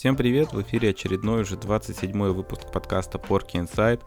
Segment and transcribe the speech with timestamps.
[0.00, 4.00] Всем привет, в эфире очередной уже 27 выпуск подкаста Porky Inside.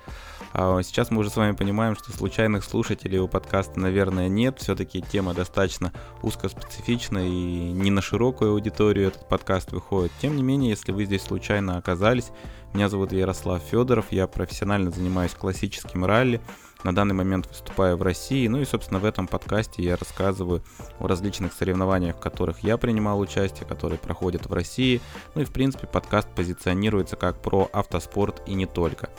[0.51, 4.57] А, сейчас мы уже с вами понимаем, что случайных слушателей у подкаста, наверное, нет.
[4.57, 5.93] Все-таки тема достаточно
[6.23, 10.11] узкоспецифична и не на широкую аудиторию этот подкаст выходит.
[10.19, 12.31] Тем не менее, если вы здесь случайно оказались,
[12.73, 16.41] меня зовут Ярослав Федоров, я профессионально занимаюсь классическим ралли,
[16.83, 20.63] на данный момент выступаю в России, ну и, собственно, в этом подкасте я рассказываю
[20.99, 25.01] о различных соревнованиях, в которых я принимал участие, которые проходят в России,
[25.35, 29.09] ну и, в принципе, подкаст позиционируется как про автоспорт и не только.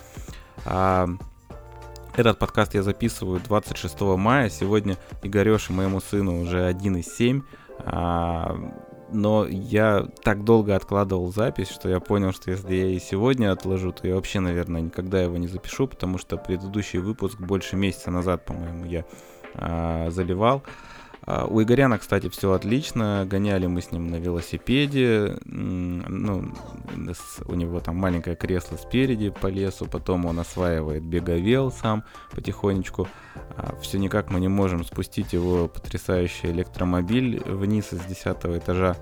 [0.65, 1.09] А,
[2.17, 4.49] этот подкаст я записываю 26 мая.
[4.49, 7.43] Сегодня Игорёше, моему сыну, уже 1,7.
[7.81, 8.57] А,
[9.15, 13.93] но я так долго откладывал запись, что я понял, что если я и сегодня отложу,
[13.93, 18.45] то я вообще, наверное, никогда его не запишу, потому что предыдущий выпуск больше месяца назад,
[18.45, 19.05] по-моему, я
[19.55, 20.63] а, заливал.
[21.27, 23.27] У Игоряна, кстати, все отлично.
[23.29, 25.39] Гоняли мы с ним на велосипеде.
[25.45, 26.53] Ну,
[27.47, 29.87] у него там маленькое кресло спереди по лесу.
[29.87, 33.09] Потом он осваивает беговел сам потихонечку.
[33.57, 38.97] А, все никак мы не можем спустить его потрясающий электромобиль вниз из 10 этажа,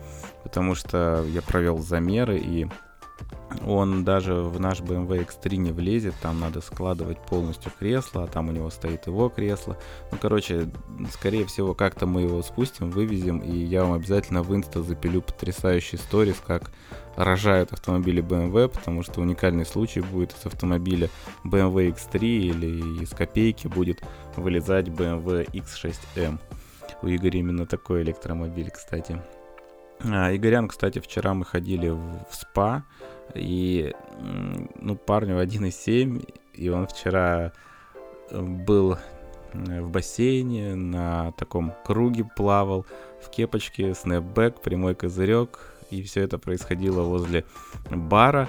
[0.45, 2.69] потому что я провел замеры и
[3.67, 8.49] он даже в наш BMW X3 не влезет, там надо складывать полностью кресло, а там
[8.49, 9.77] у него стоит его кресло.
[10.11, 10.69] Ну, короче,
[11.13, 15.97] скорее всего, как-то мы его спустим, вывезем, и я вам обязательно в инста запилю потрясающий
[15.97, 16.71] сторис, как
[17.17, 21.11] рожают автомобили BMW, потому что уникальный случай будет из автомобиля
[21.45, 24.03] BMW X3 или из копейки будет
[24.37, 26.39] вылезать BMW X6M.
[27.03, 29.21] У Игоря именно такой электромобиль, кстати.
[30.05, 32.85] А, Игорян, кстати, вчера мы ходили в, в СПА,
[33.35, 33.95] и,
[34.81, 37.53] ну, парню 1,7, и он вчера
[38.31, 38.99] э, был
[39.53, 42.87] э, в бассейне, на таком круге плавал,
[43.23, 47.45] в кепочке, снэпбэк, прямой козырек, и все это происходило возле
[47.91, 48.49] бара.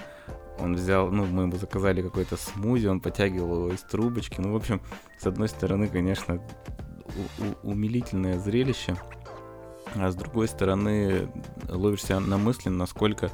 [0.59, 4.39] Он взял, ну, мы ему заказали какой-то смузи, он потягивал его из трубочки.
[4.39, 4.81] Ну, в общем,
[5.19, 6.41] с одной стороны, конечно,
[7.63, 8.95] умилительное зрелище,
[9.95, 11.29] а с другой стороны,
[11.67, 13.31] ловишься на мысли, насколько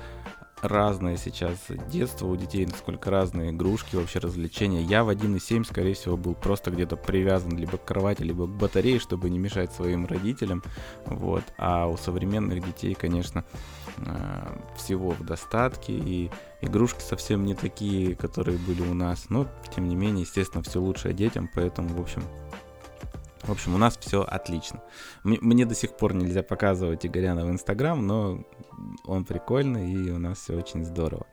[0.62, 1.58] разное сейчас
[1.92, 4.82] детство у детей, насколько разные игрушки, вообще развлечения.
[4.82, 9.00] Я в 1.7, скорее всего, был просто где-то привязан либо к кровати, либо к батарее,
[9.00, 10.64] чтобы не мешать своим родителям.
[11.06, 11.44] Вот.
[11.58, 13.46] А у современных детей, конечно,
[13.98, 16.32] э, всего в достатке, и
[16.62, 19.30] игрушки совсем не такие, которые были у нас.
[19.30, 22.24] Но, тем не менее, естественно, все лучшее детям, поэтому, в общем,
[23.50, 24.82] в общем, у нас все отлично.
[25.24, 28.46] Мне до сих пор нельзя показывать Игоряна в Инстаграм, но
[29.06, 31.26] он прикольный и у нас все очень здорово.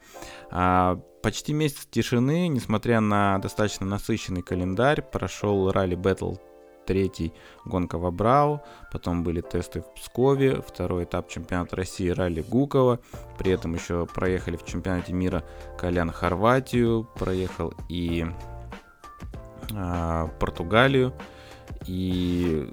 [0.51, 6.41] А, почти месяц тишины, несмотря на достаточно насыщенный календарь, прошел ралли Battle
[6.87, 7.33] третий
[7.65, 8.63] гонка в Абрау,
[8.93, 13.01] потом были тесты в Пскове, второй этап чемпионата России ралли Гукова,
[13.39, 15.45] при этом еще проехали в чемпионате мира
[15.79, 18.25] Колян Хорватию, проехал и
[19.75, 21.13] а, Португалию,
[21.87, 22.71] и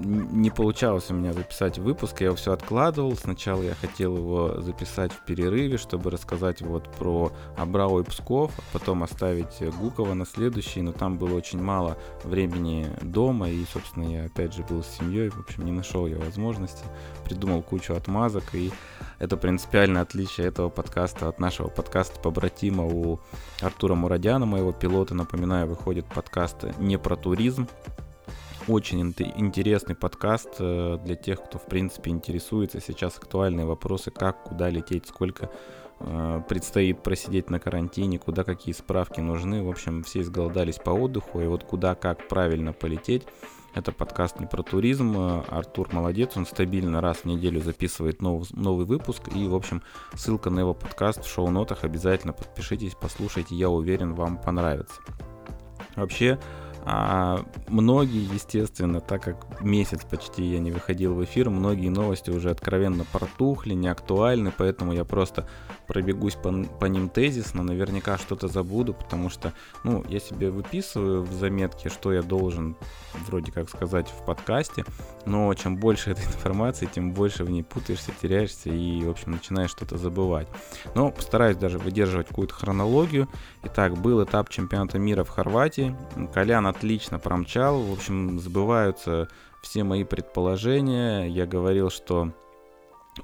[0.00, 3.16] не получалось у меня записать выпуск, я его все откладывал.
[3.16, 8.62] Сначала я хотел его записать в перерыве, чтобы рассказать вот про Абрау и Псков, а
[8.72, 14.24] потом оставить Гукова на следующий, но там было очень мало времени дома, и, собственно, я
[14.24, 16.84] опять же был с семьей, в общем, не нашел я возможности,
[17.24, 18.72] придумал кучу отмазок, и
[19.18, 23.20] это принципиальное отличие этого подкаста от нашего подкаста побратима у
[23.60, 25.14] Артура Мурадяна, моего пилота.
[25.14, 27.68] Напоминаю, выходит подкаст не про туризм,
[28.68, 32.80] очень интересный подкаст э, для тех, кто, в принципе, интересуется.
[32.80, 35.50] Сейчас актуальные вопросы, как, куда лететь, сколько
[36.00, 39.62] э, предстоит просидеть на карантине, куда какие справки нужны.
[39.62, 43.26] В общем, все изголодались по отдыху, и вот куда, как правильно полететь.
[43.74, 45.42] Это подкаст не про туризм.
[45.48, 49.22] Артур молодец, он стабильно раз в неделю записывает нов, новый выпуск.
[49.34, 49.82] И, в общем,
[50.14, 51.82] ссылка на его подкаст в шоу-нотах.
[51.82, 55.00] Обязательно подпишитесь, послушайте, я уверен, вам понравится.
[55.96, 56.38] Вообще,
[56.86, 62.50] а многие, естественно, так как месяц почти я не выходил в эфир, многие новости уже
[62.50, 65.48] откровенно протухли, не актуальны, поэтому я просто
[65.86, 71.32] пробегусь по, по ним тезисно, наверняка что-то забуду, потому что, ну, я себе выписываю в
[71.32, 72.76] заметке, что я должен
[73.26, 74.84] вроде как сказать в подкасте,
[75.24, 79.70] но чем больше этой информации, тем больше в ней путаешься, теряешься и, в общем, начинаешь
[79.70, 80.48] что-то забывать.
[80.94, 83.28] Но постараюсь даже выдерживать какую-то хронологию.
[83.62, 85.96] Итак, был этап чемпионата мира в Хорватии.
[86.32, 87.80] Колян отлично промчал.
[87.80, 89.28] В общем, сбываются
[89.62, 91.24] все мои предположения.
[91.24, 92.32] Я говорил, что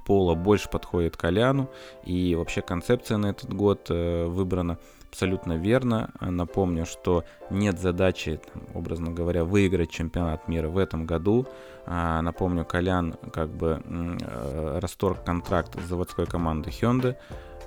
[0.06, 1.68] Пола больше подходит Коляну,
[2.04, 6.10] и вообще концепция на этот год э, выбрана абсолютно верно.
[6.20, 8.40] Напомню, что нет задачи,
[8.72, 11.48] образно говоря, выиграть чемпионат мира в этом году.
[11.86, 17.16] А, напомню, Колян как бы э, расторг контракт с заводской командой Hyundai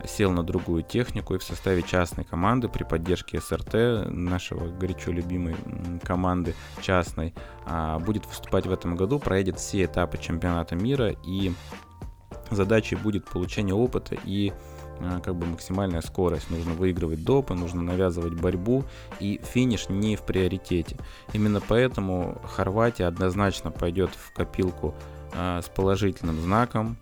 [0.05, 5.55] сел на другую технику и в составе частной команды при поддержке СРТ, нашего горячо любимой
[6.03, 7.33] команды частной,
[7.65, 11.51] а, будет выступать в этом году, проедет все этапы чемпионата мира и
[12.51, 14.53] задачей будет получение опыта и
[14.99, 16.49] а, как бы максимальная скорость.
[16.49, 18.83] Нужно выигрывать допы, нужно навязывать борьбу,
[19.19, 20.97] и финиш не в приоритете.
[21.33, 24.95] Именно поэтому Хорватия однозначно пойдет в копилку
[25.33, 26.97] а, с положительным знаком,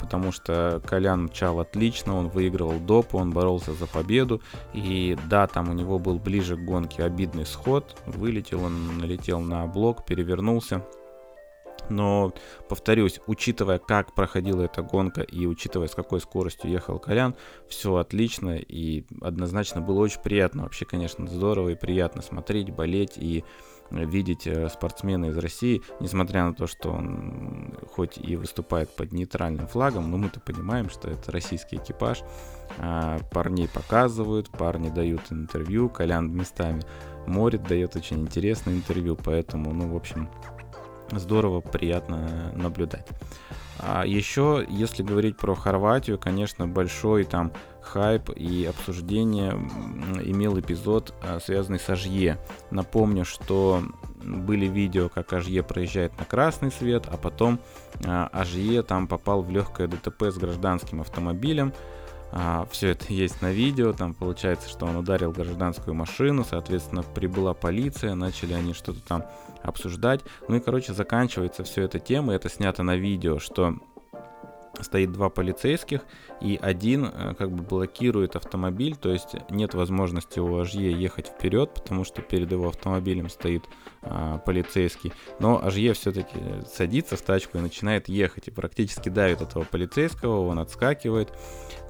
[0.00, 4.40] потому что Колян мчал отлично, он выигрывал доп, он боролся за победу,
[4.72, 9.66] и да, там у него был ближе к гонке обидный сход, вылетел он, налетел на
[9.66, 10.82] блок, перевернулся,
[11.88, 12.32] но,
[12.68, 17.36] повторюсь, учитывая, как проходила эта гонка и учитывая, с какой скоростью ехал Колян,
[17.68, 18.56] все отлично.
[18.56, 20.64] И однозначно было очень приятно.
[20.64, 23.12] Вообще, конечно, здорово и приятно смотреть, болеть.
[23.16, 23.44] И
[23.90, 29.66] видеть э, спортсмена из России, несмотря на то, что он хоть и выступает под нейтральным
[29.66, 32.22] флагом, но мы-то понимаем, что это российский экипаж.
[32.78, 36.82] А, парней показывают, парни дают интервью, Колян местами
[37.26, 40.28] морит, дает очень интересное интервью, поэтому, ну, в общем,
[41.10, 43.06] здорово, приятно наблюдать.
[43.78, 47.52] А еще, если говорить про Хорватию, конечно, большой там
[47.86, 49.52] хайп и обсуждение
[50.24, 52.38] имел эпизод, а, связанный с Ажье.
[52.70, 53.82] Напомню, что
[54.22, 57.60] были видео, как Ажье проезжает на красный свет, а потом
[58.04, 61.72] а, Ажье там попал в легкое ДТП с гражданским автомобилем.
[62.32, 67.54] А, все это есть на видео, там получается, что он ударил гражданскую машину, соответственно, прибыла
[67.54, 69.24] полиция, начали они что-то там
[69.62, 70.20] обсуждать.
[70.48, 73.76] Ну и, короче, заканчивается все эта тема, это снято на видео, что
[74.82, 76.02] стоит два полицейских,
[76.40, 81.72] и один э, как бы блокирует автомобиль, то есть нет возможности у Ажье ехать вперед,
[81.74, 83.64] потому что перед его автомобилем стоит
[84.02, 85.12] а, полицейский.
[85.40, 86.38] Но Ажье все-таки
[86.72, 91.32] садится в тачку и начинает ехать, и практически давит этого полицейского, он отскакивает.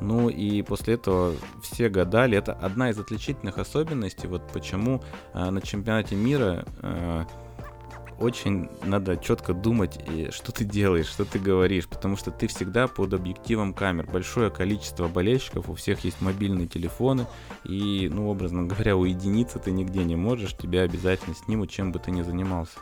[0.01, 5.61] Ну и после этого все гадали, это одна из отличительных особенностей, вот почему а, на
[5.61, 7.27] чемпионате мира а,
[8.19, 13.13] очень надо четко думать, что ты делаешь, что ты говоришь, потому что ты всегда под
[13.15, 14.07] объективом камер.
[14.07, 17.27] Большое количество болельщиков, у всех есть мобильные телефоны,
[17.65, 22.11] и, ну, образно говоря, уединиться ты нигде не можешь, тебя обязательно снимут, чем бы ты
[22.11, 22.79] ни занимался.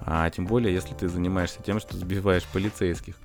[0.00, 3.16] А тем более, если ты занимаешься тем, что сбиваешь полицейских.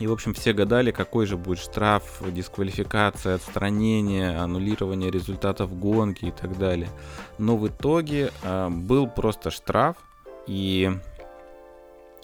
[0.00, 6.30] И, в общем, все гадали, какой же будет штраф, дисквалификация, отстранение, аннулирование результатов гонки и
[6.30, 6.88] так далее.
[7.38, 9.96] Но в итоге э, был просто штраф,
[10.46, 10.90] и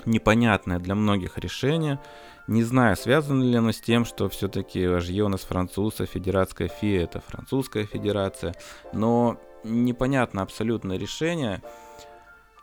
[0.04, 1.98] непонятное для многих решение.
[2.46, 7.04] Не знаю, связано ли оно с тем, что все-таки Ажье у нас француз, федератская ФИА
[7.04, 8.54] это французская федерация,
[8.92, 11.62] но непонятно абсолютно решение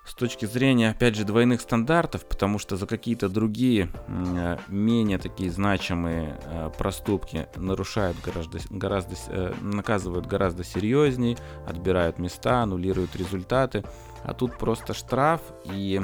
[0.05, 5.49] с точки зрения, опять же, двойных стандартов, потому что за какие-то другие э, менее такие
[5.49, 11.37] значимые э, проступки нарушают гораздо, гораздо э, наказывают гораздо серьезнее,
[11.67, 13.83] отбирают места, аннулируют результаты.
[14.23, 16.01] А тут просто штраф, и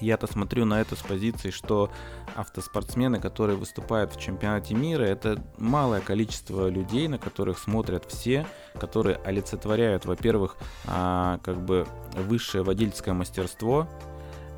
[0.00, 1.90] я-то смотрю на это с позиции, что
[2.34, 8.46] автоспортсмены, которые выступают в чемпионате мира, это малое количество людей, на которых смотрят все,
[8.78, 10.56] которые олицетворяют, во-первых,
[10.86, 13.88] а, как бы высшее водительское мастерство,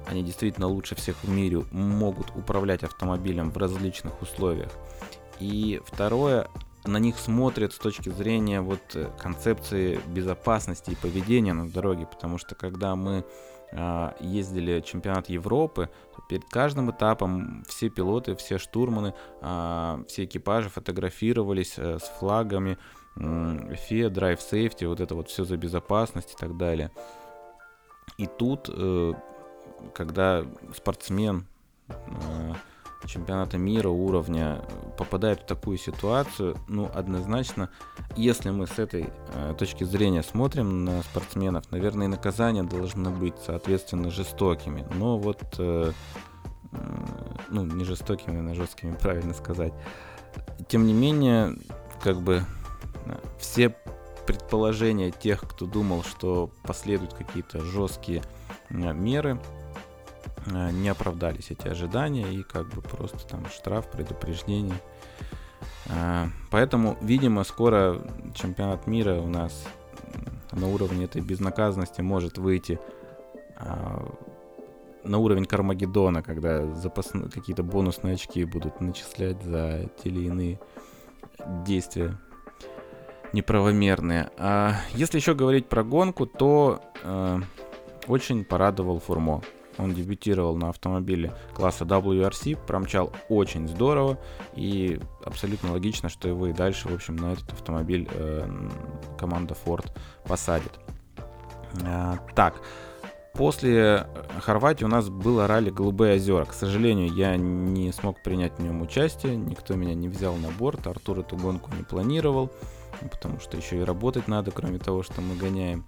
[0.07, 4.73] они действительно лучше всех в мире могут управлять автомобилем в различных условиях.
[5.39, 6.49] И второе,
[6.85, 8.81] на них смотрят с точки зрения вот
[9.19, 13.25] концепции безопасности и поведения на дороге, потому что когда мы
[14.21, 15.89] ездили чемпионат Европы,
[16.29, 22.79] перед каждым этапом все пилоты, все штурманы, э, все экипажи фотографировались э, с флагами
[23.17, 26.91] FIA, Drive Safety, вот это вот все за безопасность и так далее.
[28.17, 29.13] И тут, э,
[29.95, 31.47] когда спортсмен
[31.89, 31.95] э,
[33.07, 34.63] чемпионата мира уровня
[34.97, 37.71] попадает в такую ситуацию, ну, однозначно,
[38.17, 43.35] если мы с этой э, точки зрения смотрим на спортсменов, наверное, и наказания должны быть,
[43.45, 44.87] соответственно, жестокими.
[44.95, 45.93] Но вот, э,
[46.73, 46.77] э,
[47.51, 49.73] ну, не жестокими, но жесткими, правильно сказать.
[50.69, 51.57] Тем не менее,
[52.03, 52.45] как бы
[53.07, 53.75] э, все
[54.27, 58.23] предположения тех, кто думал, что последуют какие-то жесткие
[58.71, 59.41] э, меры,
[60.47, 64.81] не оправдались эти ожидания и как бы просто там штраф, предупреждение.
[65.87, 68.01] Э, поэтому, видимо, скоро
[68.35, 69.65] чемпионат мира у нас
[70.53, 72.79] на уровне этой безнаказанности может выйти
[73.59, 74.07] э,
[75.05, 76.65] на уровень Кармагеддона, когда
[77.33, 80.61] какие-то бонусные очки будут начислять за те или иные
[81.67, 82.19] действия.
[83.33, 84.31] неправомерные.
[84.37, 87.41] А если еще говорить про гонку, то э,
[88.07, 89.43] очень порадовал Фурмо.
[89.83, 94.19] Он дебютировал на автомобиле класса WRC, промчал очень здорово
[94.55, 98.49] и абсолютно логично, что его и дальше, в общем, на этот автомобиль э,
[99.19, 99.91] команда Ford
[100.25, 100.73] посадит.
[101.85, 102.61] А, так,
[103.35, 104.07] После
[104.41, 106.45] Хорватии у нас было ралли «Голубые озера».
[106.45, 110.87] К сожалению, я не смог принять в нем участие, никто меня не взял на борт,
[110.87, 112.51] Артур эту гонку не планировал,
[113.01, 115.87] потому что еще и работать надо, кроме того, что мы гоняем.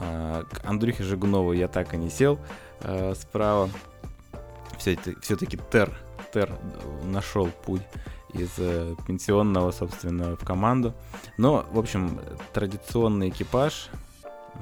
[0.00, 2.38] А, к Андрюхе Жигунову я так и не сел
[2.80, 3.68] а, справа.
[4.78, 5.90] Все-таки Тер,
[6.32, 6.52] Тер
[7.04, 7.82] нашел путь
[8.32, 10.94] из э, пенсионного, собственно, в команду.
[11.36, 12.20] Но, в общем,
[12.52, 13.90] традиционный экипаж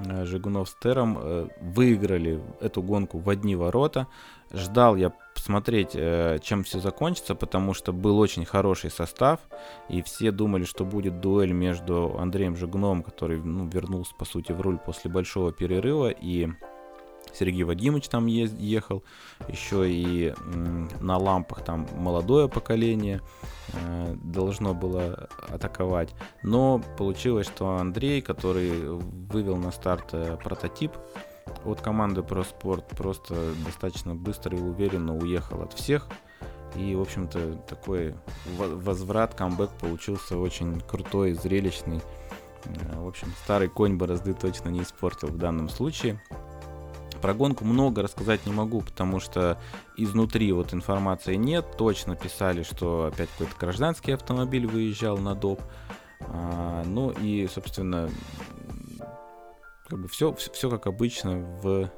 [0.05, 4.07] Э, Жигунов с Тером э, выиграли эту гонку в одни ворота.
[4.53, 9.41] Ждал я посмотреть, э, чем все закончится, потому что был очень хороший состав,
[9.89, 14.61] и все думали, что будет дуэль между Андреем Жигуновым, который ну, вернулся, по сути, в
[14.61, 16.49] руль после большого перерыва, и
[17.33, 19.05] Сергей Вадимович там ехал,
[19.49, 20.35] еще и
[21.01, 23.21] на лампах там молодое поколение
[23.73, 26.15] э, должно было атаковать.
[26.43, 30.93] Но получилось, что Андрей, который вывел на старт э, прототип
[31.65, 36.09] от команды ProSport, просто достаточно быстро и уверенно уехал от всех.
[36.75, 38.15] И, в общем-то, такой
[38.57, 42.03] возврат, камбэк получился очень крутой, зрелищный.
[42.65, 46.21] Э, в общем, старый конь борозды точно не испортил в данном случае.
[47.23, 49.59] Про гонку много рассказать не могу, потому что
[49.97, 51.77] изнутри вот информации нет.
[51.79, 55.63] Точно писали, что опять какой-то гражданский автомобиль выезжал на доп.
[56.21, 58.11] А, ну и, собственно,
[59.89, 61.91] как бы все, все, все как обычно в,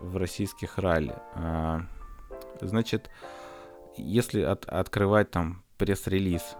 [0.00, 1.14] в российских ралли.
[1.34, 1.82] А,
[2.60, 3.10] значит,
[3.96, 6.56] если от, открывать там пресс-релиз,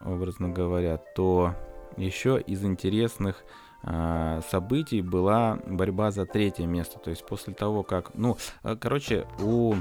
[0.00, 1.54] образно говоря, то
[1.96, 3.44] еще из интересных
[3.82, 6.98] а, событий была борьба за третье место.
[6.98, 8.14] То есть после того, как...
[8.14, 9.74] Ну, а, короче, у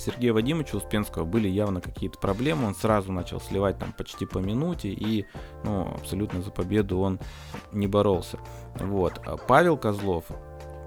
[0.00, 2.66] Сергея Вадимовича Успенского были явно какие-то проблемы.
[2.66, 5.26] Он сразу начал сливать там почти по минуте и,
[5.64, 7.20] ну, абсолютно за победу он
[7.72, 8.38] не боролся.
[8.76, 9.20] Вот.
[9.26, 10.24] А Павел Козлов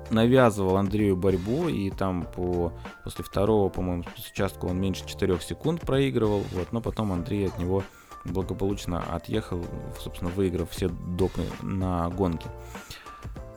[0.09, 6.43] навязывал Андрею борьбу, и там по, после второго, по-моему, участка он меньше 4 секунд проигрывал,
[6.51, 7.83] вот, но потом Андрей от него
[8.25, 9.63] благополучно отъехал,
[9.99, 12.49] собственно, выиграв все допы на гонке.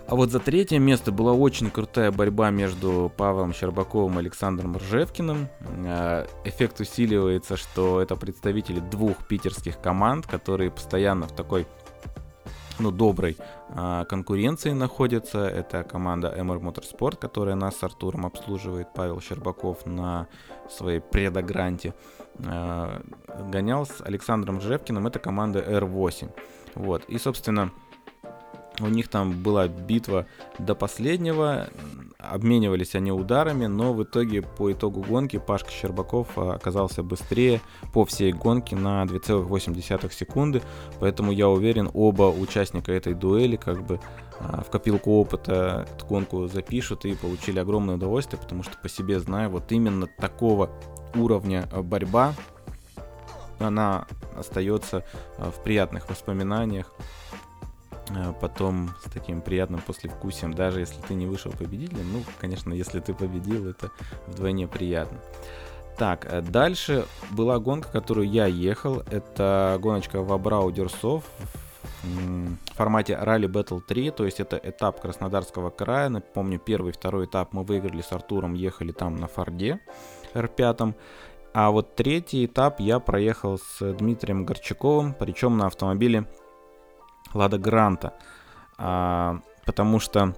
[0.08, 5.48] А вот за третье место была очень крутая борьба между Павлом Щербаковым и Александром Ржевкиным.
[5.84, 11.66] Э, эффект усиливается, что это представители двух питерских команд, которые постоянно в такой
[12.78, 13.36] ну, доброй
[13.70, 15.46] а, конкуренции находятся.
[15.46, 20.28] Это команда MR Motorsport, которая нас с Артуром обслуживает, Павел Щербаков на
[20.68, 21.94] своей предогранте.
[22.44, 23.02] А,
[23.50, 26.30] гонял с Александром Жевкиным, это команда R8.
[26.74, 27.72] Вот, и, собственно,
[28.80, 30.26] у них там была битва
[30.58, 31.68] до последнего,
[32.18, 37.60] обменивались они ударами, но в итоге по итогу гонки Пашка Щербаков а, оказался быстрее
[37.92, 40.62] по всей гонке на 2,8 секунды,
[41.00, 44.00] поэтому я уверен, оба участника этой дуэли как бы
[44.38, 49.20] а, в копилку опыта эту гонку запишут и получили огромное удовольствие, потому что по себе
[49.20, 50.70] знаю, вот именно такого
[51.14, 52.34] уровня борьба,
[53.58, 54.06] она
[54.36, 55.04] остается
[55.38, 56.92] а, в приятных воспоминаниях
[58.40, 62.12] потом с таким приятным послевкусием, даже если ты не вышел победителем.
[62.12, 63.90] Ну, конечно, если ты победил, это
[64.26, 65.18] вдвойне приятно.
[65.98, 69.02] Так, э, дальше была гонка, которую я ехал.
[69.10, 71.24] Это гоночка в Абрау Дерсов
[72.02, 76.08] в формате Rally Battle 3, то есть это этап Краснодарского края.
[76.08, 79.80] Напомню, первый и второй этап мы выиграли с Артуром, ехали там на Форде
[80.34, 80.94] R5.
[81.54, 86.26] А вот третий этап я проехал с Дмитрием Горчаковым, причем на автомобиле
[87.34, 88.14] Лада Гранта.
[88.78, 90.34] А, потому что,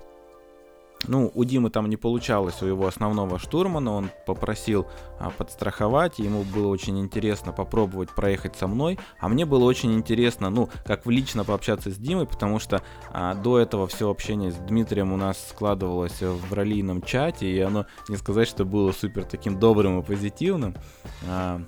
[1.07, 4.87] ну, у Димы там не получалось у его основного штурмана, он попросил
[5.19, 10.51] а, подстраховать, ему было очень интересно попробовать проехать со мной, а мне было очень интересно,
[10.51, 15.13] ну, как лично пообщаться с Димой, потому что а, до этого все общение с Дмитрием
[15.13, 20.01] у нас складывалось в раллийном чате, и оно, не сказать, что было супер таким добрым
[20.01, 20.75] и позитивным,
[21.29, 21.61] а,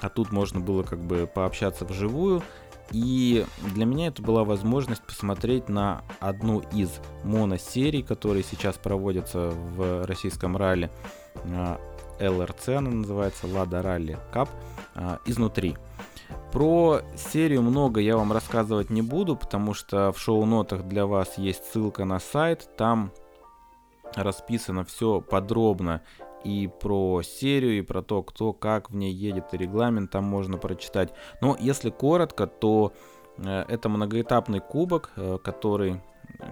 [0.00, 2.42] а тут можно было как бы пообщаться вживую,
[2.92, 6.90] и для меня это была возможность посмотреть на одну из
[7.24, 10.90] моносерий, которые сейчас проводятся в российском ралли.
[12.20, 14.50] ЛРЦ а, она называется, Лада Ралли Кап,
[15.24, 15.76] изнутри.
[16.52, 21.64] Про серию много я вам рассказывать не буду, потому что в шоу-нотах для вас есть
[21.64, 23.12] ссылка на сайт, там
[24.14, 26.02] расписано все подробно
[26.44, 30.58] и про серию, и про то, кто как в ней едет, и регламент там можно
[30.58, 31.12] прочитать.
[31.40, 32.92] Но если коротко, то
[33.44, 36.00] Э, это многоэтапный кубок, э, который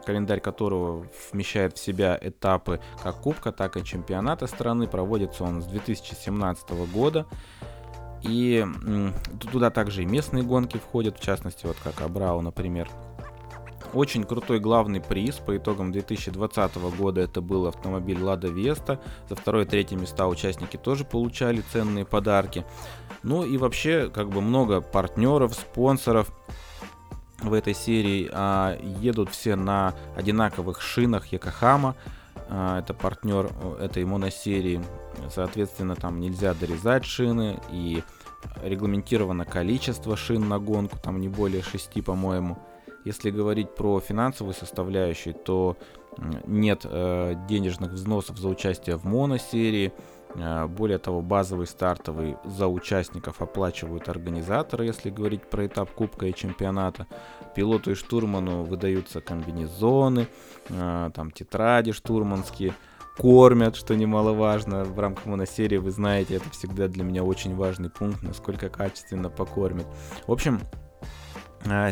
[0.04, 4.88] календарь которого вмещает в себя этапы как Кубка, так и чемпионата страны.
[4.88, 7.26] Проводится он с 2017 года.
[8.22, 8.66] И
[9.52, 12.88] туда также и местные гонки входят, в частности, вот как Абрау, например.
[13.94, 19.00] Очень крутой главный приз по итогам 2020 года это был автомобиль Лада Веста.
[19.28, 22.64] За второе и третье места участники тоже получали ценные подарки.
[23.22, 26.30] Ну и вообще, как бы много партнеров, спонсоров
[27.40, 31.94] в этой серии а, едут все на одинаковых шинах Якохама.
[32.50, 34.82] А, это партнер этой моносерии.
[35.30, 38.02] Соответственно, там нельзя дорезать шины и
[38.62, 42.58] регламентировано количество шин на гонку, там не более 6, по-моему.
[43.08, 45.78] Если говорить про финансовую составляющую, то
[46.46, 49.94] нет э, денежных взносов за участие в моносерии.
[50.34, 56.34] Э, более того, базовый стартовый за участников оплачивают организаторы, если говорить про этап Кубка и
[56.34, 57.06] чемпионата.
[57.54, 60.26] Пилоту и штурману выдаются комбинезоны,
[60.68, 62.74] э, там тетради штурманские,
[63.16, 64.84] кормят, что немаловажно.
[64.84, 69.86] В рамках моносерии, вы знаете, это всегда для меня очень важный пункт, насколько качественно покормят.
[70.26, 70.60] В общем,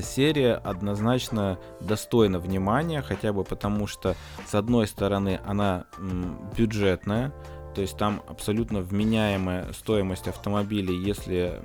[0.02, 4.14] серия однозначно достойна внимания, хотя бы потому что,
[4.46, 5.87] с одной стороны, она
[6.56, 7.32] бюджетная,
[7.75, 11.61] то есть там абсолютно вменяемая стоимость автомобилей, если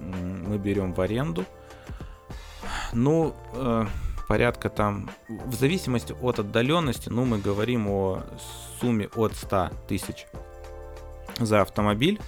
[0.45, 1.45] мы берем в аренду.
[2.93, 3.85] Ну, э,
[4.27, 8.23] порядка там, в зависимости от отдаленности, ну, мы говорим о
[8.79, 10.27] сумме от 100 тысяч
[11.39, 12.19] за автомобиль.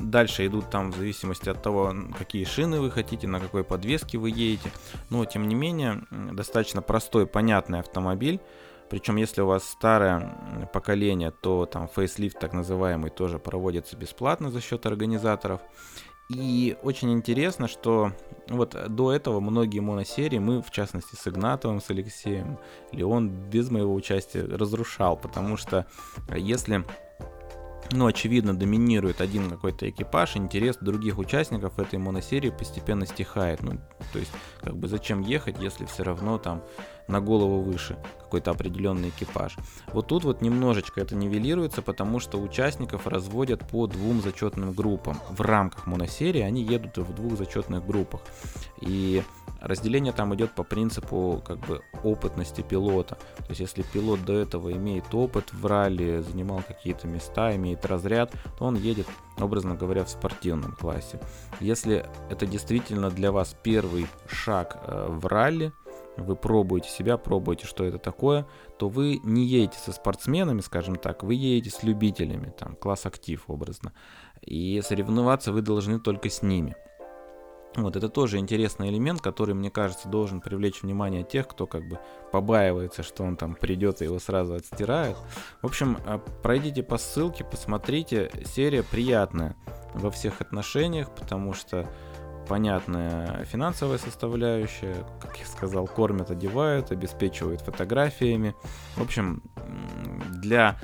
[0.00, 4.30] Дальше идут там в зависимости от того, какие шины вы хотите, на какой подвеске вы
[4.30, 4.70] едете.
[5.10, 8.40] Но, тем не менее, достаточно простой, понятный автомобиль.
[8.90, 14.60] Причем, если у вас старое поколение, то там фейслифт так называемый тоже проводится бесплатно за
[14.60, 15.60] счет организаторов.
[16.30, 18.12] И очень интересно, что
[18.48, 22.58] вот до этого многие моносерии мы, в частности, с Игнатовым, с Алексеем,
[22.92, 25.86] Леон без моего участия разрушал, потому что
[26.34, 26.84] если
[27.90, 33.62] ну, очевидно, доминирует один какой-то экипаж, интерес других участников этой моносерии постепенно стихает.
[33.62, 33.78] Ну,
[34.12, 36.62] то есть, как бы зачем ехать, если все равно там
[37.08, 39.56] на голову выше какой-то определенный экипаж.
[39.92, 45.18] Вот тут вот немножечко это нивелируется, потому что участников разводят по двум зачетным группам.
[45.30, 48.20] В рамках моносерии они едут в двух зачетных группах.
[48.80, 49.22] И
[49.60, 53.16] разделение там идет по принципу как бы опытности пилота.
[53.38, 58.32] То есть если пилот до этого имеет опыт в ралли, занимал какие-то места, имеет разряд,
[58.58, 59.06] то он едет,
[59.38, 61.18] образно говоря, в спортивном классе.
[61.60, 65.72] Если это действительно для вас первый шаг э, в ралли,
[66.18, 68.46] вы пробуете себя, пробуете, что это такое,
[68.78, 73.44] то вы не едете со спортсменами, скажем так, вы едете с любителями, там, класс актив
[73.48, 73.92] образно.
[74.42, 76.76] И соревноваться вы должны только с ними.
[77.76, 81.98] Вот это тоже интересный элемент, который, мне кажется, должен привлечь внимание тех, кто как бы
[82.32, 85.16] побаивается, что он там придет и его сразу отстирают.
[85.62, 88.30] В общем, а, пройдите по ссылке, посмотрите.
[88.46, 89.54] Серия приятная
[89.94, 91.88] во всех отношениях, потому что
[92.48, 98.54] понятная финансовая составляющая, как я сказал, кормят, одевают, обеспечивают фотографиями.
[98.96, 99.42] В общем,
[100.30, 100.78] для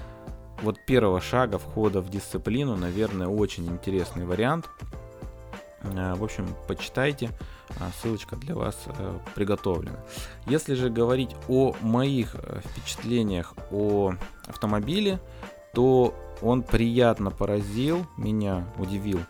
[0.63, 4.69] вот первого шага входа в дисциплину, наверное, очень интересный вариант.
[5.83, 7.31] Э, в общем, почитайте,
[7.81, 9.99] а, ссылочка для вас э, приготовлена.
[10.47, 14.15] Если же говорить о моих э, впечатлениях о
[14.47, 15.21] автомобиле,
[15.73, 19.21] то он приятно поразил меня, удивил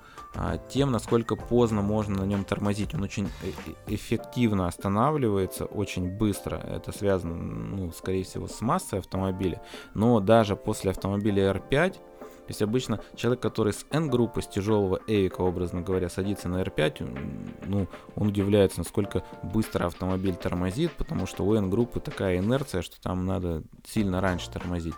[0.68, 2.94] тем, насколько поздно можно на нем тормозить.
[2.94, 6.56] Он очень э, э, эффективно останавливается, очень быстро.
[6.56, 9.62] Это связано, ну, скорее всего, с массой автомобиля.
[9.94, 11.98] Но даже после автомобиля R5,
[12.44, 17.64] то есть обычно человек, который с N-группы, с тяжелого Эвика, образно говоря, садится на R5,
[17.66, 23.24] ну, он удивляется, насколько быстро автомобиль тормозит, потому что у N-группы такая инерция, что там
[23.24, 24.94] надо сильно раньше тормозить.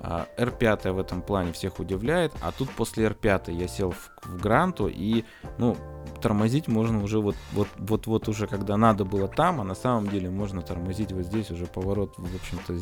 [0.00, 4.40] R5 а, в этом плане всех удивляет, а тут после R5 я сел в, в
[4.40, 5.24] Гранту и,
[5.58, 5.76] ну,
[6.22, 10.08] тормозить можно уже вот, вот, вот, вот уже когда надо было там, а на самом
[10.08, 12.74] деле можно тормозить вот здесь уже поворот, в общем-то,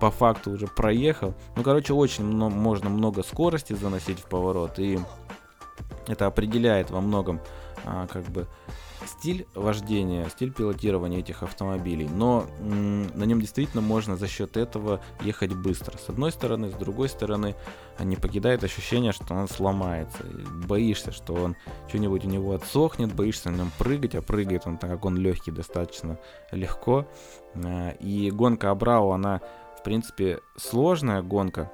[0.00, 1.34] по факту уже проехал.
[1.56, 4.98] Ну, короче, очень много, можно много скорости заносить в поворот, и
[6.06, 7.40] это определяет во многом
[7.84, 8.46] а, как бы
[9.06, 15.54] стиль вождения, стиль пилотирования этих автомобилей, но на нем действительно можно за счет этого ехать
[15.54, 15.96] быстро.
[15.98, 17.54] С одной стороны, с другой стороны,
[17.98, 20.24] не покидает ощущение, что он сломается.
[20.66, 21.56] Боишься, что он
[21.88, 25.50] что-нибудь у него отсохнет, боишься на нем прыгать, а прыгает он, так как он легкий,
[25.50, 26.18] достаточно
[26.50, 27.06] легко.
[27.54, 29.40] А, и гонка Абрау, она,
[29.78, 31.70] в принципе, сложная гонка,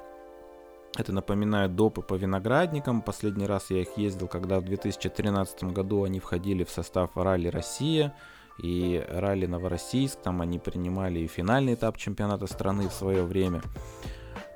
[0.96, 3.02] это напоминает допы по виноградникам.
[3.02, 8.14] Последний раз я их ездил, когда в 2013 году они входили в состав Ралли Россия.
[8.62, 13.62] и ралли Новороссийск, там они принимали и финальный этап чемпионата страны в свое время.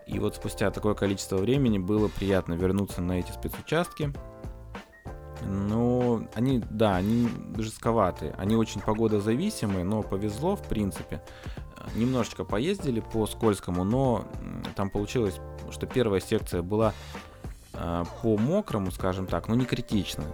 [0.06, 4.12] И вот спустя такое количество времени было приятно вернуться на эти спецучастки.
[5.46, 8.34] Ну, они, да, они жестковатые.
[8.38, 11.22] Они очень погодозависимые, но повезло, в принципе.
[11.94, 14.24] Немножечко поездили по скользкому, но
[14.74, 15.38] там получилось,
[15.70, 16.94] что первая секция была
[17.74, 20.24] а, по мокрому, скажем так, но не критично.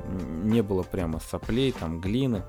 [0.42, 2.42] Не было прямо соплей, там глины.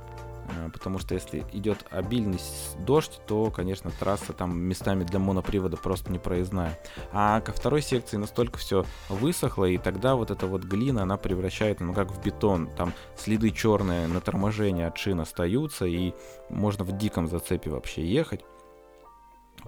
[0.57, 2.39] А, потому что если идет обильный
[2.79, 6.77] дождь, то, конечно, трасса там местами для монопривода просто непроездная.
[7.11, 11.79] А ко второй секции настолько все высохло, и тогда вот эта вот глина, она превращает,
[11.79, 16.13] ну как в бетон, там следы черные на торможение от шин остаются, и
[16.49, 18.43] можно в диком зацепе вообще ехать.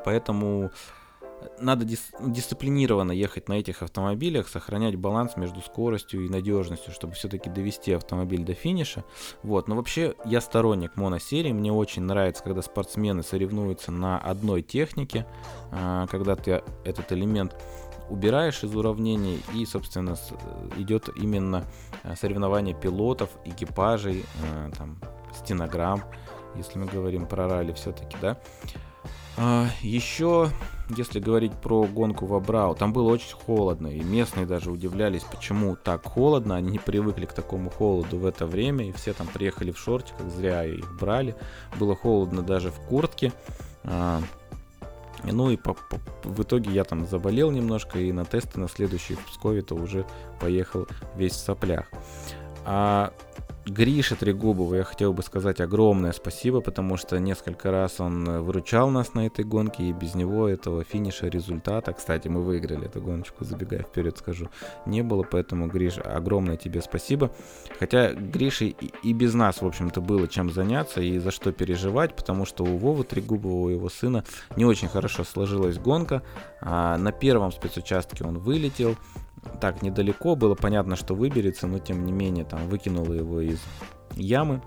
[0.04, 0.72] Поэтому
[1.60, 7.50] надо дис- дисциплинированно ехать на этих автомобилях, сохранять баланс между скоростью и надежностью, чтобы все-таки
[7.50, 9.04] довести автомобиль до финиша.
[9.44, 9.68] Вот.
[9.68, 11.52] Но вообще я сторонник моносерии.
[11.52, 15.26] Мне очень нравится, когда спортсмены соревнуются на одной технике,
[15.72, 17.56] а, когда ты этот элемент
[18.10, 20.16] убираешь из уравнений и, собственно,
[20.78, 21.66] идет именно
[22.04, 25.00] а, соревнование пилотов, экипажей, а, там,
[25.36, 26.04] стенограмм,
[26.56, 28.38] если мы говорим про ралли все-таки, да.
[29.38, 30.50] А, еще,
[30.90, 35.76] если говорить про гонку в Абрау, там было очень холодно, и местные даже удивлялись, почему
[35.76, 39.72] так холодно, они не привыкли к такому холоду в это время, и все там приехали
[39.72, 41.36] в шортиках, зря их брали,
[41.80, 43.32] было холодно даже в куртке,
[43.84, 44.22] а,
[45.24, 49.16] ну и по, по, в итоге я там заболел немножко, и на тесты на следующий
[49.16, 50.06] в Пскове-то уже
[50.40, 51.86] поехал весь в соплях.
[52.66, 53.14] А
[53.66, 58.90] Гриша Трегубову я хотел бы сказать огромное спасибо, потому что несколько раз он э, выручал
[58.90, 63.46] нас на этой гонке, и без него этого финиша результата, кстати, мы выиграли эту гоночку,
[63.46, 64.50] забегая вперед скажу,
[64.86, 67.32] не было, поэтому, Гриш, огромное тебе спасибо.
[67.80, 72.16] Хотя Грише и, и без нас, в общем-то, было чем заняться и за что переживать,
[72.18, 74.26] потому что у Вовы Трегубова, у его сына,
[74.58, 76.22] не очень хорошо сложилась гонка.
[76.60, 78.98] А на первом спецучастке он вылетел,
[79.62, 83.60] так недалеко, было понятно, что выберется, но тем не менее там выкинуло его из
[84.16, 84.62] ямы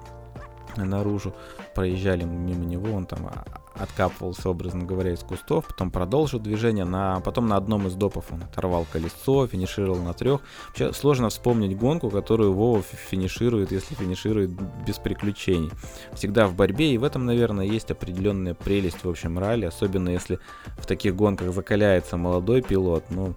[0.77, 1.35] наружу,
[1.75, 3.31] проезжали мимо него, он там
[3.75, 8.43] откапывался, образно говоря, из кустов, потом продолжил движение, на, потом на одном из допов он
[8.43, 10.41] оторвал колесо, финишировал на трех.
[10.69, 14.51] Вообще сложно вспомнить гонку, которую Вова финиширует, если финиширует
[14.87, 15.71] без приключений.
[16.15, 20.39] Всегда в борьбе, и в этом, наверное, есть определенная прелесть в общем ралли, особенно если
[20.79, 23.35] в таких гонках закаляется молодой пилот, ну,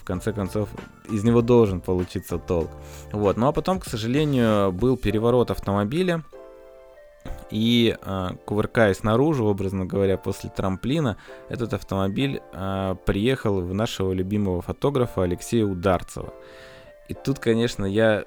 [0.00, 0.68] в конце концов,
[1.10, 2.70] из него должен получиться толк.
[3.12, 3.36] Вот.
[3.36, 6.22] Ну а потом, к сожалению, был переворот автомобиля,
[7.50, 11.18] и э, кувыркаясь наружу, образно говоря, после трамплина,
[11.50, 16.32] этот автомобиль э, приехал в нашего любимого фотографа Алексея Ударцева.
[17.08, 18.24] И тут, конечно, я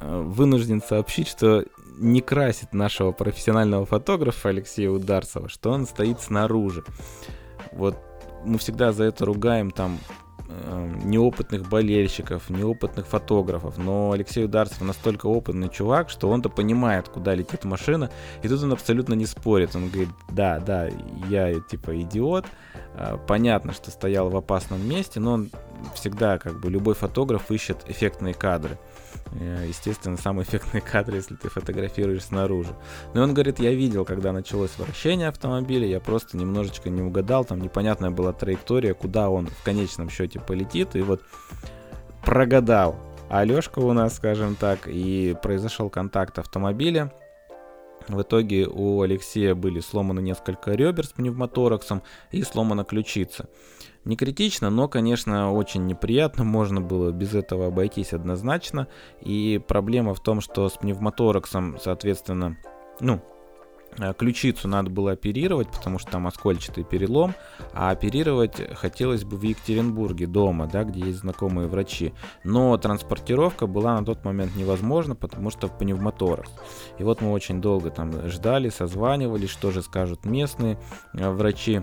[0.00, 1.64] э, вынужден сообщить, что
[1.98, 6.84] не красит нашего профессионального фотографа Алексея Ударцева, что он стоит снаружи.
[7.72, 7.96] Вот
[8.44, 9.98] мы всегда за это ругаем там
[11.04, 17.64] неопытных болельщиков, неопытных фотографов, но Алексей Ударцев настолько опытный чувак, что он-то понимает, куда летит
[17.64, 18.10] машина,
[18.42, 19.76] и тут он абсолютно не спорит.
[19.76, 20.88] Он говорит, да, да,
[21.28, 22.46] я типа идиот,
[22.94, 25.50] а, понятно, что стоял в опасном месте, но он
[25.94, 28.78] всегда, как бы, любой фотограф ищет эффектные кадры.
[29.32, 32.74] Э, естественно, самый эффектный кадр, если ты фотографируешь снаружи.
[33.14, 37.60] Но он говорит, я видел, когда началось вращение автомобиля, я просто немножечко не угадал, там
[37.60, 41.22] непонятная была траектория, куда он в конечном счете полетит, и вот
[42.24, 42.96] прогадал.
[43.28, 47.12] Алешка у нас, скажем так, и произошел контакт автомобиля,
[48.08, 53.48] в итоге у Алексея были сломаны несколько ребер с пневмотораксом и сломана ключица.
[54.08, 56.42] Не критично, но, конечно, очень неприятно.
[56.42, 58.88] Можно было без этого обойтись однозначно.
[59.20, 62.56] И проблема в том, что с пневмотораксом, соответственно,
[63.00, 63.20] ну,
[63.98, 67.34] э, ключицу надо было оперировать, потому что там оскольчатый перелом,
[67.74, 72.14] а оперировать хотелось бы в Екатеринбурге дома, да, где есть знакомые врачи.
[72.44, 76.50] Но транспортировка была на тот момент невозможна, потому что пневмоторакс.
[76.98, 80.78] И вот мы очень долго там ждали, созванивались, что же скажут местные
[81.12, 81.82] э, врачи.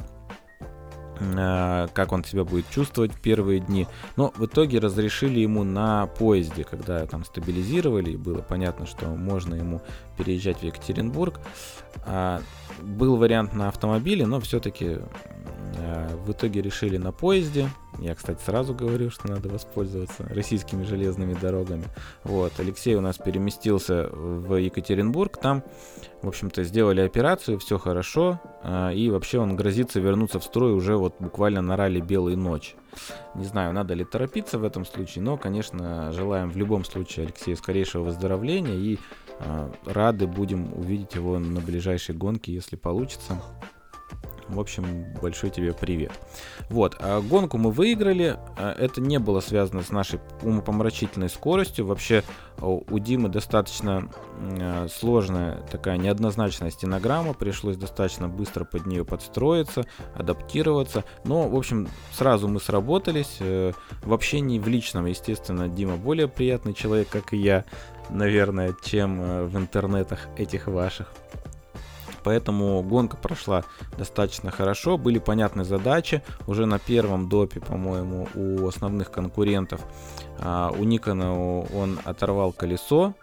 [1.19, 3.87] Э, как он себя будет чувствовать первые дни.
[4.15, 9.55] Но в итоге разрешили ему на поезде, когда там стабилизировали, и было понятно, что можно
[9.55, 9.81] ему
[10.17, 11.39] переезжать в Екатеринбург.
[12.05, 12.41] А,
[12.81, 14.99] был вариант на автомобиле, но все-таки
[16.25, 17.69] в итоге решили на поезде.
[17.99, 21.85] Я, кстати, сразу говорю, что надо воспользоваться российскими железными дорогами.
[22.23, 25.63] Вот, Алексей у нас переместился в Екатеринбург, там,
[26.21, 30.97] в общем-то, сделали операцию, все хорошо, а, и вообще он грозится вернуться в строй уже
[30.97, 32.75] вот буквально на ралли «Белой ночи».
[33.35, 37.57] Не знаю, надо ли торопиться в этом случае, но, конечно, желаем в любом случае Алексею
[37.57, 38.99] скорейшего выздоровления и
[39.39, 43.41] э, рады будем увидеть его на ближайшей гонке, если получится.
[44.49, 46.11] В общем, большой тебе привет.
[46.69, 48.37] Вот, а гонку мы выиграли.
[48.57, 51.85] А, это не было связано с нашей умопомрачительной скоростью.
[51.85, 52.23] Вообще
[52.57, 54.09] а, у Димы достаточно
[54.93, 57.33] сложная такая неоднозначная стенограмма.
[57.33, 61.03] Пришлось достаточно быстро под нее подстроиться, адаптироваться.
[61.23, 63.37] Но, в общем, сразу мы сработались.
[63.39, 67.65] Э, в общении в личном, естественно, Дима более приятный человек, как и я,
[68.09, 71.11] наверное, чем э, в интернетах этих ваших
[72.25, 73.63] поэтому гонка прошла
[73.97, 79.81] достаточно хорошо, были понятны задачи, уже на первом допе, по-моему, у основных конкурентов,
[80.39, 81.33] а, у Никона
[81.63, 83.13] он оторвал колесо,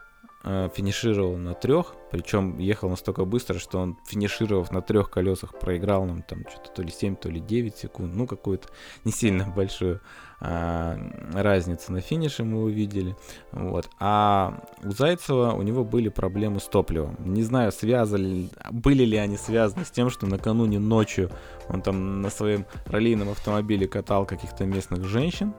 [0.45, 6.05] а, финишировал на трех, причем ехал настолько быстро, что он, финишировав на трех колесах, проиграл
[6.05, 8.69] нам там что-то то ли 7, то ли 9 секунд, ну какую-то
[9.05, 10.01] не сильно большую
[10.45, 10.99] а,
[11.33, 13.15] разницу на финише мы увидели.
[13.53, 13.89] Вот.
[14.01, 17.17] А у Зайцева у него были проблемы с топливом.
[17.21, 21.31] Не знаю, связали, были ли они связаны с тем, что накануне ночью
[21.69, 25.55] он там на своем раллийном автомобиле катал каких-то местных женщин.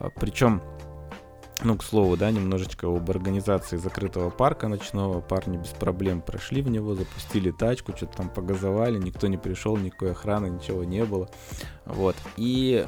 [0.00, 0.62] А, Причем
[1.62, 5.20] ну, к слову, да, немножечко об организации закрытого парка ночного.
[5.20, 10.10] Парни без проблем прошли в него, запустили тачку, что-то там погазовали, никто не пришел, никакой
[10.10, 11.28] охраны, ничего не было.
[11.86, 12.16] Вот.
[12.36, 12.84] И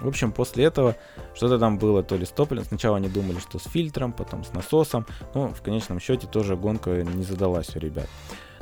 [0.00, 0.96] в общем, после этого
[1.34, 2.64] что-то там было, то ли с топливом.
[2.64, 5.06] Сначала они думали, что с фильтром, потом с насосом.
[5.34, 8.06] Но в конечном счете тоже гонка не задалась у ребят.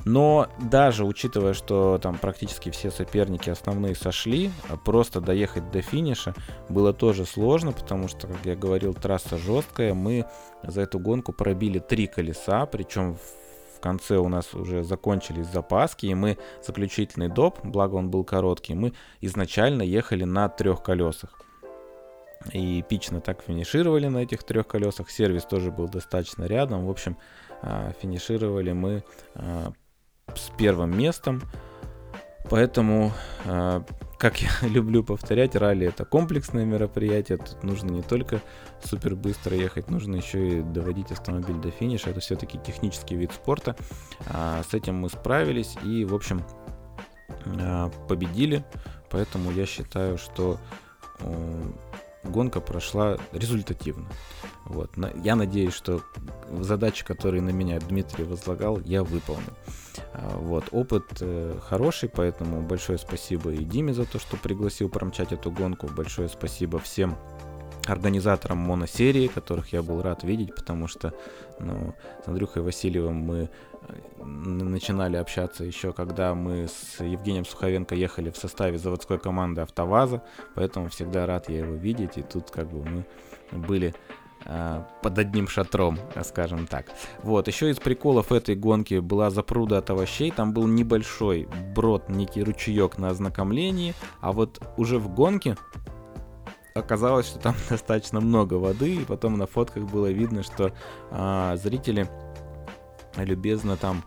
[0.05, 6.35] Но даже учитывая, что там практически все соперники основные сошли, а просто доехать до финиша
[6.69, 9.95] было тоже сложно, потому что, как я говорил, трасса жесткая.
[9.95, 10.25] Мы
[10.63, 13.48] за эту гонку пробили три колеса, причем в
[13.79, 16.37] в конце у нас уже закончились запаски, и мы
[16.67, 21.41] заключительный доп, благо он был короткий, мы изначально ехали на трех колесах.
[22.53, 25.11] И эпично так финишировали на этих трех колесах.
[25.11, 26.87] Сервис тоже был достаточно рядом.
[26.87, 27.17] В общем,
[27.63, 29.73] а, финишировали мы а,
[30.35, 31.43] с первым местом.
[32.51, 33.13] Поэтому
[33.45, 33.85] а,
[34.19, 37.39] как я люблю повторять, ралли это комплексное мероприятие.
[37.39, 38.41] Тут нужно не только
[38.83, 42.11] супер быстро ехать, нужно еще и доводить автомобиль до финиша.
[42.11, 43.77] Это все-таки технический вид спорта.
[44.27, 46.43] А, с этим мы справились и, в общем,
[47.61, 48.65] а, победили.
[49.11, 50.59] Поэтому я считаю, что
[52.25, 54.09] гонка прошла результативно.
[54.65, 54.91] Вот.
[55.23, 56.03] Я надеюсь, что
[56.51, 59.55] задачи, которые на меня Дмитрий возлагал, я выполнил.
[60.13, 60.65] А, вот.
[60.73, 65.87] Опыт э, хороший, поэтому большое спасибо и Диме за то, что пригласил промчать эту гонку.
[65.89, 67.17] Большое спасибо всем
[67.87, 71.15] организаторам моносерии, которых я был рад видеть, потому что
[71.59, 73.51] ну, с Андрюхой Васильевым мы
[74.25, 80.23] начинали общаться еще, когда мы с Евгением Суховенко ехали в составе заводской команды АвтоВАЗа,
[80.55, 83.05] поэтому всегда рад я его видеть, и тут как бы мы
[83.53, 83.95] были
[84.45, 86.87] э, под одним шатром, скажем так.
[87.23, 92.43] Вот, еще из приколов этой гонки была запруда от овощей, там был небольшой брод, некий
[92.43, 95.57] ручеек на ознакомлении, а вот уже в гонке
[96.79, 100.73] оказалось, что там достаточно много воды, и потом на фотках было видно, что
[101.11, 102.09] а, зрители
[103.25, 104.05] любезно там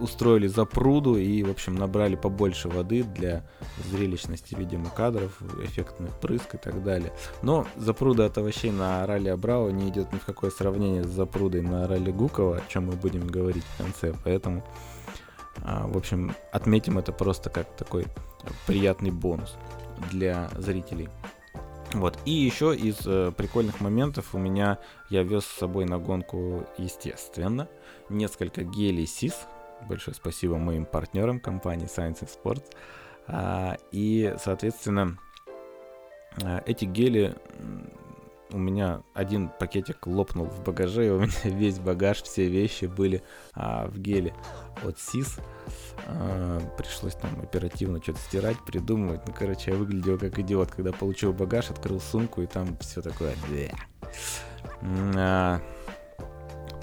[0.00, 3.44] устроили запруду и, в общем, набрали побольше воды для
[3.90, 7.12] зрелищности, видимо, кадров, эффектных прыск и так далее.
[7.42, 11.62] Но запруда от овощей на ралли Абрао не идет ни в какое сравнение с запрудой
[11.62, 14.64] на ралли Гукова, о чем мы будем говорить в конце, поэтому,
[15.62, 18.06] а, в общем, отметим это просто как такой
[18.66, 19.56] приятный бонус
[20.10, 21.08] для зрителей.
[21.92, 22.18] Вот.
[22.24, 27.68] И еще из э, прикольных моментов у меня я вез с собой на гонку, естественно,
[28.08, 29.46] несколько гелей СИС.
[29.88, 32.64] Большое спасибо моим партнерам компании Science Sports.
[33.28, 35.18] А, и, соответственно,
[36.42, 37.36] э, эти гели
[38.52, 43.22] у меня один пакетик лопнул в багаже, и у меня весь багаж, все вещи были
[43.54, 44.34] а, в геле
[44.84, 45.38] от СИС.
[46.06, 49.22] А, пришлось там оперативно что-то стирать, придумывать.
[49.26, 53.34] Ну, короче, я выглядел как идиот, когда получил багаж, открыл сумку, и там все такое.
[55.16, 55.60] А,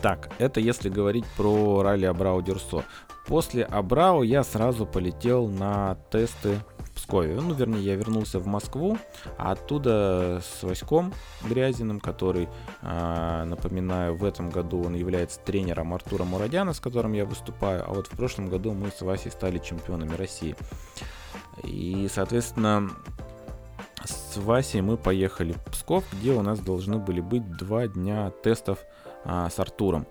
[0.02, 2.84] так, это если говорить про ралли Абрау Дюрсо.
[3.26, 6.60] После Абрау я сразу полетел на тесты
[6.93, 7.36] Пскове.
[7.36, 8.97] Ну, вернее, я вернулся в Москву,
[9.38, 12.47] а оттуда с Васьком Грязиным, который,
[12.82, 17.93] э, напоминаю, в этом году он является тренером Артура Мурадяна, с которым я выступаю, а
[17.93, 20.56] вот в прошлом году мы с Васей стали чемпионами России.
[21.63, 22.89] И, соответственно,
[24.03, 28.79] с Васей мы поехали в Псков, где у нас должны были быть два дня тестов
[29.23, 30.08] а, с Артуром.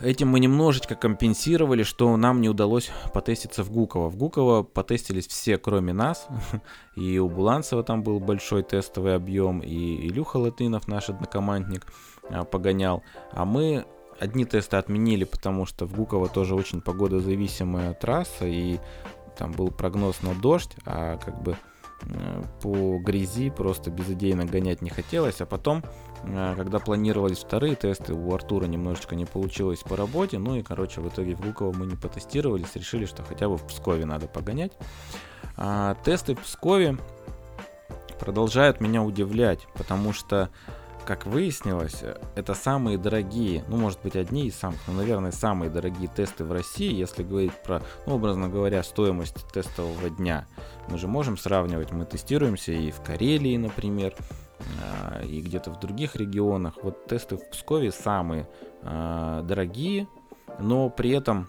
[0.00, 4.08] Этим мы немножечко компенсировали, что нам не удалось потеститься в Гуково.
[4.08, 6.28] В Гуково потестились все, кроме нас.
[6.94, 11.86] И у Буланцева там был большой тестовый объем, и Илюха Латынов, наш однокомандник,
[12.30, 13.02] а, погонял.
[13.32, 13.86] А мы
[14.20, 18.78] одни тесты отменили, потому что в Гуково тоже очень погодозависимая трасса, и
[19.36, 21.56] там был прогноз на дождь, а как бы
[22.62, 25.84] по грязи просто безыдейно гонять не хотелось, а потом,
[26.24, 31.00] э, когда планировались вторые тесты, у Артура немножечко не получилось по работе, ну и, короче,
[31.00, 34.72] в итоге в Гуково мы не потестировались, решили, что хотя бы в Пскове надо погонять.
[35.56, 36.96] А, тесты в Пскове
[38.18, 40.50] продолжают меня удивлять, потому что
[41.08, 42.04] как выяснилось,
[42.36, 46.52] это самые дорогие, ну, может быть, одни из самых, но, наверное, самые дорогие тесты в
[46.52, 50.46] России, если говорить про, ну, образно говоря, стоимость тестового дня.
[50.90, 54.14] Мы же можем сравнивать, мы тестируемся и в Карелии, например,
[54.82, 56.74] а, и где-то в других регионах.
[56.82, 58.46] Вот тесты в Пскове самые
[58.82, 60.08] а, дорогие,
[60.58, 61.48] но при этом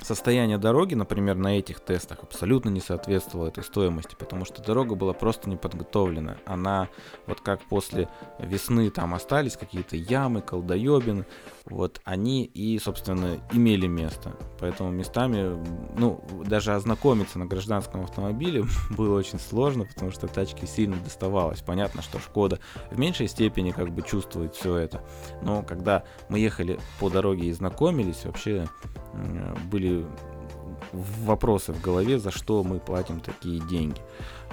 [0.00, 5.12] состояние дороги, например, на этих тестах абсолютно не соответствовало этой стоимости, потому что дорога была
[5.12, 6.38] просто не подготовлена.
[6.46, 6.88] Она,
[7.26, 11.26] вот как после весны там остались какие-то ямы, колдоебины,
[11.66, 14.36] вот они и, собственно, имели место.
[14.58, 15.62] Поэтому местами,
[15.96, 21.60] ну, даже ознакомиться на гражданском автомобиле было очень сложно, потому что тачке сильно доставалось.
[21.60, 22.58] Понятно, что Шкода
[22.90, 25.02] в меньшей степени как бы чувствует все это.
[25.42, 28.66] Но когда мы ехали по дороге и знакомились, вообще
[29.70, 30.06] были
[30.92, 34.00] вопросы в голове, за что мы платим такие деньги.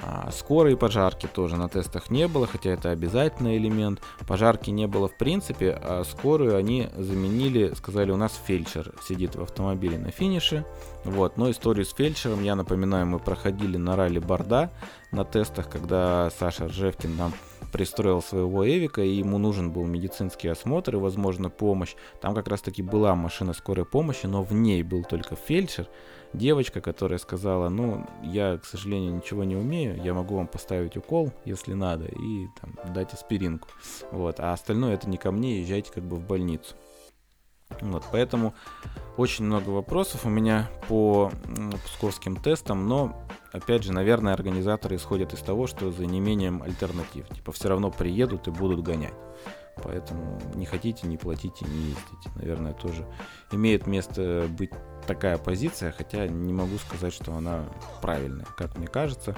[0.03, 4.01] А, скорой пожарки тоже на тестах не было, хотя это обязательный элемент.
[4.27, 9.41] Пожарки не было в принципе, а скорую они заменили, сказали, у нас фельдшер сидит в
[9.41, 10.65] автомобиле на финише.
[11.03, 14.71] Вот, но историю с фельдшером, я напоминаю, мы проходили на ралли Борда
[15.11, 17.33] на тестах, когда Саша Ржевкин нам
[17.71, 21.95] пристроил своего Эвика, и ему нужен был медицинский осмотр и, возможно, помощь.
[22.21, 25.87] Там как раз-таки была машина скорой помощи, но в ней был только фельдшер,
[26.33, 31.31] девочка, которая сказала, ну, я, к сожалению, ничего не умею, я могу вам поставить укол,
[31.45, 33.67] если надо, и там, дать аспиринку.
[34.11, 36.75] Вот, а остальное это не ко мне, езжайте как бы в больницу.
[37.81, 38.53] Вот, поэтому
[39.15, 41.31] очень много вопросов у меня по
[41.85, 43.15] псковским тестам, но
[43.51, 47.27] опять же, наверное, организаторы исходят из того, что за неимением альтернатив.
[47.29, 49.13] Типа все равно приедут и будут гонять.
[49.83, 52.29] Поэтому не хотите, не платите, не ездите.
[52.35, 53.05] Наверное, тоже
[53.51, 54.71] имеет место быть
[55.07, 57.65] такая позиция, хотя не могу сказать, что она
[58.01, 59.35] правильная, как мне кажется.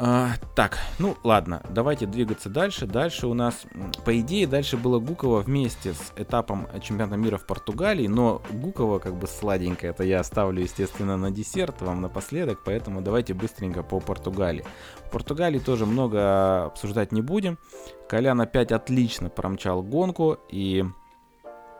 [0.00, 2.86] А, так, ну ладно, давайте двигаться дальше.
[2.86, 3.64] Дальше у нас,
[4.04, 9.16] по идее, дальше было Гуково вместе с этапом чемпионата мира в Португалии, но Гуково как
[9.16, 14.64] бы сладенькое, это я оставлю, естественно, на десерт вам напоследок, поэтому давайте быстренько по Португалии.
[15.04, 17.58] В Португалии тоже много обсуждать не будем.
[18.08, 20.84] Колян опять отлично промчал гонку и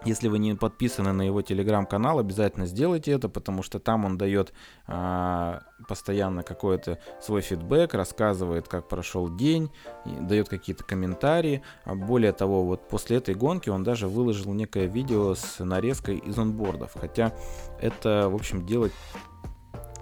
[0.04, 4.52] если вы не подписаны на его телеграм-канал, обязательно сделайте это, потому что там он дает
[4.86, 9.70] а, постоянно какой-то свой фидбэк, рассказывает, как прошел день,
[10.04, 11.62] дает какие-то комментарии.
[11.84, 16.38] А более того, вот после этой гонки он даже выложил некое видео с нарезкой из
[16.38, 16.92] онбордов.
[16.98, 17.32] Хотя
[17.80, 18.92] это, в общем, делать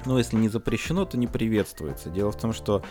[0.06, 2.08] ну, если не запрещено, то не приветствуется.
[2.10, 2.82] Дело в том, что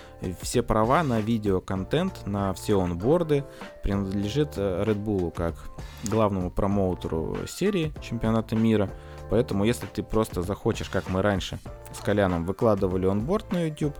[0.41, 3.45] все права на видеоконтент, на все онборды
[3.83, 5.55] принадлежит э, Red Bull как
[6.03, 8.89] главному промоутеру серии чемпионата мира.
[9.29, 11.57] Поэтому, если ты просто захочешь, как мы раньше
[11.93, 13.95] с Коляном выкладывали онборд на YouTube,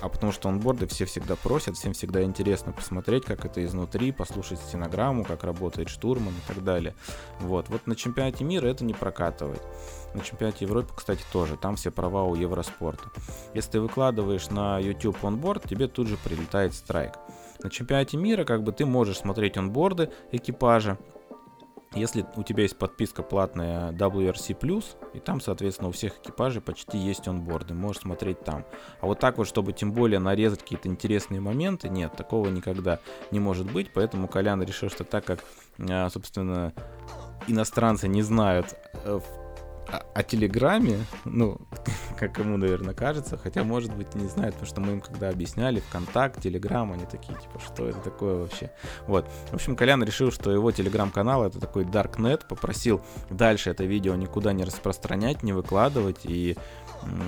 [0.00, 4.60] а потому что онборды все всегда просят, всем всегда интересно посмотреть, как это изнутри, послушать
[4.60, 6.94] стенограмму, как работает штурман и так далее.
[7.40, 9.62] Вот, вот на чемпионате мира это не прокатывает.
[10.14, 11.56] На чемпионате Европы, кстати, тоже.
[11.56, 13.10] Там все права у Евроспорта.
[13.54, 17.12] Если ты выкладываешь на YouTube онборд, тебе тут же прилетает страйк.
[17.62, 20.98] На чемпионате мира как бы ты можешь смотреть онборды экипажа,
[21.94, 24.56] если у тебя есть подписка платная WRC+,
[25.14, 28.64] и там, соответственно, у всех экипажей почти есть онборды, можешь смотреть там.
[29.00, 33.40] А вот так вот, чтобы тем более нарезать какие-то интересные моменты, нет, такого никогда не
[33.40, 35.44] может быть, поэтому Колян решил, что так как,
[35.78, 36.72] а, собственно,
[37.46, 38.74] иностранцы не знают
[39.04, 39.20] э,
[39.90, 41.58] о, Телеграме, ну,
[42.18, 45.80] как ему, наверное, кажется, хотя, может быть, не знает, потому что мы им когда объясняли,
[45.80, 48.70] ВКонтакт, Телеграм, они такие, типа, что это такое вообще?
[49.06, 49.26] Вот.
[49.50, 53.00] В общем, Колян решил, что его Телеграм-канал это такой Darknet, попросил
[53.30, 56.56] дальше это видео никуда не распространять, не выкладывать, и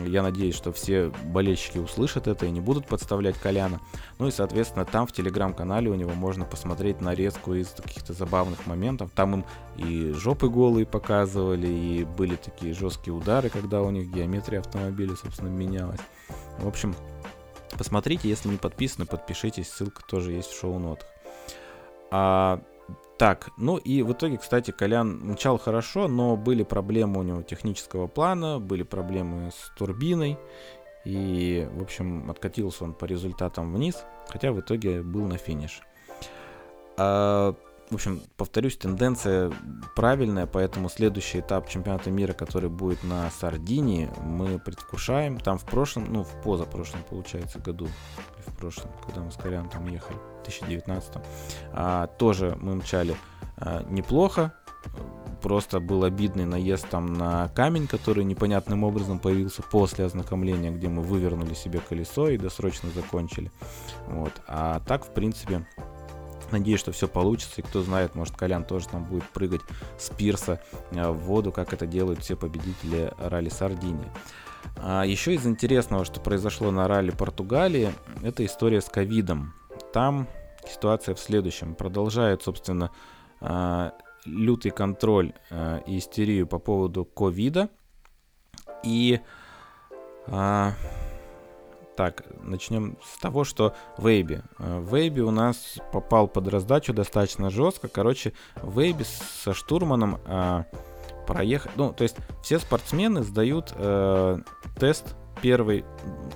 [0.06, 3.80] я надеюсь, что все болельщики услышат это и не будут подставлять Коляна.
[4.18, 9.10] Ну и, соответственно, там в телеграм-канале у него можно посмотреть нарезку из каких-то забавных моментов.
[9.14, 9.44] Там им
[9.76, 15.48] и жопы голые показывали, и были такие жесткие удары, когда у них геометрия автомобиля, собственно,
[15.48, 16.00] менялась.
[16.58, 16.94] В общем,
[17.78, 21.06] Посмотрите, если не подписаны, подпишитесь, ссылка тоже есть в шоу-нотах.
[22.10, 22.60] А,
[23.20, 28.06] так, ну и в итоге, кстати, Колян начал хорошо, но были проблемы у него технического
[28.06, 30.38] плана, были проблемы с турбиной,
[31.04, 35.82] и, в общем, откатился он по результатам вниз, хотя в итоге был на финише.
[36.96, 37.54] А,
[37.90, 39.52] в общем, повторюсь, тенденция
[39.96, 45.40] правильная, поэтому следующий этап чемпионата мира, который будет на Сардинии, мы предвкушаем.
[45.40, 47.88] Там в прошлом, ну, в позапрошлом, получается, году,
[48.46, 51.14] в прошлом, когда мы с Колян там ехали, в 2019,
[51.72, 53.16] а, тоже мы мчали
[53.56, 54.54] а, неплохо,
[55.42, 61.02] просто был обидный наезд там на камень, который непонятным образом появился после ознакомления, где мы
[61.02, 63.50] вывернули себе колесо и досрочно закончили.
[64.06, 64.32] Вот.
[64.46, 65.66] А так, в принципе,
[66.50, 69.60] Надеюсь, что все получится, и кто знает, может Колян тоже там будет прыгать
[69.98, 74.10] с пирса э, в воду, как это делают все победители ралли Сардинии.
[74.76, 77.92] А еще из интересного, что произошло на ралли Португалии,
[78.22, 79.54] это история с ковидом.
[79.92, 80.28] Там
[80.68, 81.74] ситуация в следующем.
[81.74, 82.90] Продолжает, собственно,
[83.40, 83.90] э,
[84.24, 87.70] лютый контроль э, и истерию по поводу ковида.
[88.82, 89.20] И
[92.00, 94.42] так, начнем с того, что Вейби.
[94.58, 97.88] Э, Вейби у нас попал под раздачу достаточно жестко.
[97.88, 98.32] Короче,
[98.62, 99.04] Вейби
[99.42, 100.64] со штурманом э,
[101.26, 101.70] проехал.
[101.76, 104.38] Ну, то есть все спортсмены сдают э,
[104.78, 105.84] тест первый,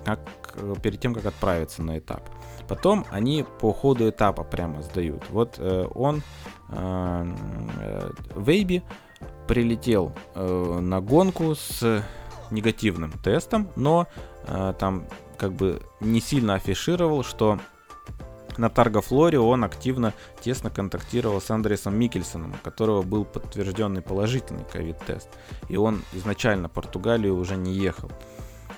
[0.04, 0.20] как,
[0.82, 2.28] перед тем, как отправиться на этап.
[2.68, 5.24] Потом они по ходу этапа прямо сдают.
[5.30, 6.22] Вот э, он,
[6.68, 7.34] э,
[7.80, 8.82] э, Вейби,
[9.48, 12.04] прилетел э, на гонку с
[12.50, 14.06] негативным тестом, но
[14.46, 15.06] э, там
[15.36, 17.58] как бы не сильно афишировал, что
[18.58, 25.28] на Таргофлоре он активно, тесно контактировал с Андресом Микельсоном, у которого был подтвержденный положительный ковид-тест.
[25.68, 28.10] И он изначально в Португалию уже не ехал.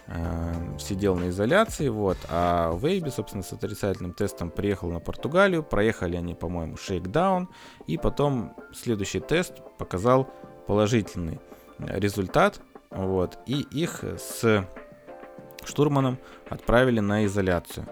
[0.09, 6.17] Э, сидел на изоляции, вот, а Вейби, собственно, с отрицательным тестом приехал на Португалию, проехали
[6.17, 7.49] они, по-моему, шейкдаун,
[7.89, 10.29] и потом следующий тест показал
[10.69, 11.41] положительный
[11.79, 14.65] результат, вот, и их с
[15.69, 17.87] штурманом отправили на изоляцию.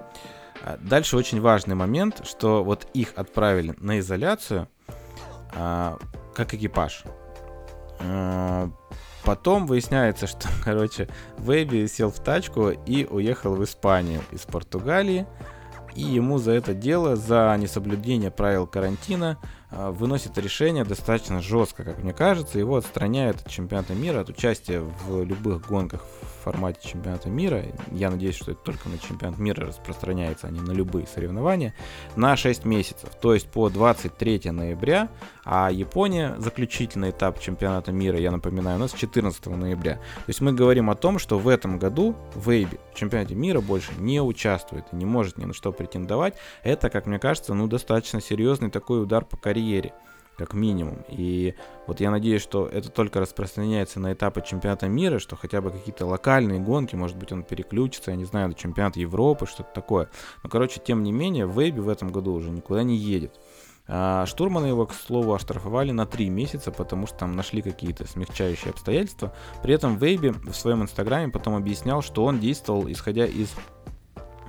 [0.62, 4.66] А дальше очень важный момент, что вот их отправили на изоляцию
[5.54, 5.98] а,
[6.34, 7.04] как экипаж.
[8.00, 8.70] А,
[9.24, 15.26] потом выясняется, что, короче, Вейби сел в тачку и уехал в Испанию из Португалии.
[15.94, 19.38] И ему за это дело, за несоблюдение правил карантина,
[19.70, 22.58] выносит решение достаточно жестко, как мне кажется.
[22.58, 26.04] Его отстраняют от чемпионата мира, от участия в любых гонках
[26.44, 30.72] формате чемпионата мира, я надеюсь, что это только на чемпионат мира распространяется, а не на
[30.72, 31.74] любые соревнования,
[32.16, 35.08] на 6 месяцев, то есть по 23 ноября,
[35.44, 39.94] а Япония, заключительный этап чемпионата мира, я напоминаю, у нас 14 ноября.
[39.94, 43.92] То есть мы говорим о том, что в этом году Вейби в чемпионате мира больше
[43.98, 46.34] не участвует и не может ни на что претендовать.
[46.62, 49.92] Это, как мне кажется, ну достаточно серьезный такой удар по карьере
[50.36, 51.04] как минимум.
[51.08, 51.54] И
[51.86, 56.06] вот я надеюсь, что это только распространяется на этапы чемпионата мира, что хотя бы какие-то
[56.06, 60.08] локальные гонки, может быть, он переключится, я не знаю, на чемпионат Европы, что-то такое.
[60.42, 63.40] Но, короче, тем не менее, Вейби в этом году уже никуда не едет.
[63.86, 68.70] А штурманы его, к слову, оштрафовали на 3 месяца, потому что там нашли какие-то смягчающие
[68.70, 69.34] обстоятельства.
[69.62, 73.54] При этом Вейби в своем инстаграме потом объяснял, что он действовал исходя из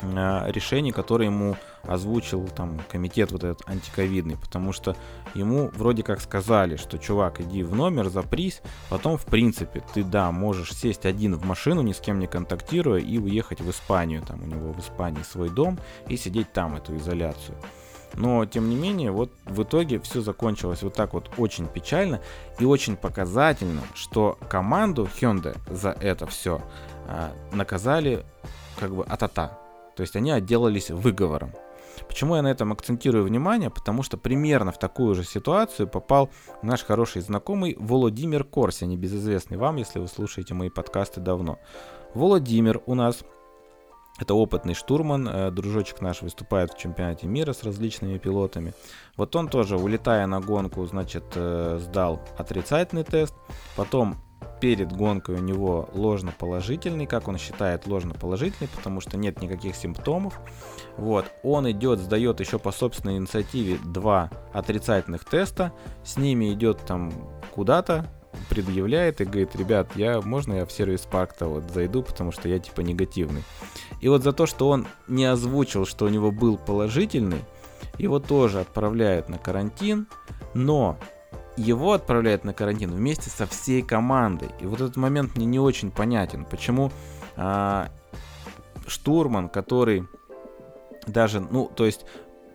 [0.02, 4.96] решений, которые ему озвучил там комитет вот этот антиковидный, потому что
[5.34, 10.32] ему вроде как сказали, что чувак, иди в номер, запрись, потом в принципе ты да,
[10.32, 14.44] можешь сесть один в машину, ни с кем не контактируя и уехать в Испанию, там
[14.44, 17.58] у него в Испании свой дом и сидеть там эту изоляцию.
[18.18, 22.22] Но, тем не менее, вот в итоге все закончилось вот так вот очень печально
[22.60, 26.62] и очень показательно, что команду Hyundai за это все
[27.08, 28.26] а, наказали
[28.80, 29.58] как бы атата.
[29.96, 31.54] То есть они отделались выговором.
[32.08, 33.70] Почему я на этом акцентирую внимание?
[33.70, 36.30] Потому что примерно в такую же ситуацию попал
[36.62, 41.60] наш хороший знакомый Володимир Корся, небезызвестный вам, если вы слушаете мои подкасты давно.
[42.14, 43.24] Володимир у нас
[44.18, 48.74] это опытный штурман, э, дружочек наш выступает в чемпионате мира с различными пилотами.
[49.18, 53.34] Вот он тоже, улетая на гонку, значит, э, сдал отрицательный тест,
[53.76, 54.16] потом
[54.62, 60.40] перед гонкой у него ложно-положительный, как он считает ложно-положительный, потому что нет никаких симптомов.
[60.98, 65.74] Вот, он идет, сдает еще по собственной инициативе два отрицательных теста,
[66.04, 67.12] с ними идет там
[67.54, 68.10] куда-то,
[68.50, 72.60] предъявляет и говорит, ребят, я, можно я в сервис парк-то вот зайду, потому что я
[72.60, 73.44] типа негативный.
[74.02, 77.42] И вот за то, что он не озвучил, что у него был положительный,
[77.98, 80.08] его тоже отправляют на карантин,
[80.54, 80.98] но
[81.58, 84.50] его отправляют на карантин вместе со всей командой.
[84.60, 86.92] И вот этот момент мне не очень понятен, почему
[87.36, 87.90] а,
[88.88, 90.08] штурман, который
[91.08, 92.06] даже, ну, то есть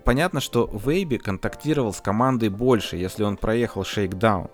[0.04, 4.48] понятно, что Вейби контактировал с командой больше, если он проехал шейкдаун.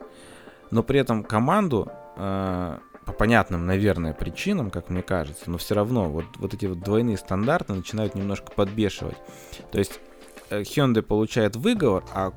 [0.71, 6.09] Но при этом команду э, по понятным, наверное, причинам, как мне кажется, но все равно
[6.09, 9.17] вот, вот эти вот двойные стандарты начинают немножко подбешивать.
[9.71, 10.01] То есть
[10.51, 12.33] э, Hyundai получает выговор, а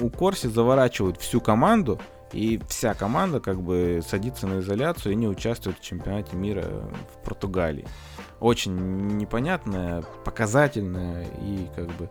[0.00, 2.00] у Корси заворачивают всю команду,
[2.32, 7.24] и вся команда как бы садится на изоляцию и не участвует в чемпионате мира в
[7.24, 7.86] Португалии.
[8.40, 12.10] Очень непонятное, показательное и как бы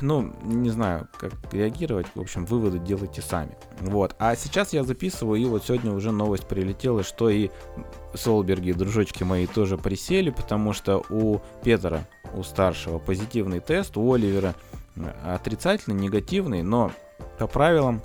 [0.00, 2.06] ну, не знаю, как реагировать.
[2.14, 3.56] В общем, выводы делайте сами.
[3.80, 4.16] Вот.
[4.18, 7.50] А сейчас я записываю, и вот сегодня уже новость прилетела, что и
[8.14, 14.54] Солберги, дружочки мои, тоже присели, потому что у Петра, у старшего, позитивный тест, у Оливера
[15.24, 16.92] отрицательный, негативный, но
[17.38, 18.02] по правилам,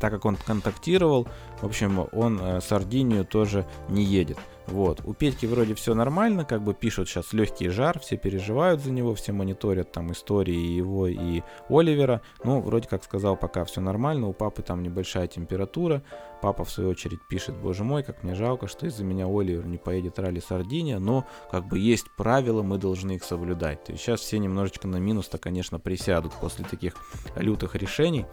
[0.00, 1.28] так как он контактировал,
[1.60, 4.38] в общем, он э, Сардинию тоже не едет.
[4.72, 5.02] Вот.
[5.04, 9.14] У Петьки вроде все нормально, как бы пишут сейчас легкий жар, все переживают за него,
[9.14, 12.22] все мониторят там истории его и Оливера.
[12.42, 16.02] Ну, вроде как сказал, пока все нормально, у папы там небольшая температура.
[16.40, 19.76] Папа в свою очередь пишет, боже мой, как мне жалко, что из-за меня Оливер не
[19.76, 23.84] поедет ралли Сардиния, но как бы есть правила, мы должны их соблюдать.
[23.84, 26.94] То есть сейчас все немножечко на минус-то, конечно, присядут после таких
[27.36, 28.24] лютых решений.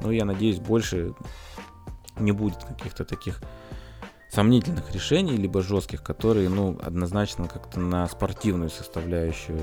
[0.00, 1.14] Но я надеюсь, больше
[2.18, 3.40] не будет каких-то таких
[4.34, 9.58] сомнительных решений, либо жестких, которые, ну, однозначно как-то на спортивную составляющую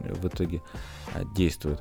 [0.00, 0.62] в итоге
[1.14, 1.80] а, действуют.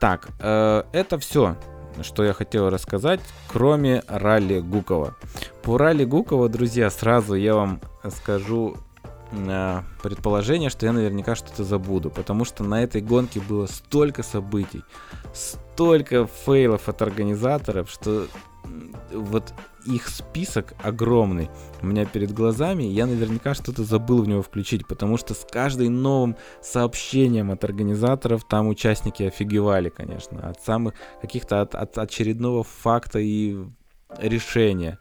[0.00, 1.56] Так, э, это все,
[2.02, 5.16] что я хотел рассказать, кроме ралли Гукова.
[5.62, 7.80] По ралли Гукова, друзья, сразу я вам
[8.16, 8.76] скажу
[9.32, 14.84] э, предположение, что я наверняка что-то забуду, потому что на этой гонке было столько событий,
[15.34, 18.26] столько фейлов от организаторов, что
[19.12, 19.52] вот
[19.84, 21.50] их список огромный
[21.82, 26.02] у меня перед глазами, я наверняка что-то забыл в него включить, потому что с каждым
[26.02, 33.18] новым сообщением от организаторов там участники офигевали, конечно, от самых каких-то от, от очередного факта
[33.18, 33.58] и
[34.18, 34.98] решения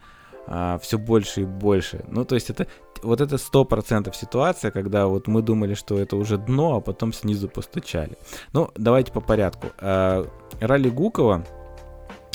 [0.47, 2.03] а, все больше и больше.
[2.07, 2.67] Ну, то есть это
[3.03, 7.13] вот это сто процентов ситуация, когда вот мы думали, что это уже дно, а потом
[7.13, 8.17] снизу постучали.
[8.53, 9.67] Ну, давайте по порядку.
[9.79, 10.27] А,
[10.59, 11.45] Ралли Гукова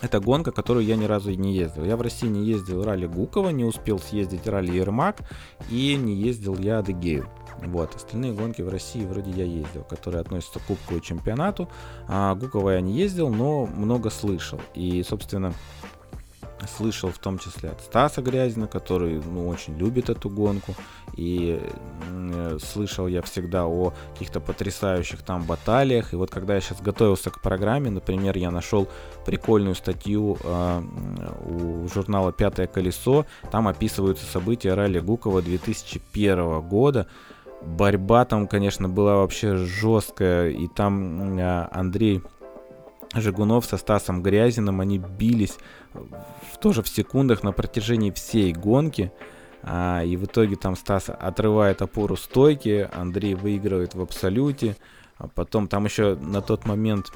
[0.03, 1.85] это гонка, которую я ни разу не ездил.
[1.85, 5.19] Я в России не ездил ралли Гукова, не успел съездить ралли Ермак
[5.71, 7.29] и не ездил я Адыгею.
[7.65, 11.71] Вот, остальные гонки в России вроде я ездил, которые относятся к Кубку и чемпионату.
[12.07, 14.61] А Гукова я не ездил, но много слышал.
[14.75, 15.55] И, собственно,
[16.65, 20.75] слышал в том числе от Стаса Грязина, который ну, очень любит эту гонку.
[21.15, 21.61] И
[22.11, 26.13] э, слышал я всегда о каких-то потрясающих там баталиях.
[26.13, 28.89] И вот когда я сейчас готовился к программе, например, я нашел
[29.25, 30.83] прикольную статью э,
[31.47, 33.27] у журнала «Пятое колесо».
[33.51, 37.07] Там описываются события ралли Гукова 2001 года.
[37.63, 40.51] Борьба там, конечно, была вообще жесткая.
[40.51, 42.23] И там э, Андрей
[43.15, 45.59] Жигунов со Стасом Грязиным, они бились
[46.61, 49.13] тоже в секундах на протяжении всей гонки.
[49.63, 54.77] А, и в итоге там Стас отрывает опору стойки, Андрей выигрывает в абсолюте.
[55.19, 57.13] А потом там еще на тот момент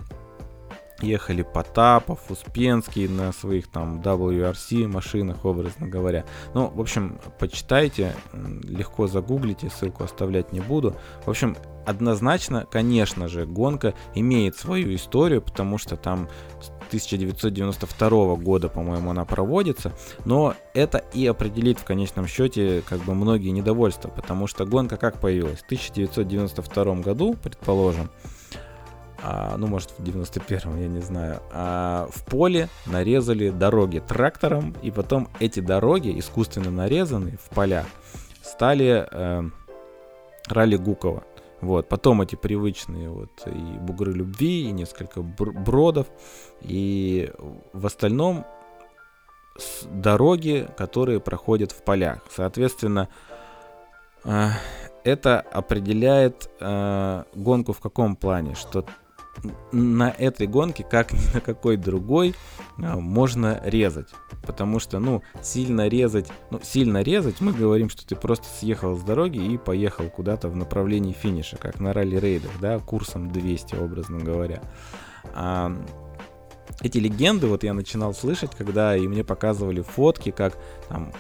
[1.02, 6.24] ехали Потапов, Успенский на своих там WRC машинах, образно говоря.
[6.54, 10.96] Ну, в общем, почитайте, легко загуглите, ссылку оставлять не буду.
[11.24, 16.28] В общем, однозначно, конечно же, гонка имеет свою историю, потому что там
[16.90, 19.92] 1992 года, по-моему, она проводится,
[20.24, 25.20] но это и определит в конечном счете как бы многие недовольства, потому что гонка как
[25.20, 25.60] появилась?
[25.60, 28.10] В 1992 году, предположим,
[29.22, 34.90] а, ну, может, в 91-м, я не знаю, а, в поле нарезали дороги трактором, и
[34.90, 37.86] потом эти дороги, искусственно нарезанные в полях,
[38.42, 39.42] стали э,
[40.48, 41.22] ралли Гукова.
[41.60, 46.06] Вот, потом эти привычные вот и бугры любви, и несколько бродов,
[46.62, 47.30] и
[47.72, 48.46] в остальном
[49.84, 52.20] дороги, которые проходят в полях.
[52.30, 53.08] Соответственно,
[54.24, 54.48] э,
[55.04, 58.86] это определяет э, гонку в каком плане, что
[59.72, 62.34] на этой гонке, как ни на какой другой,
[62.78, 64.08] а, можно резать.
[64.42, 69.02] Потому что, ну, сильно резать, ну, сильно резать, мы говорим, что ты просто съехал с
[69.02, 74.62] дороги и поехал куда-то в направлении финиша, как на ралли-рейдах, да, курсом 200, образно говоря.
[75.34, 75.72] А,
[76.82, 80.56] эти легенды вот я начинал слышать, когда и мне показывали фотки, как
[80.88, 81.12] там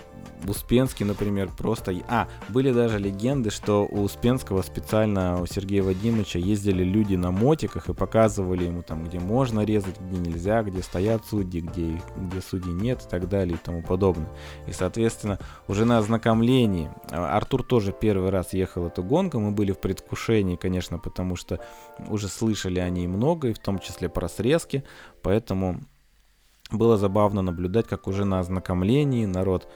[0.46, 1.94] Успенский, например, просто...
[2.08, 7.88] А, были даже легенды, что у Успенского специально, у Сергея Вадимовича ездили люди на мотиках
[7.88, 12.72] и показывали ему там, где можно резать, где нельзя, где стоят судьи, где, где судей
[12.72, 14.28] нет и так далее и тому подобное.
[14.66, 19.72] И, соответственно, уже на ознакомлении а, Артур тоже первый раз ехал эту гонку, мы были
[19.72, 21.60] в предвкушении, конечно, потому что
[22.08, 24.84] уже слышали о ней много, и в том числе про срезки,
[25.22, 25.80] поэтому
[26.70, 29.68] было забавно наблюдать, как уже на ознакомлении народ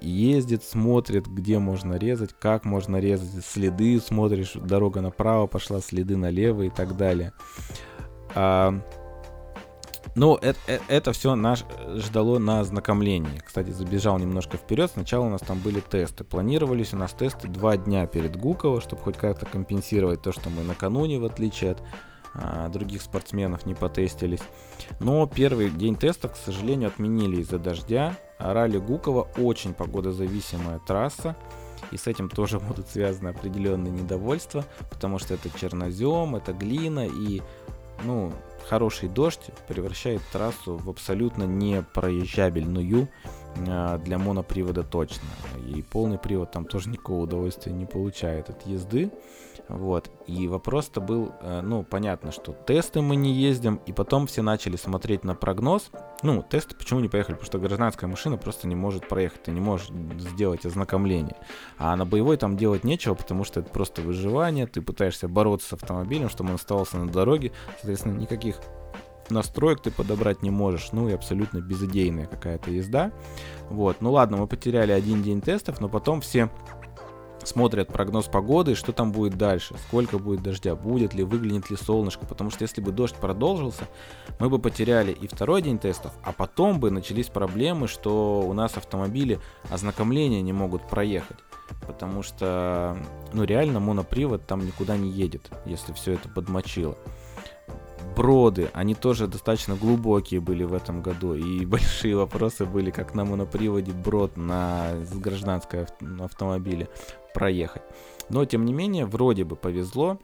[0.00, 6.62] ездит, смотрит, где можно резать, как можно резать, следы смотришь, дорога направо пошла, следы налево
[6.62, 7.32] и так далее.
[8.34, 8.74] А,
[10.14, 11.64] ну, это, это, это все нас
[11.94, 13.40] ждало на ознакомлении.
[13.44, 14.90] Кстати, забежал немножко вперед.
[14.92, 16.24] Сначала у нас там были тесты.
[16.24, 20.64] Планировались у нас тесты два дня перед Гуково, чтобы хоть как-то компенсировать то, что мы
[20.64, 21.82] накануне, в отличие от
[22.34, 24.42] а, других спортсменов, не потестились.
[25.00, 28.16] Но первый день тестов, к сожалению, отменили из-за дождя.
[28.42, 31.36] Ралли Гукова очень погодозависимая трасса.
[31.90, 37.42] И с этим тоже будут связаны определенные недовольства, потому что это чернозем, это глина, и
[38.04, 38.32] ну,
[38.68, 43.08] хороший дождь превращает трассу в абсолютно непроезжабельную
[43.56, 45.28] э, для монопривода точно.
[45.66, 49.10] И полный привод там тоже никакого удовольствия не получает от езды.
[49.68, 50.10] Вот.
[50.26, 54.76] И вопрос-то был, э, ну, понятно, что тесты мы не ездим, и потом все начали
[54.76, 55.90] смотреть на прогноз.
[56.22, 57.34] Ну, тесты почему не поехали?
[57.34, 59.88] Потому что гражданская машина просто не может проехать, ты не можешь
[60.18, 61.36] сделать ознакомление.
[61.78, 65.72] А на боевой там делать нечего, потому что это просто выживание, ты пытаешься бороться с
[65.72, 68.56] автомобилем, чтобы он оставался на дороге, соответственно, никаких
[69.30, 73.12] настроек ты подобрать не можешь, ну и абсолютно безыдейная какая-то езда.
[73.70, 76.50] Вот, ну ладно, мы потеряли один день тестов, но потом все
[77.44, 82.26] смотрят прогноз погоды, что там будет дальше, сколько будет дождя, будет ли, выглянет ли солнышко,
[82.26, 83.84] потому что если бы дождь продолжился,
[84.38, 88.76] мы бы потеряли и второй день тестов, а потом бы начались проблемы, что у нас
[88.76, 89.40] автомобили
[89.70, 91.38] ознакомления не могут проехать,
[91.86, 92.96] потому что,
[93.32, 96.96] ну реально монопривод там никуда не едет, если все это подмочило.
[98.16, 103.24] Броды, они тоже достаточно глубокие были в этом году, и большие вопросы были, как на
[103.24, 105.86] моноприводе брод на гражданское
[106.20, 106.88] автомобиле
[107.32, 107.82] проехать.
[108.28, 110.18] Но, тем не менее, вроде бы повезло,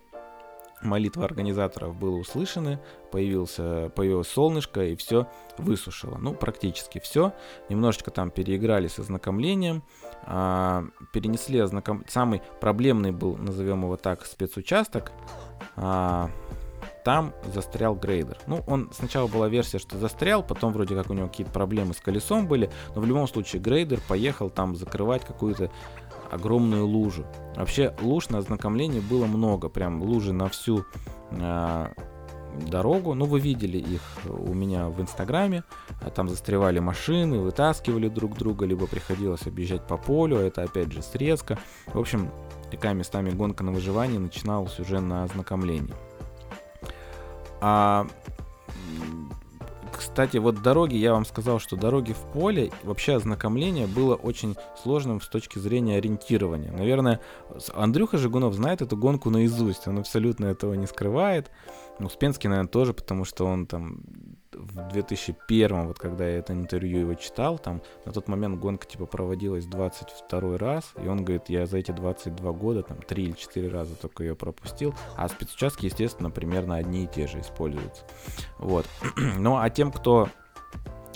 [0.82, 2.78] молитва организаторов была услышаны,
[3.10, 6.18] появился, появилось солнышко и все высушило.
[6.18, 7.32] Ну, практически все.
[7.68, 9.82] Немножечко там переиграли с ознакомлением,
[10.24, 12.04] а, перенесли ознаком...
[12.08, 15.12] Самый проблемный был, назовем его так, спецучасток.
[15.76, 16.30] А,
[17.04, 18.38] там застрял грейдер.
[18.46, 22.00] Ну, он сначала была версия, что застрял, потом вроде как у него какие-то проблемы с
[22.00, 25.70] колесом были, но в любом случае грейдер поехал там закрывать какую-то
[26.30, 27.26] огромную лужу.
[27.56, 30.84] Вообще луж на ознакомлении было много, прям лужи на всю
[31.30, 31.86] э,
[32.66, 33.14] дорогу.
[33.14, 35.64] Ну, вы видели их у меня в Инстаграме.
[36.14, 40.38] Там застревали машины, вытаскивали друг друга, либо приходилось объезжать по полю.
[40.38, 41.58] Это опять же срезка.
[41.86, 42.30] В общем,
[42.70, 45.94] такая местами гонка на выживание начиналась уже на ознакомлении.
[47.60, 48.06] А,
[49.92, 55.20] кстати, вот дороги, я вам сказал, что дороги в поле, вообще ознакомление было очень сложным
[55.20, 56.72] с точки зрения ориентирования.
[56.72, 57.20] Наверное,
[57.74, 61.50] Андрюха Жигунов знает эту гонку наизусть, он абсолютно этого не скрывает.
[61.98, 64.00] Успенский, наверное, тоже, потому что он там
[64.58, 69.06] в 2001, вот когда я это интервью его читал, там на тот момент гонка типа
[69.06, 73.68] проводилась 22 раз, и он говорит, я за эти 22 года там 3 или 4
[73.68, 78.02] раза только ее пропустил, а спецучастки, естественно, примерно одни и те же используются.
[78.58, 78.86] Вот.
[79.38, 80.28] ну а тем, кто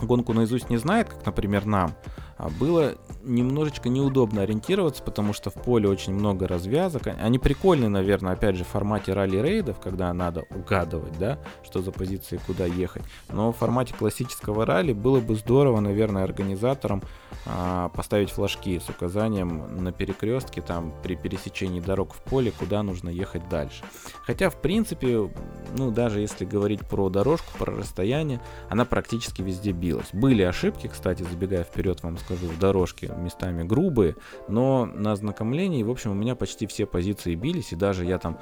[0.01, 1.95] гонку наизусть не знает, как, например, нам,
[2.37, 7.03] а было немножечко неудобно ориентироваться, потому что в поле очень много развязок.
[7.07, 12.41] Они прикольные, наверное, опять же, в формате ралли-рейдов, когда надо угадывать, да, что за позиции
[12.47, 13.03] куда ехать.
[13.31, 17.03] Но в формате классического ралли было бы здорово, наверное, организаторам
[17.47, 23.09] а, поставить флажки с указанием на перекрестке, там, при пересечении дорог в поле, куда нужно
[23.09, 23.85] ехать дальше.
[24.23, 25.31] Хотя, в принципе,
[25.77, 30.09] ну, даже если говорить про дорожку, про расстояние, она практически везде билась.
[30.13, 34.17] Были ошибки, кстати, забегая вперед, вам скажу, в дорожке местами грубые,
[34.49, 38.39] но на ознакомлении, в общем, у меня почти все позиции бились, и даже я там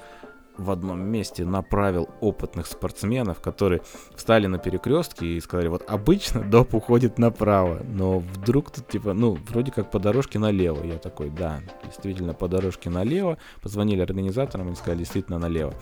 [0.61, 3.83] в одном месте направил опытных спортсменов, которые
[4.15, 9.39] встали на перекрестке и сказали, вот обычно доп уходит направо, но вдруг тут типа, ну,
[9.49, 10.85] вроде как по дорожке налево.
[10.85, 13.39] Я такой, да, действительно по дорожке налево.
[13.63, 15.75] Позвонили организаторам, они сказали, действительно налево.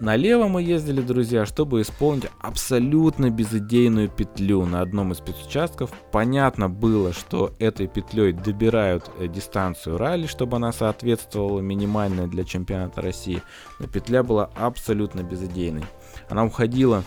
[0.00, 5.90] Налево мы ездили, друзья, чтобы исполнить абсолютно безыдейную петлю на одном из спецучастков.
[6.10, 13.02] Понятно было, что этой петлей добирают э, дистанцию ралли, чтобы она соответствовала минимальной для чемпионата
[13.02, 13.42] России.
[13.78, 15.84] Но петля была абсолютно безыдейной.
[16.30, 17.04] Она уходила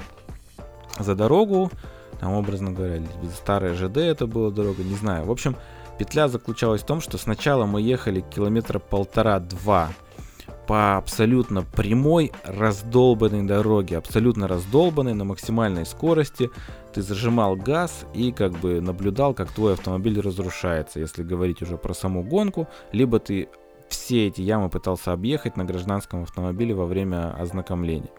[0.99, 1.71] за дорогу,
[2.19, 3.01] там, образно говоря,
[3.35, 5.25] старая ЖД это была дорога, не знаю.
[5.25, 5.55] В общем,
[5.97, 9.89] Петля заключалась в том, что сначала мы ехали километра полтора-два
[10.67, 16.49] по абсолютно прямой, раздолбанной дороге, абсолютно раздолбанной на максимальной скорости.
[16.93, 21.93] Ты зажимал газ и как бы наблюдал, как твой автомобиль разрушается, если говорить уже про
[21.93, 23.49] саму гонку, либо ты
[23.89, 28.09] все эти ямы пытался объехать на гражданском автомобиле во время ознакомления.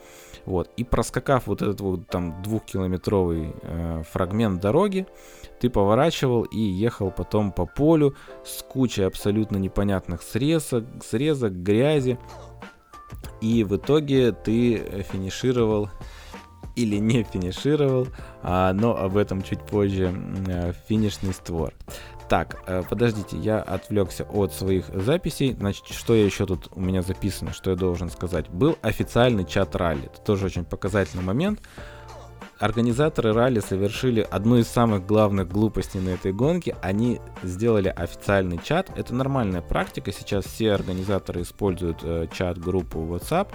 [0.47, 0.71] Вот.
[0.77, 5.07] И проскакав вот этот вот там двухкилометровый э, фрагмент дороги,
[5.65, 12.19] ты поворачивал и ехал потом по полю с кучей абсолютно непонятных срезок, срезок грязи.
[13.41, 15.89] И в итоге ты финишировал
[16.77, 18.09] или не финишировал,
[18.43, 20.15] а, но об этом чуть позже,
[20.49, 21.73] э, финишный створ.
[22.29, 25.55] Так, э, подождите, я отвлекся от своих записей.
[25.55, 28.51] Значит, что я еще тут у меня записано, что я должен сказать?
[28.51, 30.11] Был официальный чат ралли.
[30.13, 31.63] Это тоже очень показательный момент.
[32.59, 36.77] Организаторы ралли совершили одну из самых главных глупостей на этой гонке.
[36.83, 38.91] Они сделали официальный чат.
[38.97, 40.13] Это нормальная практика.
[40.13, 43.49] Сейчас все организаторы используют э, чат-группу WhatsApp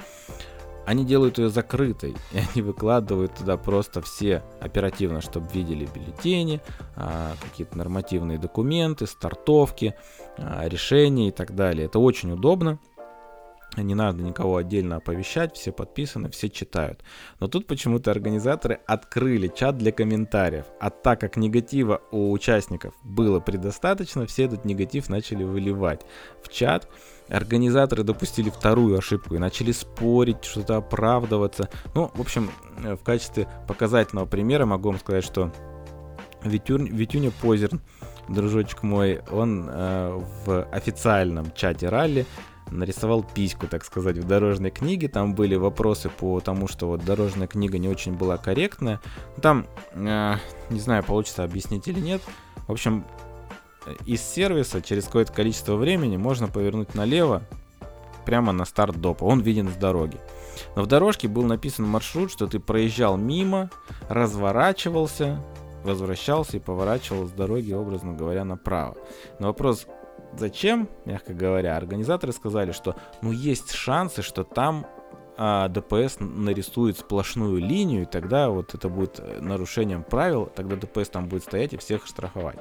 [0.89, 6.62] они делают ее закрытой, и они выкладывают туда просто все оперативно, чтобы видели бюллетени,
[6.95, 9.93] а, какие-то нормативные документы, стартовки,
[10.38, 11.86] а, решения и так далее.
[11.86, 12.80] Это очень удобно.
[13.78, 17.03] Не надо никого отдельно оповещать, все подписаны, все читают.
[17.39, 20.65] Но тут почему-то организаторы открыли чат для комментариев.
[20.80, 26.01] А так как негатива у участников было предостаточно, все этот негатив начали выливать
[26.43, 26.89] в чат.
[27.30, 31.70] Организаторы допустили вторую ошибку и начали спорить, что-то оправдываться.
[31.93, 32.49] Ну, в общем,
[32.84, 35.51] э, в качестве показательного примера могу вам сказать, что
[36.43, 37.82] Витюр, Витюня Позерн,
[38.28, 42.26] дружочек мой, он э, в официальном чате ралли
[42.72, 45.07] нарисовал письку, так сказать, в дорожной книге.
[45.07, 48.99] Там были вопросы по тому, что вот дорожная книга не очень была корректная.
[49.41, 50.36] Там, э,
[50.70, 52.22] не знаю, получится объяснить или нет.
[52.67, 53.05] В общем,
[54.05, 57.43] из сервиса через какое-то количество времени можно повернуть налево
[58.26, 59.24] прямо на старт допа.
[59.24, 60.20] Он виден с дороги.
[60.76, 63.70] Но в дорожке был написан маршрут, что ты проезжал мимо,
[64.07, 65.43] разворачивался,
[65.84, 68.97] возвращался и поворачивал с дороги, образно говоря, направо.
[69.39, 69.88] Но вопрос,
[70.38, 74.86] зачем, мягко говоря, организаторы сказали, что ну есть шансы, что там
[75.41, 81.07] а ДПС нарисует сплошную линию, и тогда вот это будет э, нарушением правил, тогда ДПС
[81.07, 82.59] там будет стоять и всех штрафовать.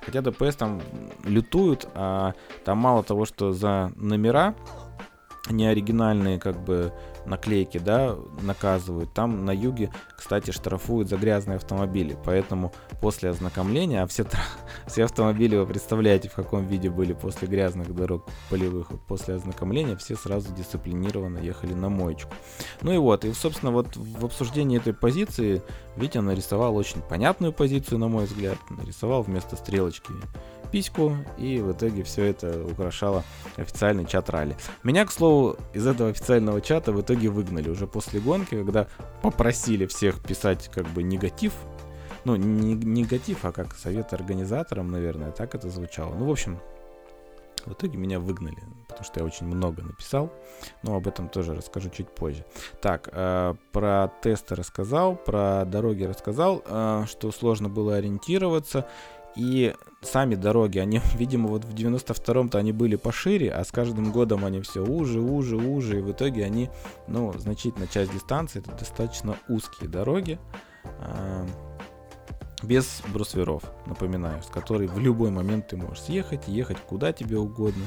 [0.00, 0.80] Хотя ДПС там
[1.24, 2.32] лютуют, а
[2.64, 4.54] там мало того, что за номера
[5.50, 6.94] неоригинальные как бы
[7.26, 9.12] наклейки, да, наказывают.
[9.12, 12.16] Там на юге, кстати, штрафуют за грязные автомобили.
[12.24, 14.26] Поэтому после ознакомления, а все,
[14.86, 20.16] все автомобили, вы представляете, в каком виде были после грязных дорог полевых, после ознакомления, все
[20.16, 22.32] сразу дисциплинированно ехали на моечку.
[22.82, 25.62] Ну и вот, и, собственно, вот в обсуждении этой позиции
[25.96, 28.58] Витя нарисовал очень понятную позицию, на мой взгляд.
[28.70, 30.12] Нарисовал вместо стрелочки
[30.74, 33.22] письку, и в итоге все это украшало
[33.56, 34.56] официальный чат ралли.
[34.82, 38.88] Меня, к слову, из этого официального чата в итоге выгнали уже после гонки, когда
[39.22, 41.52] попросили всех писать как бы негатив,
[42.24, 46.12] ну, не негатив, а как совет организаторам, наверное, так это звучало.
[46.12, 46.58] Ну, в общем,
[47.66, 48.58] в итоге меня выгнали,
[48.88, 50.32] потому что я очень много написал,
[50.82, 52.44] но об этом тоже расскажу чуть позже.
[52.80, 58.86] Так, э, про тесты рассказал, про дороги рассказал, э, что сложно было ориентироваться.
[59.36, 64.44] И сами дороги, они, видимо, вот в 92-м-то они были пошире, а с каждым годом
[64.44, 66.70] они все уже, уже, уже, и в итоге они,
[67.08, 70.38] ну, значительная часть дистанции, это достаточно узкие дороги,
[70.84, 71.46] э,
[72.62, 77.84] без брусверов, напоминаю, с которой в любой момент ты можешь съехать, ехать куда тебе угодно,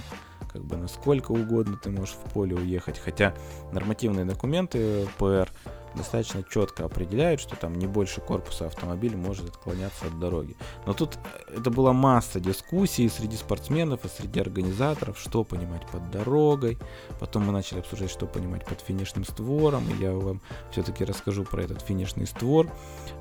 [0.52, 3.34] как бы насколько угодно ты можешь в поле уехать, хотя
[3.72, 5.50] нормативные документы ПР
[5.98, 10.56] достаточно четко определяют, что там не больше корпуса автомобиля может отклоняться от дороги.
[10.86, 11.18] Но тут
[11.48, 16.78] э, это была масса дискуссий среди спортсменов и среди организаторов, что понимать под дорогой.
[17.20, 19.84] Потом мы начали обсуждать, что понимать под финишным створом.
[19.90, 20.42] И я вам
[20.72, 22.72] все-таки расскажу про этот финишный створ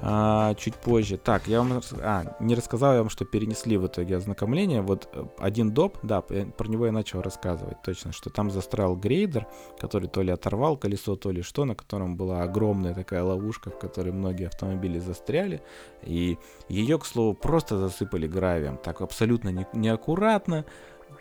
[0.02, 1.16] а, чуть позже.
[1.16, 4.82] Так, я вам а, не рассказал я вам, что перенесли в итоге ознакомление.
[4.82, 9.46] Вот э, один доп, да, про него я начал рассказывать точно, что там застрял грейдер,
[9.78, 13.70] который то ли оторвал колесо, то ли что, на котором была огромная огромная такая ловушка,
[13.70, 15.62] в которой многие автомобили застряли.
[16.02, 16.38] И
[16.68, 18.76] ее, к слову, просто засыпали гравием.
[18.76, 20.64] Так абсолютно не, неаккуратно.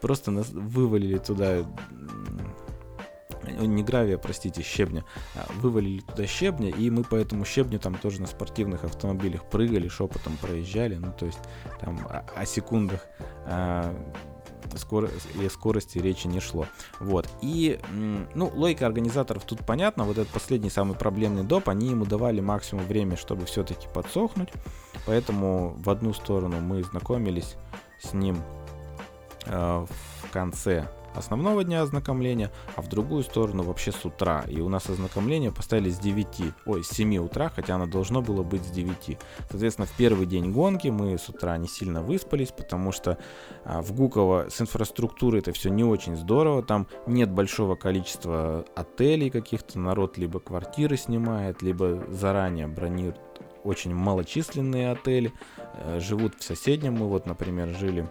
[0.01, 1.65] Просто нас вывалили туда
[3.43, 5.03] не гравия, простите, щебня,
[5.35, 9.87] а вывалили туда щебня, и мы по этому щебню там тоже на спортивных автомобилях прыгали,
[9.87, 11.39] шепотом проезжали, ну то есть
[11.79, 13.05] там о, о секундах
[13.45, 13.93] а,
[14.78, 15.09] скоро,
[15.51, 16.67] скорости речи не шло.
[16.99, 17.28] Вот.
[17.41, 17.80] И,
[18.34, 20.03] ну, логика организаторов тут понятна.
[20.03, 24.49] Вот этот последний самый проблемный доп, они ему давали максимум времени, чтобы все-таки подсохнуть.
[25.05, 27.55] Поэтому в одну сторону мы знакомились
[28.01, 28.41] с ним
[29.45, 34.43] э, в конце основного дня ознакомления, а в другую сторону вообще с утра.
[34.47, 38.43] И у нас ознакомление поставили с 9, ой, с 7 утра, хотя оно должно было
[38.43, 39.18] быть с 9.
[39.49, 43.18] Соответственно, в первый день гонки мы с утра не сильно выспались, потому что
[43.63, 46.63] а, в Гуково с инфраструктурой это все не очень здорово.
[46.63, 53.20] Там нет большого количества отелей каких-то, народ либо квартиры снимает, либо заранее бронирует
[53.66, 55.34] очень малочисленные отели,
[55.74, 56.93] э, живут в соседнем.
[56.93, 58.07] Мы вот, например, жили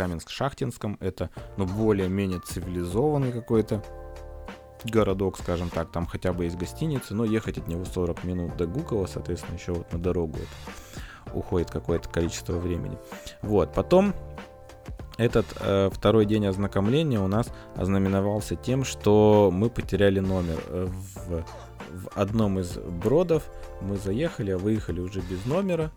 [0.00, 0.96] Каменск-Шахтинском.
[1.00, 3.84] Это, ну, более-менее цивилизованный какой-то
[4.84, 8.66] городок, скажем так, там хотя бы есть гостиницы, но ехать от него 40 минут до
[8.66, 12.96] Гукова, соответственно, еще вот на дорогу это уходит какое-то количество времени.
[13.42, 14.14] Вот, потом
[15.18, 21.44] этот э, второй день ознакомления у нас ознаменовался тем, что мы потеряли номер э, в,
[21.90, 23.50] в одном из бродов.
[23.82, 25.92] Мы заехали, а выехали уже без номера.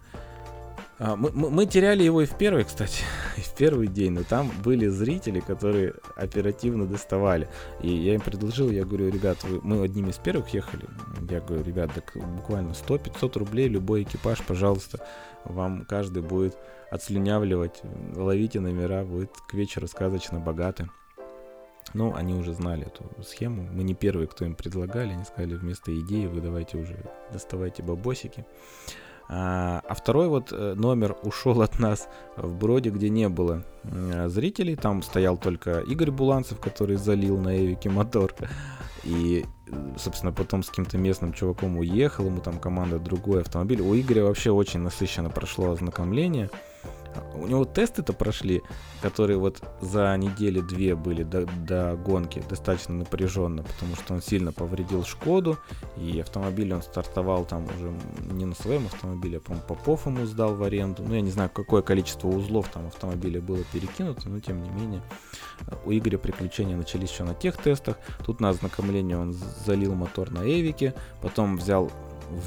[1.05, 3.03] А, мы, мы, мы теряли его и в первый, кстати,
[3.37, 7.49] и в первый день, но там были зрители, которые оперативно доставали.
[7.81, 10.85] И я им предложил, я говорю, ребят, вы, мы одними из первых ехали.
[11.29, 15.05] Я говорю, ребят, так буквально 100-500 рублей любой экипаж, пожалуйста,
[15.43, 16.57] вам каждый будет
[16.89, 17.81] отслюнявливать,
[18.15, 20.89] ловите номера, будет к вечеру сказочно богаты.
[21.93, 23.63] Ну, они уже знали эту схему.
[23.63, 25.11] Мы не первые, кто им предлагали.
[25.11, 26.97] Они сказали, вместо идеи вы давайте уже
[27.33, 28.45] доставайте бабосики.
[29.35, 32.07] А второй вот э, номер ушел от нас
[32.37, 33.63] в Броде, где не было
[34.27, 34.75] зрителей.
[34.75, 38.33] Там стоял только Игорь Буланцев, который залил на Эвике мотор.
[39.03, 39.45] И,
[39.97, 43.81] собственно, потом с каким-то местным чуваком уехал, ему там команда другой автомобиль.
[43.81, 46.49] У Игоря вообще очень насыщенно прошло ознакомление.
[47.35, 48.61] У него тесты-то прошли,
[49.01, 55.03] которые вот за недели-две были до, до гонки достаточно напряженно, потому что он сильно повредил
[55.03, 55.57] Шкоду,
[55.97, 57.93] и автомобиль он стартовал там уже
[58.31, 61.03] не на своем автомобиле, а, по-моему, Попов ему сдал в аренду.
[61.03, 65.01] Ну, я не знаю, какое количество узлов там автомобиля было перекинуто, но тем не менее
[65.85, 67.97] у Игоря приключения начались еще на тех тестах.
[68.25, 69.33] Тут на ознакомление он
[69.65, 71.91] залил мотор на Эвике, потом взял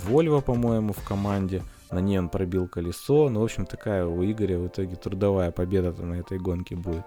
[0.07, 3.29] Volvo, по-моему, в команде– на ней он пробил колесо.
[3.29, 7.05] Ну, в общем, такая у Игоря в итоге трудовая победа на этой гонке будет.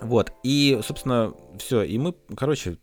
[0.00, 1.82] Вот, и, собственно, все.
[1.82, 2.78] И мы, короче,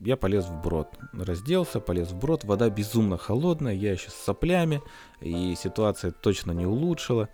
[0.00, 0.88] я полез в брод.
[1.12, 2.44] Разделся, полез в брод.
[2.44, 4.82] Вода безумно холодная, я еще с соплями.
[5.20, 7.28] И ситуация точно не улучшила.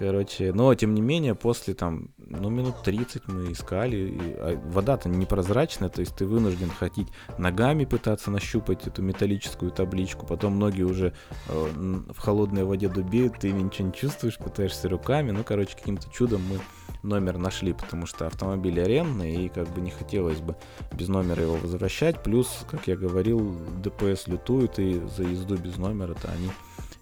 [0.00, 3.96] Короче, но тем не менее, после там, ну, минут 30 мы искали.
[3.96, 10.24] И, а вода-то непрозрачная, то есть ты вынужден ходить ногами пытаться нащупать эту металлическую табличку.
[10.24, 11.12] Потом ноги уже
[11.48, 11.72] э,
[12.14, 15.32] в холодной воде дубеют, ты ничего не чувствуешь, пытаешься руками.
[15.32, 16.60] Ну, короче, каким-то чудом мы
[17.02, 20.56] номер нашли, потому что автомобиль арендный, и как бы не хотелось бы
[20.94, 22.22] без номера его возвращать.
[22.22, 26.48] Плюс, как я говорил, ДПС лютуют, и за езду без номера-то они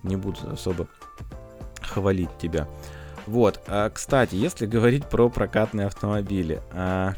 [0.02, 0.88] не будут особо
[1.88, 2.68] хвалить тебя.
[3.26, 7.14] Вот, а, кстати, если говорить про прокатные автомобили, а,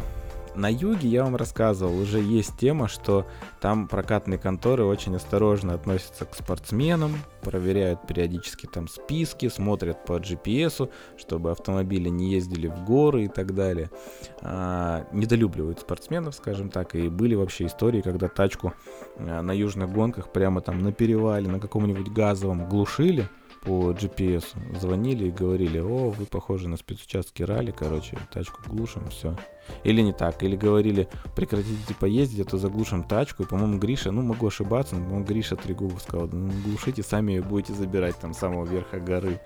[0.54, 3.26] на юге я вам рассказывал, уже есть тема, что
[3.60, 7.12] там прокатные конторы очень осторожно относятся к спортсменам,
[7.42, 13.54] проверяют периодически там списки, смотрят по GPS, чтобы автомобили не ездили в горы и так
[13.54, 13.90] далее.
[14.42, 18.74] А, недолюбливают спортсменов, скажем так, и были вообще истории, когда тачку
[19.16, 23.28] а, на южных гонках прямо там на перевале, на каком-нибудь газовом глушили,
[23.62, 24.44] по GPS
[24.78, 29.36] звонили и говорили, о, вы похожи на спецучастки ралли, короче, тачку глушим, все.
[29.84, 34.22] Или не так, или говорили, прекратите поездить, а то заглушим тачку, и, по-моему, Гриша, ну,
[34.22, 38.38] могу ошибаться, но, по-моему, Гриша Трегубов сказал, ну, глушите, сами ее будете забирать там с
[38.38, 39.40] самого верха горы,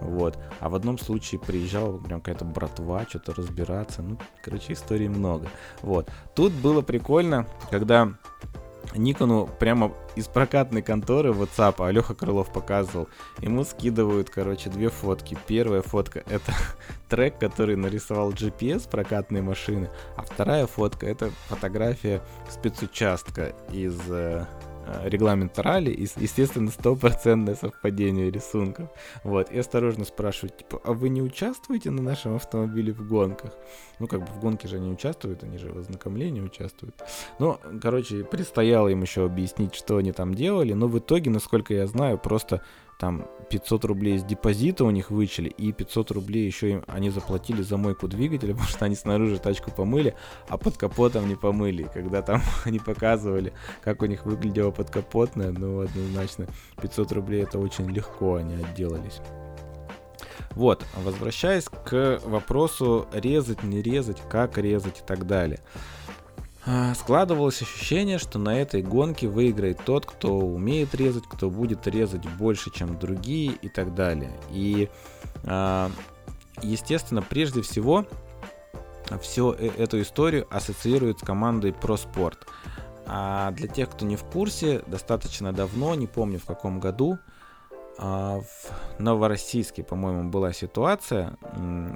[0.00, 0.38] вот.
[0.60, 5.48] А в одном случае приезжала прям какая-то братва, что-то разбираться, ну, короче, историй много,
[5.82, 6.08] вот.
[6.34, 8.14] Тут было прикольно, когда
[8.94, 13.08] Никону прямо из прокатной конторы WhatsApp, а Крылов показывал,
[13.40, 15.36] ему скидывают, короче, две фотки.
[15.46, 16.52] Первая фотка— это
[17.08, 24.00] трек, который нарисовал GPS прокатной машины, а вторая фотка— это фотография спецучастка из
[24.88, 28.88] э, Э, регламент ралли, и, естественно, стопроцентное совпадение рисунков.
[29.22, 33.52] Вот, и осторожно спрашивают, типа, а вы не участвуете на нашем автомобиле в гонках?
[33.98, 36.94] Ну, как бы в гонке же они участвуют, они же в ознакомлении участвуют.
[37.38, 41.86] Ну, короче, предстояло им еще объяснить, что они там делали, но в итоге, насколько я
[41.86, 42.62] знаю, просто
[42.98, 47.62] там 500 рублей из депозита у них вычли, и 500 рублей еще им они заплатили
[47.62, 50.14] за мойку двигателя, потому что они снаружи тачку помыли,
[50.48, 51.88] а под капотом не помыли.
[51.94, 56.46] когда там они показывали, как у них выглядело подкапотное, ну, однозначно,
[56.82, 59.20] 500 рублей это очень легко они отделались.
[60.52, 65.60] Вот, возвращаясь к вопросу резать, не резать, как резать и так далее.
[66.70, 72.28] А, складывалось ощущение, что на этой гонке выиграет тот, кто умеет резать, кто будет резать
[72.32, 74.38] больше, чем другие и так далее.
[74.50, 74.90] И
[75.44, 75.90] а,
[76.60, 78.04] естественно, прежде всего,
[79.22, 82.36] всю э, эту историю ассоциируют с командой ProSport.
[83.06, 87.18] А для тех, кто не в курсе, достаточно давно, не помню в каком году,
[87.98, 91.36] в Новороссийске, по-моему, была ситуация,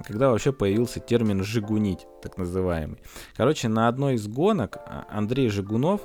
[0.04, 2.98] когда вообще появился термин «жигунить», так называемый.
[3.36, 6.00] Короче, на одной из гонок а, Андрей Жигунов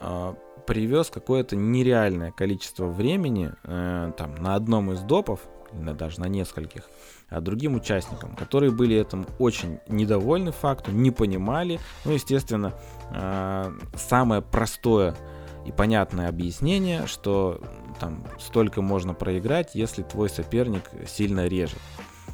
[0.00, 0.34] а,
[0.66, 5.40] привез какое-то нереальное количество времени э, там, на одном из допов,
[5.72, 6.88] даже на нескольких,
[7.28, 11.80] а другим участникам, которые были этим очень недовольны факту, не понимали.
[12.04, 12.72] Ну, естественно,
[13.94, 15.14] самое простое
[15.66, 17.60] и понятное объяснение, что
[17.98, 21.80] там столько можно проиграть, если твой соперник сильно режет.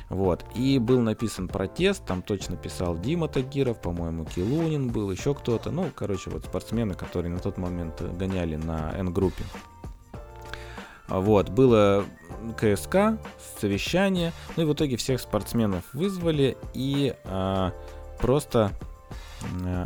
[0.08, 0.44] Вот.
[0.54, 5.70] И был написан протест, там точно писал Дима Тагиров, по-моему, Килунин был, еще кто-то.
[5.70, 9.44] Ну, короче, вот спортсмены, которые на тот момент гоняли на N-группе.
[11.08, 12.04] Вот, было
[12.56, 13.18] КСК,
[13.61, 17.72] совещание, ну и в итоге всех спортсменов вызвали и а,
[18.20, 18.89] просто Э,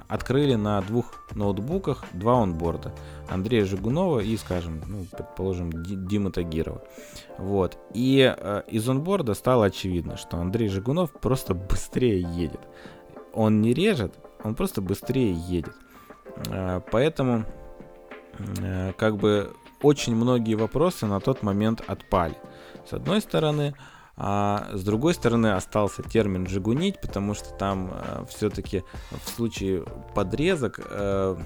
[0.09, 2.93] открыли на двух ноутбуках два онборда.
[3.29, 6.83] Андрея Жигунова и, скажем, ну, предположим, Дима Тагирова.
[7.39, 7.79] Вот.
[7.95, 12.61] И э, из онборда стало очевидно, что Андрей Жигунов просто быстрее едет.
[13.33, 15.75] Он не режет, он просто быстрее едет.
[16.49, 17.45] Э, поэтому,
[18.59, 19.53] э, как бы,
[19.83, 22.37] очень многие вопросы на тот момент отпали.
[22.89, 23.75] С одной стороны,
[24.17, 29.85] а с другой стороны остался термин «жигунить», потому что там э, все-таки в случае
[30.15, 31.37] подрезок э,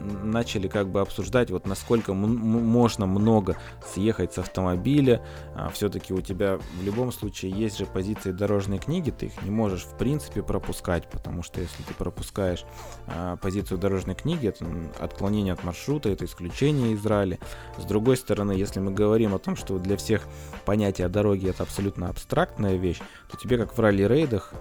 [0.00, 3.56] начали как бы обсуждать, вот насколько можно много
[3.86, 5.24] съехать с автомобиля.
[5.54, 9.50] А, Все-таки у тебя в любом случае есть же позиции дорожной книги, ты их не
[9.50, 12.64] можешь в принципе пропускать, потому что если ты пропускаешь
[13.06, 14.66] а, позицию дорожной книги, это
[14.98, 17.38] отклонение от маршрута, это исключение из ралли.
[17.78, 20.26] С другой стороны, если мы говорим о том, что для всех
[20.64, 23.00] понятие дороги это абсолютно абстрактная вещь,
[23.30, 24.52] то тебе как в ралли-рейдах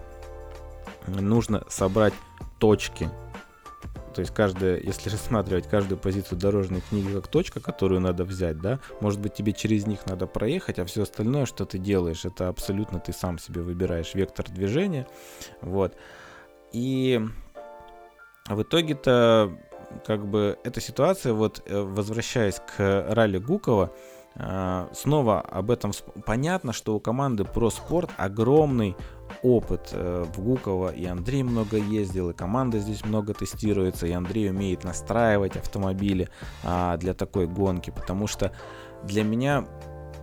[1.07, 2.13] нужно собрать
[2.59, 3.09] точки
[4.19, 8.81] то есть каждая, если рассматривать каждую позицию дорожной книги как точка, которую надо взять, да,
[8.99, 12.99] может быть тебе через них надо проехать, а все остальное, что ты делаешь, это абсолютно
[12.99, 15.07] ты сам себе выбираешь вектор движения,
[15.61, 15.95] вот.
[16.73, 17.21] И
[18.49, 19.57] в итоге-то
[20.05, 23.93] как бы эта ситуация, вот э, возвращаясь к ралли Гукова,
[24.35, 25.93] э, снова об этом
[26.25, 28.97] понятно, что у команды ProSport огромный
[29.43, 34.49] опыт э, в Гуково, и Андрей много ездил, и команда здесь много тестируется, и Андрей
[34.49, 36.29] умеет настраивать автомобили
[36.63, 38.51] а, для такой гонки, потому что
[39.03, 39.65] для меня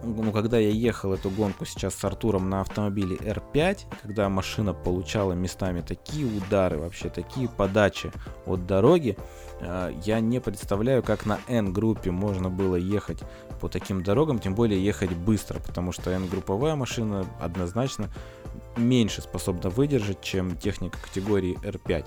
[0.02, 5.32] ну, когда я ехал эту гонку сейчас с Артуром на автомобиле R5, когда машина получала
[5.32, 8.12] местами такие удары, вообще такие подачи
[8.44, 9.16] от дороги,
[9.60, 13.22] э, я не представляю, как на N-группе можно было ехать
[13.60, 18.10] по таким дорогам, тем более ехать быстро, потому что N-групповая машина однозначно
[18.76, 22.06] меньше способна выдержать, чем техника категории R5.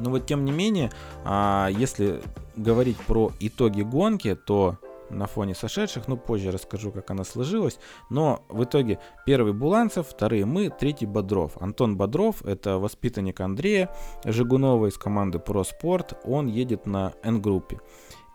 [0.00, 0.90] Но вот тем не менее,
[1.24, 2.22] а, если
[2.56, 4.78] говорить про итоги гонки, то
[5.10, 7.78] на фоне сошедших, ну позже расскажу, как она сложилась,
[8.10, 11.56] но в итоге первый Буланцев, вторые мы, третий Бодров.
[11.60, 13.94] Антон Бодров, это воспитанник Андрея
[14.24, 17.80] Жигунова из команды ProSport, он едет на N-группе.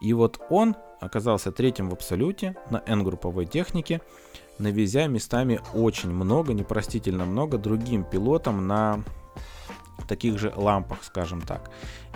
[0.01, 4.01] И вот он оказался третьим в абсолюте на N-групповой технике,
[4.59, 9.03] навезя местами очень много, непростительно много другим пилотам на
[10.07, 11.69] таких же лампах, скажем так.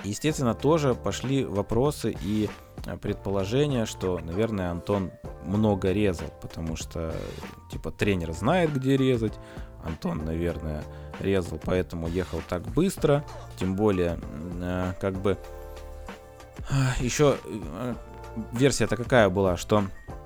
[0.03, 2.49] Естественно, тоже пошли вопросы и
[2.85, 5.11] э, предположения, что, наверное, Антон
[5.45, 7.13] много резал, потому что,
[7.71, 9.33] типа, тренер знает, где резать.
[9.83, 10.83] Антон, наверное,
[11.19, 13.23] резал, поэтому ехал так быстро.
[13.57, 14.19] Тем более,
[14.61, 15.37] э, как бы,
[16.69, 17.37] э, еще
[18.53, 20.22] версия-то какая была, что Э,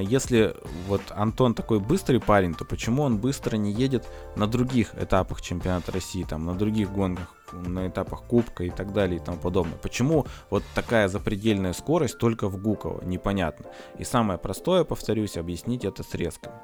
[0.00, 0.54] если
[0.86, 4.06] вот Антон такой быстрый парень, то почему он быстро не едет
[4.36, 9.16] на других этапах чемпионата России, там, на других гонках, на этапах Кубка и так далее
[9.20, 9.78] и тому подобное.
[9.78, 13.04] Почему вот такая запредельная скорость только в Гуково?
[13.04, 13.66] Непонятно.
[13.98, 16.56] И самое простое, повторюсь, объяснить это срезками.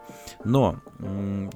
[0.45, 0.81] Но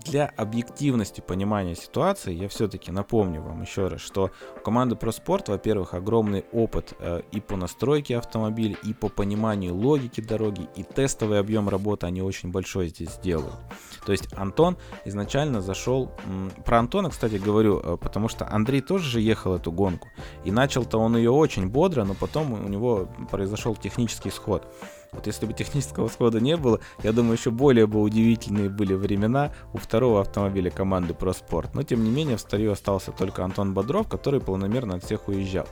[0.04, 5.94] для объективности понимания ситуации я все-таки напомню вам еще раз, что у команды ProSport, во-первых,
[5.94, 11.68] огромный опыт э, и по настройке автомобиля, и по пониманию логики дороги, и тестовый объем
[11.68, 13.54] работы они очень большой здесь сделают.
[14.04, 16.10] То есть Антон изначально зашел...
[16.64, 20.08] Про Антона, кстати, говорю, э, потому что Андрей тоже же ехал эту гонку.
[20.44, 24.66] И начал-то он ее очень бодро, но потом у него произошел технический сход.
[25.12, 29.52] Вот если бы технического схода не было, я думаю, еще более бы удивительные были времена
[29.72, 31.70] у второго автомобиля команды ProSport.
[31.74, 35.66] Но тем не менее в старью остался только Антон Бодров, который планомерно от всех уезжал.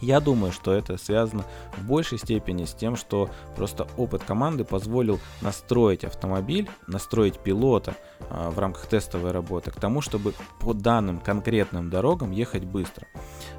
[0.00, 1.44] Я думаю, что это связано
[1.76, 8.50] в большей степени с тем, что просто опыт команды позволил настроить автомобиль, настроить пилота э,
[8.50, 13.06] в рамках тестовой работы к тому, чтобы по данным конкретным дорогам ехать быстро.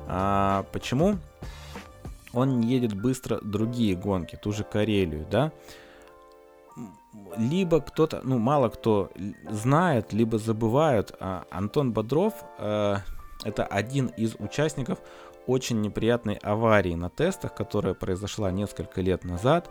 [0.08, 1.18] А почему?
[2.34, 5.52] Он едет быстро другие гонки, ту же Карелию, да?
[7.38, 9.12] либо кто-то, ну, мало кто
[9.50, 12.98] знает, либо забывают, а Антон Бодров э,
[13.44, 15.00] это один из участников
[15.48, 19.70] очень неприятной аварии на тестах, которая произошла несколько лет назад.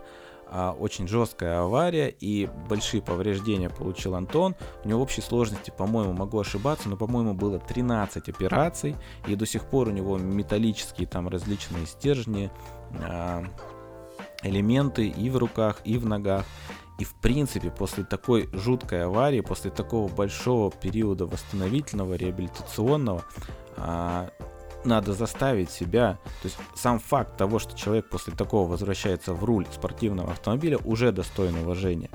[0.55, 4.55] А, очень жесткая авария и большие повреждения получил Антон.
[4.83, 8.95] У него в общей сложности, по-моему, могу ошибаться, но, по-моему, было 13 операций.
[9.27, 12.51] И до сих пор у него металлические там различные стержни,
[13.01, 13.43] а,
[14.43, 16.45] элементы и в руках, и в ногах.
[16.99, 23.23] И в принципе, после такой жуткой аварии, после такого большого периода восстановительного, реабилитационного,
[23.75, 24.29] а,
[24.85, 29.65] надо заставить себя, то есть сам факт того, что человек после такого возвращается в руль
[29.71, 32.09] спортивного автомобиля, уже достоин уважения.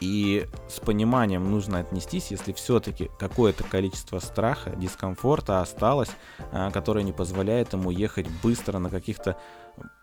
[0.00, 6.10] И с пониманием нужно отнестись, если все-таки какое-то количество страха, дискомфорта осталось,
[6.52, 9.36] а, которое не позволяет ему ехать быстро на каких-то,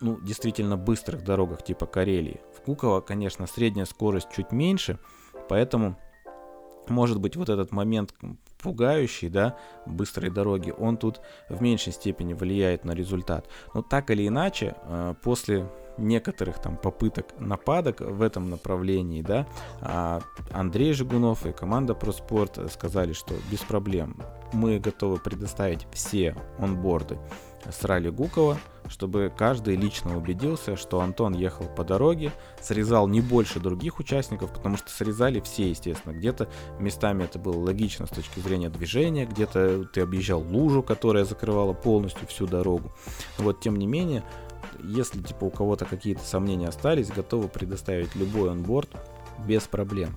[0.01, 2.41] ну, действительно быстрых дорогах типа Карелии.
[2.57, 4.99] В Куково, конечно, средняя скорость чуть меньше,
[5.47, 5.97] поэтому
[6.89, 8.13] может быть вот этот момент
[8.57, 13.47] пугающий, да, быстрой дороги, он тут в меньшей степени влияет на результат.
[13.73, 19.47] Но так или иначе, э, после некоторых там попыток нападок в этом направлении, да,
[19.81, 20.21] а
[20.51, 24.17] Андрей Жигунов и команда Проспорт сказали, что без проблем
[24.51, 27.17] мы готовы предоставить все онборды
[27.69, 28.57] с ралли Гукова,
[28.89, 32.31] чтобы каждый лично убедился, что Антон ехал по дороге,
[32.61, 36.13] срезал не больше других участников, потому что срезали все, естественно.
[36.13, 41.73] Где-то местами это было логично с точки зрения движения, где-то ты объезжал лужу, которая закрывала
[41.73, 42.91] полностью всю дорогу.
[43.37, 44.23] Вот, тем не менее,
[44.83, 48.89] если типа у кого-то какие-то сомнения остались, готовы предоставить любой онборд
[49.45, 50.15] без проблем.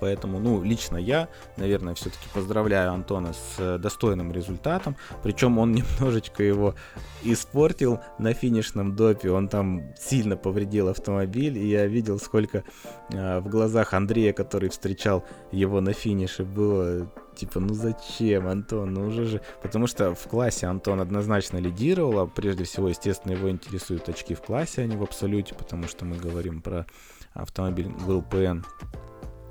[0.00, 4.96] Поэтому, ну, лично я, наверное, все-таки поздравляю Антона с э, достойным результатом.
[5.22, 6.74] Причем он немножечко его
[7.22, 9.30] испортил на финишном допе.
[9.30, 11.58] Он там сильно повредил автомобиль.
[11.58, 12.64] И я видел, сколько
[13.10, 19.06] э, в глазах Андрея, который встречал его на финише, было типа, ну зачем, Антон, ну
[19.06, 19.40] уже же...
[19.62, 24.42] Потому что в классе Антон однозначно лидировал, а прежде всего, естественно, его интересуют очки в
[24.42, 26.86] классе, а не в абсолюте, потому что мы говорим про
[27.32, 28.62] автомобиль ГЛПН.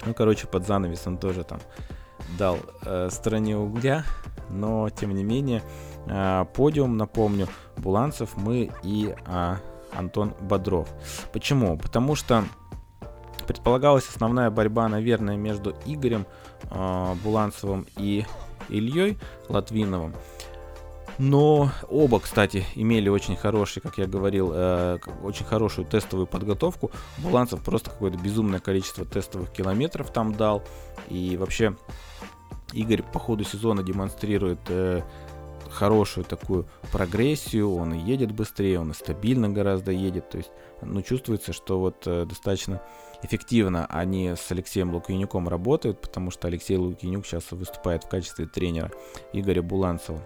[0.05, 1.59] Ну, короче, под занавес он тоже там
[2.37, 4.05] дал э, стороне угля,
[4.49, 5.63] но тем не менее
[6.07, 7.47] э, подиум, напомню,
[7.77, 9.55] Буланцев мы и э,
[9.93, 10.89] Антон Бодров.
[11.33, 11.77] Почему?
[11.77, 12.43] Потому что
[13.47, 16.25] предполагалась основная борьба, наверное, между Игорем
[16.69, 18.25] э, Буланцевым и
[18.69, 20.13] Ильей Латвиновым.
[21.19, 26.91] Но оба, кстати, имели очень хороший, как я говорил, э, очень хорошую тестовую подготовку.
[27.17, 30.63] Буланцев просто какое-то безумное количество тестовых километров там дал.
[31.09, 31.75] И вообще
[32.71, 35.01] Игорь по ходу сезона демонстрирует э,
[35.69, 40.51] хорошую такую прогрессию, он и едет быстрее, он и стабильно гораздо едет, то есть,
[40.81, 42.81] ну, чувствуется, что вот э, достаточно
[43.21, 48.89] эффективно они с Алексеем Лукьянюком работают, потому что Алексей Лукьянюк сейчас выступает в качестве тренера
[49.33, 50.21] Игоря Буланцева.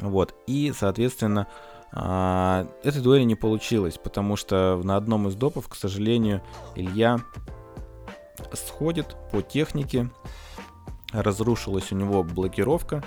[0.00, 0.34] Вот.
[0.46, 1.46] И, соответственно,
[1.92, 6.42] а, этой дуэли не получилось, потому что на одном из допов, к сожалению,
[6.74, 7.20] Илья
[8.52, 10.10] сходит по технике,
[11.12, 13.02] разрушилась у него блокировка.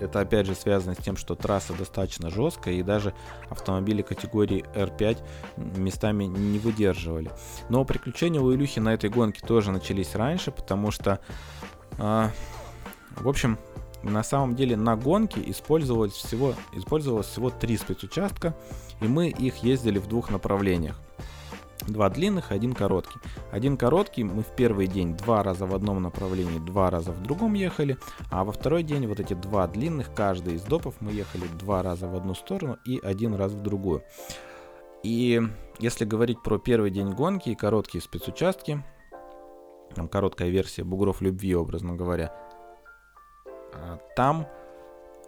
[0.00, 3.14] Это опять же связано с тем, что трасса достаточно жесткая и даже
[3.48, 7.30] автомобили категории R5 местами не выдерживали.
[7.70, 11.20] Но приключения у Илюхи на этой гонке тоже начались раньше, потому что,
[11.98, 12.28] э,
[13.16, 13.58] в общем,
[14.02, 18.54] на самом деле на гонке использовалось всего, использовалось всего три спецучастка,
[19.00, 21.00] и мы их ездили в двух направлениях.
[21.86, 23.20] Два длинных, один короткий.
[23.52, 27.54] Один короткий мы в первый день два раза в одном направлении, два раза в другом
[27.54, 27.96] ехали,
[28.30, 32.08] а во второй день вот эти два длинных, каждый из допов мы ехали два раза
[32.08, 34.02] в одну сторону и один раз в другую.
[35.04, 35.40] И
[35.78, 38.82] если говорить про первый день гонки и короткие спецучастки,
[39.94, 42.34] там короткая версия бугров любви, образно говоря,
[44.14, 44.46] там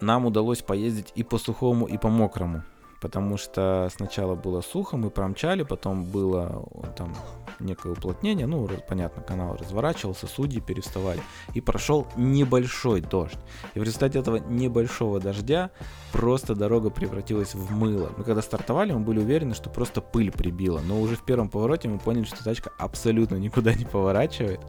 [0.01, 2.62] нам удалось поездить и по сухому, и по мокрому.
[3.01, 7.15] Потому что сначала было сухо, мы промчали, потом было там
[7.61, 11.20] некое уплотнение, ну, понятно, канал разворачивался, судьи переставали,
[11.55, 13.39] и прошел небольшой дождь.
[13.75, 15.70] И в результате этого небольшого дождя
[16.12, 18.11] просто дорога превратилась в мыло.
[18.16, 21.89] Мы когда стартовали, мы были уверены, что просто пыль прибила, но уже в первом повороте
[21.89, 24.61] мы поняли, что тачка абсолютно никуда не поворачивает,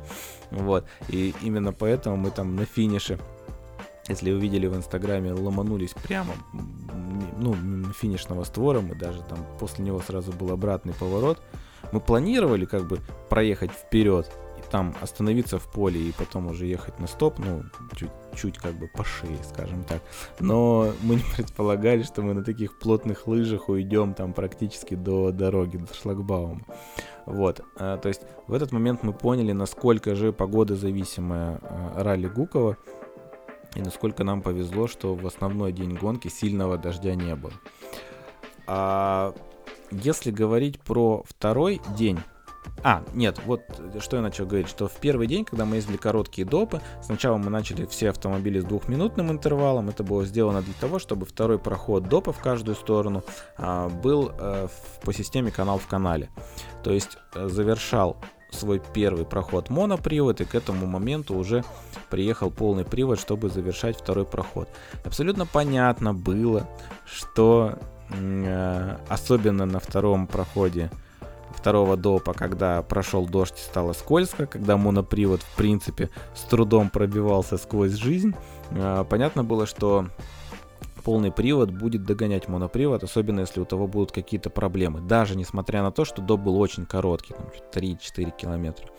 [0.51, 3.17] вот, и именно поэтому мы там на финише
[4.07, 6.33] если вы видели в Инстаграме, ломанулись прямо,
[7.37, 7.55] ну,
[7.93, 11.41] финишного створа, мы даже там после него сразу был обратный поворот.
[11.91, 12.99] Мы планировали как бы
[13.29, 14.29] проехать вперед,
[14.69, 17.63] там остановиться в поле и потом уже ехать на стоп, ну,
[17.95, 19.03] чуть-чуть как бы по
[19.43, 20.01] скажем так.
[20.39, 25.77] Но мы не предполагали, что мы на таких плотных лыжах уйдем там практически до дороги,
[25.77, 26.61] до шлагбаума.
[27.25, 32.27] Вот, а, то есть в этот момент мы поняли, насколько же погода зависимая а, ралли
[32.27, 32.77] Гукова,
[33.75, 37.53] и насколько нам повезло, что в основной день гонки сильного дождя не было.
[38.67, 39.33] А
[39.91, 42.19] если говорить про второй день,
[42.83, 43.61] а, нет, вот
[43.99, 47.49] что я начал говорить, что в первый день, когда мы ездили короткие допы, сначала мы
[47.49, 49.89] начали все автомобили с двухминутным интервалом.
[49.89, 53.23] Это было сделано для того, чтобы второй проход допа в каждую сторону
[53.57, 56.29] а, был а, в, по системе канал в канале.
[56.83, 58.17] То есть а, завершал
[58.51, 61.63] свой первый проход монопривод, и к этому моменту уже
[62.09, 64.69] приехал полный привод, чтобы завершать второй проход.
[65.03, 66.67] Абсолютно понятно было,
[67.05, 67.77] что
[68.11, 70.89] э, особенно на втором проходе
[71.59, 77.57] второго допа, когда прошел дождь и стало скользко, когда монопривод в принципе с трудом пробивался
[77.57, 78.33] сквозь жизнь,
[78.71, 80.07] а, понятно было, что
[81.01, 85.91] полный привод будет догонять монопривод, особенно если у того будут какие-то проблемы, даже несмотря на
[85.91, 88.89] то, что доп был очень короткий, там 3-4 километра.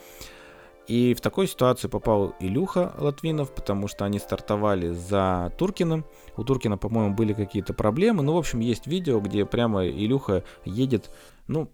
[0.91, 6.05] И в такую ситуацию попал Илюха Латвинов, потому что они стартовали за Туркиным.
[6.37, 8.25] У Туркина, по-моему, были какие-то проблемы.
[8.25, 11.13] Ну, в общем, есть видео, где прямо Илюха едет,
[11.47, 11.69] ну,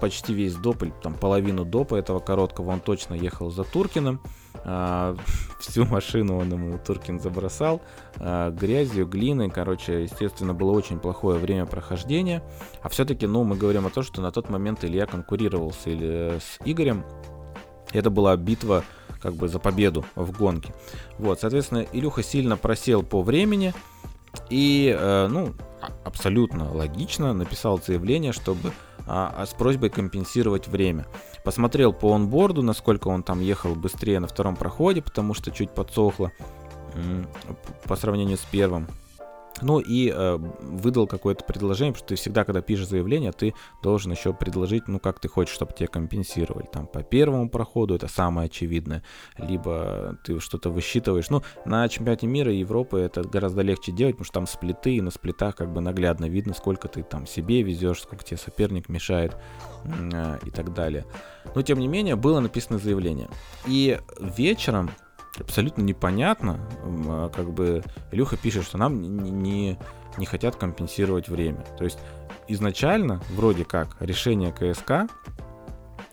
[0.00, 4.20] почти весь доп, или там половину допа этого короткого он точно ехал за Туркиным.
[4.64, 5.16] А,
[5.60, 7.80] всю машину он ему Туркин забросал
[8.16, 9.50] а, грязью, глиной.
[9.50, 12.42] Короче, естественно, было очень плохое время прохождения.
[12.82, 16.38] А все-таки, ну, мы говорим о том, что на тот момент Илья конкурировал с, или,
[16.38, 17.04] с Игорем.
[17.92, 18.84] Это была битва
[19.20, 20.72] как бы за победу в гонке.
[21.18, 23.74] Вот, соответственно, Илюха сильно просел по времени.
[24.50, 28.72] И, э, ну, а, абсолютно логично написал заявление, чтобы
[29.08, 31.06] а с просьбой компенсировать время.
[31.44, 36.32] Посмотрел по онборду, насколько он там ехал быстрее на втором проходе, потому что чуть подсохло
[37.84, 38.86] по сравнению с первым.
[39.62, 44.12] Ну и э, выдал какое-то предложение, потому что ты всегда, когда пишешь заявление, ты должен
[44.12, 46.66] еще предложить, ну как ты хочешь, чтобы тебе компенсировали.
[46.72, 49.02] Там по первому проходу это самое очевидное,
[49.36, 51.30] либо ты что-то высчитываешь.
[51.30, 55.00] Ну, на чемпионате мира и Европы это гораздо легче делать, потому что там сплиты, и
[55.00, 59.36] на сплитах как бы наглядно видно, сколько ты там себе везешь, сколько тебе соперник мешает
[59.84, 61.04] э, и так далее.
[61.54, 63.28] Но тем не менее, было написано заявление.
[63.66, 64.90] И вечером
[65.40, 66.60] абсолютно непонятно.
[67.08, 67.82] А, как бы
[68.12, 69.78] Илюха пишет, что нам не, не,
[70.16, 71.64] не хотят компенсировать время.
[71.76, 71.98] То есть
[72.48, 75.10] изначально, вроде как, решение КСК,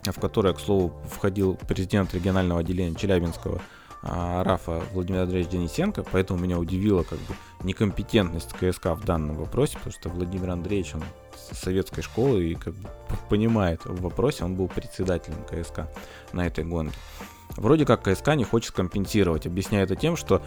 [0.03, 3.61] в которое, к слову, входил президент регионального отделения Челябинского
[4.07, 9.77] а, Рафа Владимир Андреевич Денисенко, поэтому меня удивила как бы некомпетентность КСК в данном вопросе,
[9.77, 11.03] потому что Владимир Андреевич, он
[11.51, 12.89] советской школы и как бы
[13.29, 15.87] понимает в вопросе, он был председателем КСК
[16.33, 16.97] на этой гонке.
[17.57, 20.41] Вроде как КСК не хочет компенсировать, объясняя это тем, что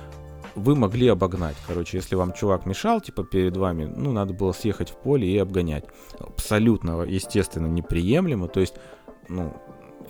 [0.55, 1.57] вы могли обогнать.
[1.67, 5.39] Короче, если вам чувак мешал, типа перед вами, ну, надо было съехать в поле и
[5.39, 5.85] обгонять.
[6.19, 8.49] Абсолютно, естественно, неприемлемо.
[8.49, 8.75] То есть,
[9.29, 9.55] ну,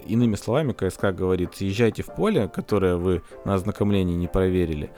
[0.07, 4.91] иными словами, КСК говорит, съезжайте в поле, которое вы на ознакомлении не проверили,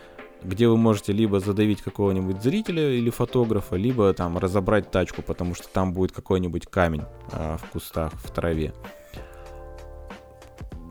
[0.42, 5.68] где вы можете либо задавить какого-нибудь зрителя или фотографа, либо там разобрать тачку, потому что
[5.68, 7.02] там будет какой-нибудь камень
[7.32, 8.72] а, в кустах, в траве.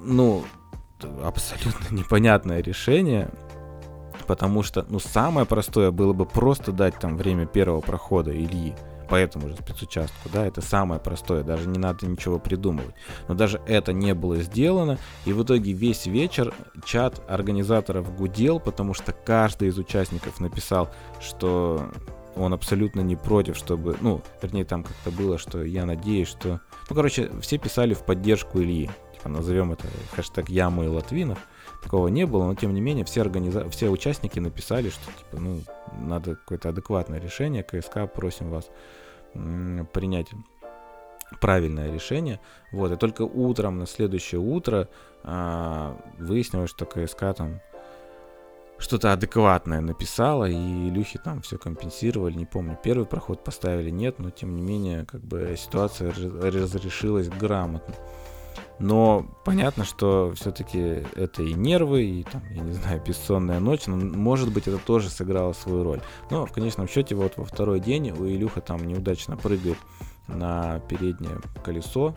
[0.02, 0.44] Ну,
[1.24, 3.30] абсолютно непонятное решение,
[4.28, 8.76] потому что, ну, самое простое было бы просто дать там время первого прохода Ильи
[9.10, 12.94] по этому же спецучастку, да, это самое простое, даже не надо ничего придумывать.
[13.28, 16.54] Но даже это не было сделано, и в итоге весь вечер
[16.86, 20.90] чат организаторов гудел, потому что каждый из участников написал,
[21.20, 21.92] что
[22.36, 26.60] он абсолютно не против, чтобы, ну, вернее, там как-то было, что я надеюсь, что...
[26.90, 28.90] Ну, короче, все писали в поддержку Ильи
[29.20, 29.86] типа назовем это
[30.16, 31.40] хэштег Ямы и Латвинов.
[31.84, 33.70] Такого не было, но тем не менее все, организа...
[33.70, 35.62] все участники написали, что типа, ну,
[36.00, 38.70] надо какое-то адекватное решение, КСК просим вас
[39.94, 40.28] принять
[41.40, 42.40] правильное решение.
[42.72, 44.90] Вот, и только утром, на следующее утро
[45.24, 47.62] а, выяснилось, что КСК там
[48.80, 54.32] что-то адекватное написала, и Илюхи там все компенсировали, не помню, первый проход поставили, нет, но
[54.32, 57.94] тем не менее, как бы ситуация разрешилась грамотно.
[58.80, 63.98] Но понятно, что все-таки это и нервы, и там, я не знаю, бессонная ночь, но
[63.98, 66.02] может быть это тоже сыграло свою роль.
[66.32, 69.78] Но в конечном счете вот во второй день у Илюха там неудачно прыгает
[70.28, 72.16] на переднее колесо,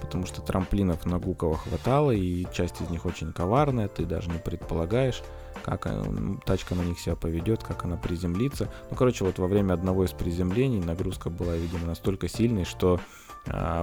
[0.00, 4.38] потому что трамплинов на Гукова хватало, и часть из них очень коварная, ты даже не
[4.38, 5.22] предполагаешь,
[5.64, 6.04] как э,
[6.46, 8.70] тачка на них себя поведет, как она приземлится.
[8.90, 13.00] Ну, короче, вот во время одного из приземлений нагрузка была, видимо, настолько сильной, что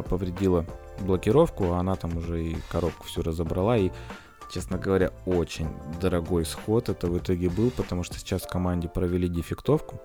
[0.10, 0.66] повредила
[1.00, 3.92] блокировку, а она там уже и коробку всю разобрала, и
[4.52, 5.68] честно говоря, очень
[6.02, 10.00] дорогой сход это в итоге был, потому что сейчас в команде провели дефектовку.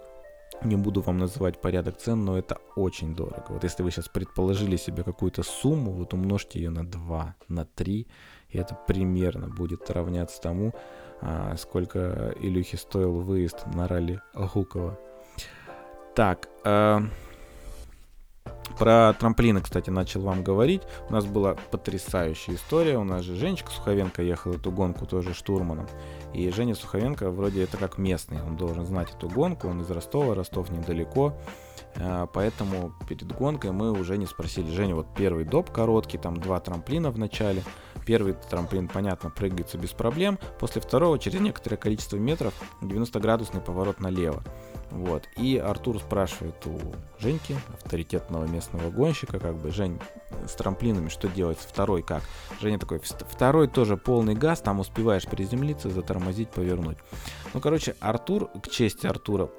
[0.63, 3.47] Не буду вам называть порядок цен, но это очень дорого.
[3.49, 8.07] Вот если вы сейчас предположили себе какую-то сумму, вот умножьте ее на 2, на 3,
[8.51, 10.75] и это примерно будет равняться тому,
[11.23, 14.99] а, сколько Илюхи стоил выезд на ралли Гукова.
[16.15, 17.01] Так, э,
[18.79, 20.83] про трамплины, кстати, начал вам говорить.
[21.09, 22.99] У нас была потрясающая история.
[22.99, 25.87] У нас же Женечка Суховенко ехал эту гонку тоже штурманом.
[26.33, 28.43] И Женя Суховенко вроде это как местный.
[28.43, 29.69] Он должен знать эту гонку.
[29.69, 31.35] Он из Ростова, Ростов недалеко.
[31.97, 34.71] А, поэтому перед гонкой мы уже не спросили.
[34.71, 37.63] Женя, вот первый доп короткий, там два трамплина в начале.
[38.07, 40.39] Первый трамплин, понятно, прыгается без проблем.
[40.59, 44.43] После второго, через некоторое количество метров, 90-градусный поворот налево.
[44.91, 45.29] Вот.
[45.37, 46.79] И Артур спрашивает у
[47.19, 49.99] Женьки, авторитетного местного гонщика, как бы, Жень,
[50.47, 51.59] с трамплинами что делать?
[51.59, 52.23] Второй как?
[52.61, 56.99] Женя такой, второй тоже полный газ, там успеваешь приземлиться, затормозить, повернуть.
[57.55, 59.51] Ну, короче, Артур, к чести Артура,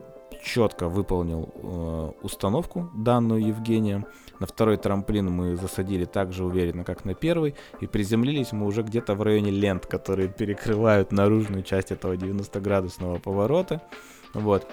[0.44, 4.06] четко выполнил э, установку, данную Евгением.
[4.40, 8.82] На второй трамплин мы засадили так же уверенно, как на первый, и приземлились мы уже
[8.82, 13.82] где-то в районе лент, которые перекрывают наружную часть этого 90-градусного поворота.
[14.34, 14.68] Вот.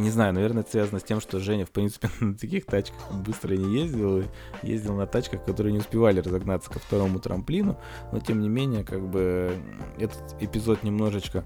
[0.00, 3.54] Не знаю, наверное, это связано с тем, что Женя, в принципе, на таких тачках быстро
[3.54, 4.24] не ездил.
[4.62, 7.78] Ездил на тачках, которые не успевали разогнаться ко второму трамплину.
[8.12, 9.56] Но, тем не менее, как бы
[9.98, 11.44] этот эпизод немножечко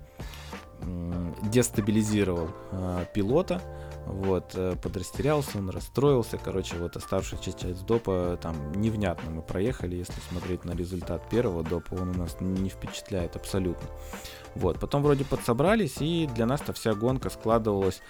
[1.51, 3.61] дестабилизировал э, пилота.
[4.07, 6.39] Вот, э, подрастерялся, он расстроился.
[6.39, 9.97] Короче, вот оставшаяся часть допа там невнятно мы проехали.
[9.97, 13.89] Если смотреть на результат первого допа, он у нас не впечатляет абсолютно.
[14.55, 18.01] Вот, потом вроде подсобрались, и для нас-то вся гонка складывалась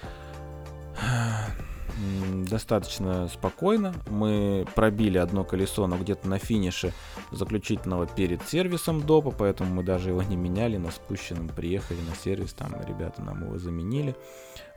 [2.48, 3.94] достаточно спокойно.
[4.08, 6.92] Мы пробили одно колесо, но где-то на финише
[7.30, 12.52] заключительного перед сервисом допа, поэтому мы даже его не меняли, на спущенном приехали на сервис,
[12.52, 14.14] там ребята нам его заменили.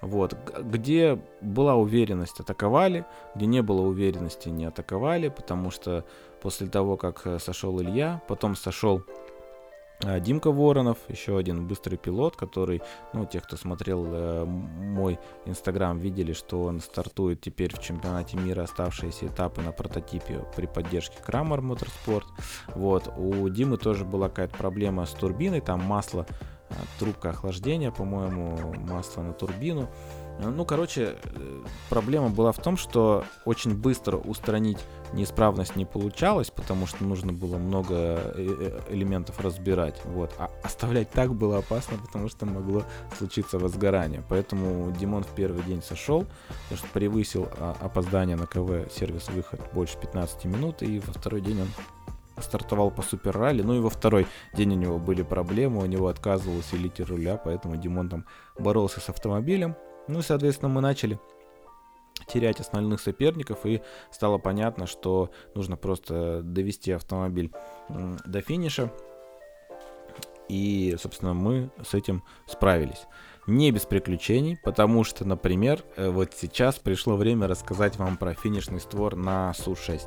[0.01, 0.35] Вот.
[0.61, 6.05] Где была уверенность, атаковали, где не было уверенности, не атаковали, потому что
[6.41, 9.03] после того, как э, сошел Илья, потом сошел
[10.21, 12.81] Димка Воронов, еще один быстрый пилот, который,
[13.13, 18.63] ну, те, кто смотрел э, мой инстаграм, видели, что он стартует теперь в чемпионате мира
[18.63, 22.25] оставшиеся этапы на прототипе при поддержке Крамер Моторспорт.
[22.73, 26.25] Вот, у Димы тоже была какая-то проблема с турбиной, там масло,
[26.69, 29.87] э, трубка охлаждения, по-моему, масло на турбину.
[30.39, 34.79] Ну, короче, э, проблема была в том, что очень быстро устранить
[35.13, 40.01] неисправность не получалось, потому что нужно было много э, э, элементов разбирать.
[40.05, 40.33] Вот.
[40.37, 42.83] А оставлять так было опасно, потому что могло
[43.17, 44.23] случиться возгорание.
[44.29, 46.25] Поэтому Димон в первый день сошел,
[46.63, 51.41] потому что превысил а, опоздание на КВ сервис выход больше 15 минут, и во второй
[51.41, 51.67] день он
[52.41, 56.07] стартовал по супер ралли, ну и во второй день у него были проблемы, у него
[56.07, 58.25] отказывался литер руля, поэтому Димон там
[58.57, 59.75] боролся с автомобилем,
[60.07, 61.19] ну и, соответственно, мы начали
[62.27, 67.51] терять основных соперников, и стало понятно, что нужно просто довести автомобиль
[67.89, 68.91] до финиша.
[70.49, 73.07] И, собственно, мы с этим справились.
[73.47, 78.81] Не без приключений, потому что, например, э, вот сейчас пришло время рассказать вам про финишный
[78.81, 80.01] створ на Су-6.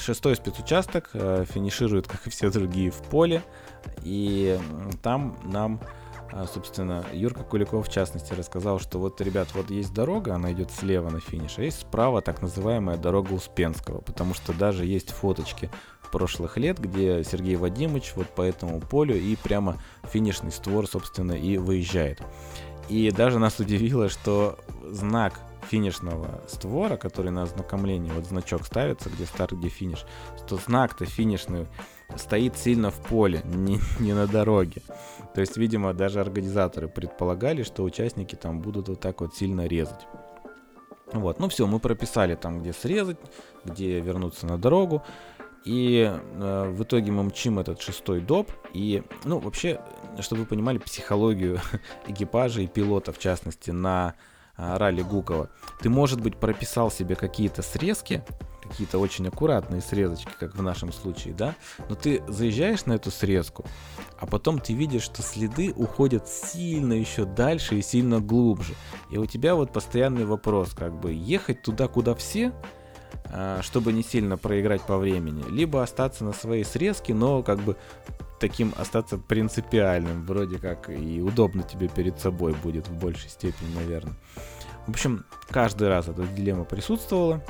[0.00, 3.42] Шестой спецучасток э, финиширует, как и все другие, в поле.
[4.04, 4.58] И
[5.02, 5.86] там нам а,
[6.52, 11.10] собственно, Юрка Куликов в частности рассказал, что вот, ребят, вот есть дорога, она идет слева
[11.10, 15.70] на финиш, а есть справа так называемая дорога Успенского, потому что даже есть фоточки
[16.10, 21.58] прошлых лет, где Сергей Вадимович вот по этому полю и прямо финишный створ, собственно, и
[21.58, 22.22] выезжает.
[22.88, 24.58] И даже нас удивило, что
[24.90, 30.04] знак финишного створа, который на ознакомлении, вот значок ставится, где старт, где финиш,
[30.44, 31.66] что знак-то финишный
[32.16, 34.82] стоит сильно в поле, не, не на дороге.
[35.34, 40.06] То есть, видимо, даже организаторы предполагали, что участники там будут вот так вот сильно резать.
[41.12, 43.18] Вот, ну все, мы прописали там, где срезать,
[43.64, 45.02] где вернуться на дорогу.
[45.64, 48.50] И э, в итоге мы мчим этот шестой доп.
[48.72, 49.80] И, ну, вообще,
[50.20, 51.60] чтобы вы понимали психологию
[52.06, 54.14] экипажа и пилота, в частности, на
[54.58, 55.48] ралли Гукова,
[55.80, 58.24] ты, может быть, прописал себе какие-то срезки,
[58.62, 61.54] какие-то очень аккуратные срезочки, как в нашем случае, да,
[61.88, 63.64] но ты заезжаешь на эту срезку,
[64.18, 68.74] а потом ты видишь, что следы уходят сильно еще дальше и сильно глубже.
[69.10, 72.52] И у тебя вот постоянный вопрос, как бы ехать туда, куда все,
[73.26, 77.76] а, чтобы не сильно проиграть по времени, либо остаться на своей срезке, но как бы
[78.38, 84.14] таким остаться принципиальным, вроде как и удобно тебе перед собой будет в большей степени, наверное.
[84.86, 87.42] В общем, каждый раз эта дилемма присутствовала,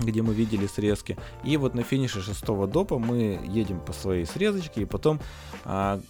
[0.00, 1.16] где мы видели срезки.
[1.44, 5.20] И вот на финише шестого допа мы едем по своей срезочке, и потом
[5.64, 6.00] а,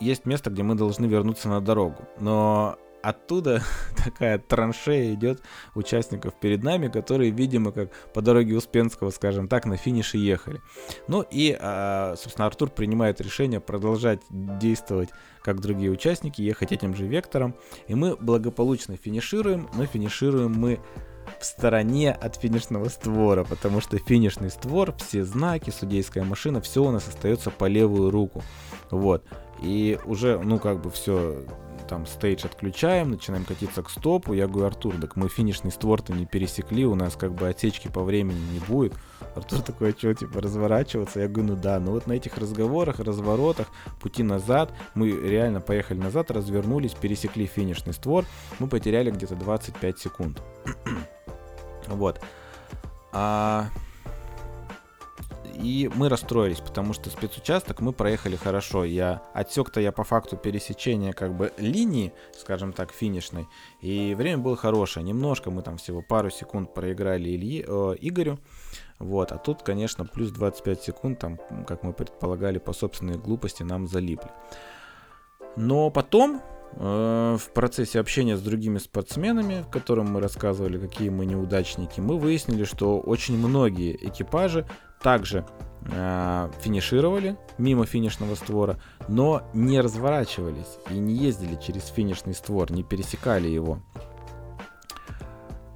[0.00, 2.08] есть место, где мы должны вернуться на дорогу.
[2.18, 3.62] Но оттуда
[4.04, 5.42] такая траншея идет
[5.74, 10.60] участников перед нами, которые, видимо, как по дороге Успенского, скажем так, на финише ехали.
[11.06, 15.10] Ну и, а, собственно, Артур принимает решение продолжать действовать
[15.42, 17.54] как другие участники, ехать этим же вектором.
[17.86, 20.80] И мы благополучно финишируем, но финишируем мы
[21.40, 26.90] в стороне от финишного створа, потому что финишный створ, все знаки, судейская машина, все у
[26.90, 28.42] нас остается по левую руку.
[28.90, 29.24] Вот.
[29.62, 31.44] И уже, ну, как бы все,
[31.88, 34.32] там, стейдж отключаем, начинаем катиться к стопу.
[34.32, 38.02] Я говорю, Артур, так мы финишный створ-то не пересекли, у нас как бы отсечки по
[38.02, 38.94] времени не будет.
[39.34, 41.20] Артур такой, а что, типа, разворачиваться?
[41.20, 43.68] Я говорю, ну да, ну вот на этих разговорах, разворотах,
[44.00, 48.24] пути назад, мы реально поехали назад, развернулись, пересекли финишный створ,
[48.58, 50.42] мы потеряли где-то 25 секунд.
[51.88, 52.20] вот.
[53.12, 53.68] А
[55.54, 58.84] и мы расстроились, потому что спецучасток мы проехали хорошо.
[58.84, 63.48] Я отсек-то я по факту пересечения как бы линии, скажем так, финишной,
[63.80, 65.04] и время было хорошее.
[65.04, 68.38] Немножко мы там всего пару секунд проиграли Ильи, э, Игорю,
[68.98, 73.86] вот, а тут, конечно, плюс 25 секунд, там, как мы предполагали, по собственной глупости нам
[73.86, 74.30] залипли.
[75.56, 76.42] Но потом
[76.76, 82.18] Э, в процессе общения с другими спортсменами, в котором мы рассказывали, какие мы неудачники, мы
[82.18, 84.66] выяснили, что очень многие экипажи
[85.04, 85.44] также
[85.82, 92.82] э, финишировали мимо финишного створа, но не разворачивались и не ездили через финишный створ, не
[92.82, 93.78] пересекали его.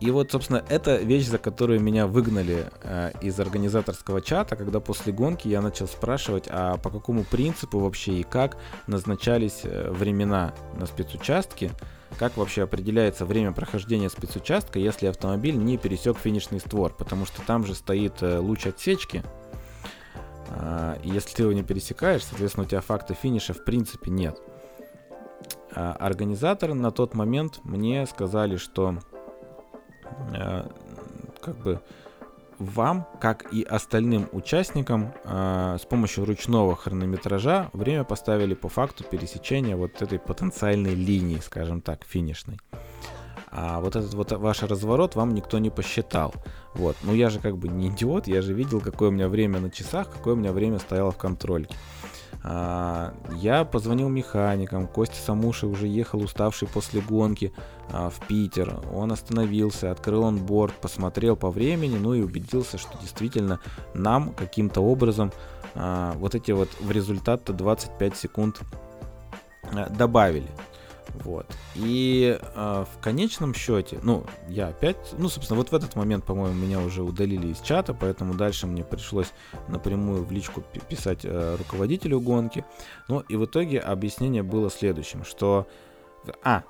[0.00, 5.12] И вот, собственно, это вещь, за которую меня выгнали э, из организаторского чата, когда после
[5.12, 8.56] гонки я начал спрашивать, а по какому принципу вообще и как
[8.86, 11.72] назначались э, времена на спецучастке,
[12.18, 17.66] как вообще определяется время прохождения спецучастка, если автомобиль не пересек финишный створ, потому что там
[17.66, 19.22] же стоит э, луч отсечки,
[21.05, 24.40] и если ты его не пересекаешь, соответственно, у тебя факта финиша в принципе нет.
[25.74, 28.97] А организаторы на тот момент мне сказали, что
[30.35, 30.68] Э,
[31.40, 31.80] как бы
[32.59, 39.76] вам, как и остальным участникам, э, с помощью ручного хронометража время поставили по факту пересечения
[39.76, 42.59] вот этой потенциальной линии, скажем так, финишной.
[43.51, 46.35] А вот этот вот ваш разворот вам никто не посчитал.
[46.74, 46.97] Вот.
[47.02, 49.70] Ну я же как бы не идиот, я же видел, какое у меня время на
[49.70, 51.74] часах, какое у меня время стояло в контрольке.
[52.44, 57.52] А, я позвонил механикам, Костя Самуши уже ехал уставший после гонки
[57.90, 58.81] а, в Питер.
[58.93, 63.60] Он остановился, открыл он борт, посмотрел по времени, ну и убедился, что действительно
[63.94, 65.32] нам каким-то образом
[65.74, 68.60] а, вот эти вот в результат-то 25 секунд
[69.90, 70.48] добавили.
[71.24, 71.47] Вот.
[71.74, 76.55] И э, в конечном счете, ну, я опять, ну, собственно, вот в этот момент, по-моему,
[76.55, 79.32] меня уже удалили из чата, поэтому дальше мне пришлось
[79.69, 82.65] напрямую в личку писать э, руководителю гонки.
[83.09, 85.66] Ну, и в итоге объяснение было следующим, что...
[86.43, 86.62] А,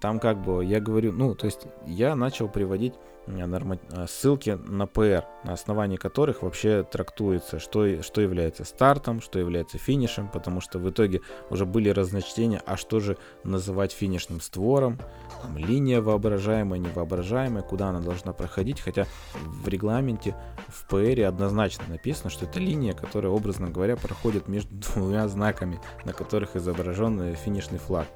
[0.00, 2.94] там как бы я говорю, ну, то есть я начал приводить
[3.26, 3.78] норма...
[3.90, 9.78] Э, ссылки на PR, на основании которых вообще трактуется, что, что является стартом, что является
[9.78, 11.20] финишем, потому что в итоге
[11.50, 14.98] уже были разночтения, а что же называть финишным створом,
[15.42, 19.06] там, линия воображаемая, невоображаемая, куда она должна проходить, хотя
[19.44, 20.34] в регламенте
[20.68, 26.12] в PR однозначно написано, что это линия, которая, образно говоря, проходит между двумя знаками, на
[26.12, 28.06] которых изображен финишный флаг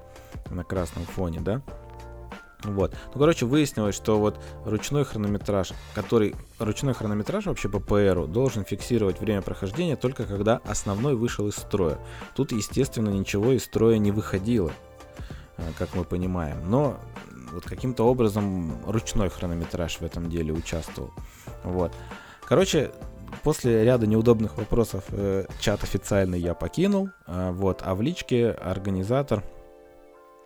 [0.51, 1.62] на красном фоне, да?
[2.65, 2.95] Вот.
[3.15, 9.20] Ну, короче, выяснилось, что вот ручной хронометраж, который ручной хронометраж вообще по ПРу должен фиксировать
[9.20, 11.99] время прохождения только когда основной вышел из строя.
[12.35, 14.73] Тут, естественно, ничего из строя не выходило,
[15.57, 16.59] э, как мы понимаем.
[16.69, 16.99] Но
[17.53, 21.12] вот каким-то образом ручной хронометраж в этом деле участвовал.
[21.65, 21.93] Вот.
[22.45, 22.91] Короче,
[23.43, 29.43] после ряда неудобных вопросов э, чат официальный я покинул, э, вот, а в личке организатор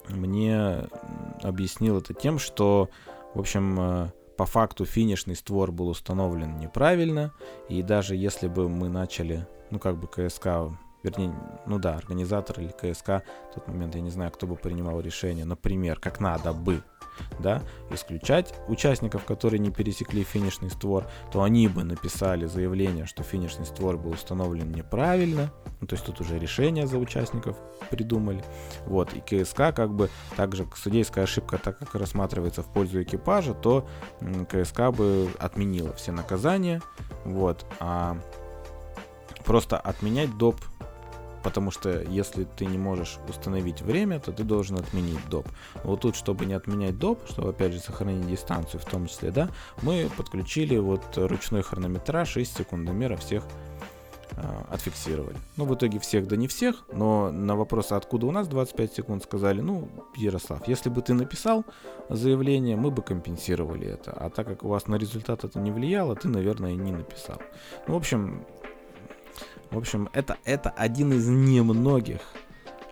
[0.09, 0.89] мне
[1.43, 2.89] объяснил это тем, что,
[3.35, 7.33] в общем, э, по факту финишный створ был установлен неправильно,
[7.69, 10.47] и даже если бы мы начали, ну как бы КСК,
[11.03, 11.33] вернее,
[11.67, 15.45] ну да, организатор или КСК, в тот момент я не знаю, кто бы принимал решение,
[15.45, 16.83] например, как надо бы
[17.39, 23.67] да, исключать участников, которые не пересекли финишный створ, то они бы написали заявление, что финишный
[23.67, 27.57] створ был установлен неправильно, ну, то есть тут уже решение за участников
[27.91, 28.45] придумали,
[28.87, 33.87] вот, и КСК как бы также судейская ошибка, так как рассматривается в пользу экипажа, то
[34.49, 36.81] КСК бы отменила все наказания,
[37.25, 38.19] вот, а
[39.45, 40.57] просто отменять доп
[41.45, 45.47] потому что если ты не можешь установить время, то ты должен отменить доп.
[45.85, 49.51] Вот тут, чтобы не отменять доп, чтобы опять же сохранить дистанцию в том числе, да,
[49.83, 53.45] мы подключили вот ручной хронометраж и секундомера всех
[54.37, 55.37] а, отфиксировали.
[55.57, 59.23] Ну, в итоге всех, да не всех, но на вопрос, откуда у нас 25 секунд,
[59.23, 61.65] сказали, ну, Ярослав, если бы ты написал
[62.09, 64.13] заявление, мы бы компенсировали это.
[64.13, 67.41] А так как у вас на результат это не влияло, ты, наверное, не написал.
[67.87, 68.45] Ну, в общем,
[69.71, 72.21] в общем, это, это один из немногих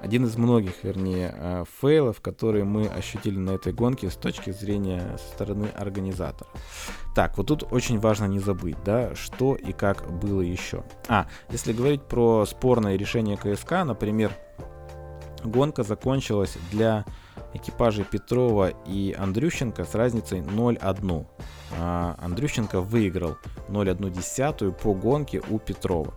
[0.02, 5.16] один из многих, вернее, э, фейлов, которые мы ощутили на этой гонке с точки зрения
[5.16, 6.50] со стороны организатора.
[7.14, 10.82] Так, вот тут очень важно не забыть, да, что и как было еще.
[11.06, 14.32] А, если говорить про спорное решение КСК, например,
[15.44, 17.04] гонка закончилась для
[17.54, 21.26] экипажей Петрова и Андрющенко с разницей 0,1.
[21.78, 23.36] А Андрющенко выиграл
[23.68, 26.12] 0,1 по гонке у Петрова.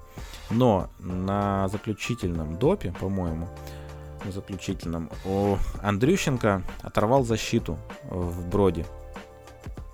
[0.50, 3.48] Но на заключительном допе, по-моему,
[4.24, 7.78] на заключительном, у Андрющенко оторвал защиту
[8.10, 8.86] в броде.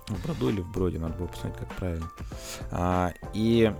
[0.08, 2.10] В броду или в броде, надо было посмотреть, как правильно.
[2.70, 3.72] А, и,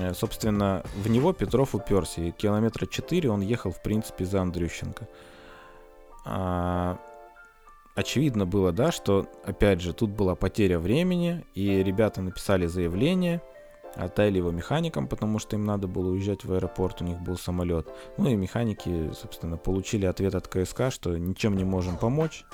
[0.00, 2.22] э, собственно, в него Петров уперся.
[2.22, 5.08] И километра 4 он ехал, в принципе, за Андрющенко.
[6.26, 6.98] А,
[7.94, 13.40] очевидно было, да, что, опять же, тут была потеря времени, и ребята написали заявление–
[13.98, 17.88] Отдали его механикам, потому что им надо было уезжать в аэропорт, у них был самолет.
[18.16, 22.44] Ну и механики, собственно, получили ответ от КСК, что ничем не можем помочь.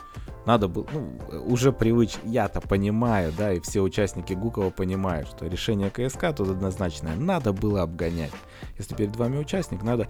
[0.47, 5.91] Надо было, ну, уже привычно, я-то понимаю, да, и все участники Гукова понимают, что решение
[5.91, 7.15] КСК тут однозначное.
[7.17, 8.33] Надо было обгонять.
[8.79, 10.09] Если перед вами участник, надо...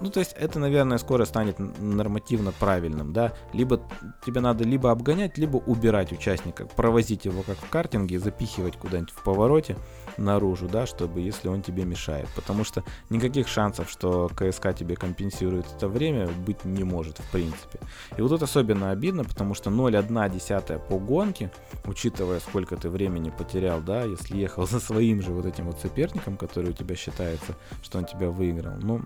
[0.00, 3.32] Ну, то есть это, наверное, скоро станет нормативно правильным, да.
[3.52, 3.80] Либо
[4.24, 9.22] тебе надо либо обгонять, либо убирать участника, провозить его как в картинге, запихивать куда-нибудь в
[9.22, 9.76] повороте
[10.16, 12.28] наружу, да, чтобы если он тебе мешает.
[12.34, 17.80] Потому что никаких шансов, что КСК тебе компенсирует это время, быть не может в принципе.
[18.16, 21.50] И вот тут особенно обидно, потому что 0,1 по гонке,
[21.84, 26.36] учитывая сколько ты времени потерял, да, если ехал за своим же вот этим вот соперником,
[26.36, 29.02] который у тебя считается, что он тебя выиграл, ну,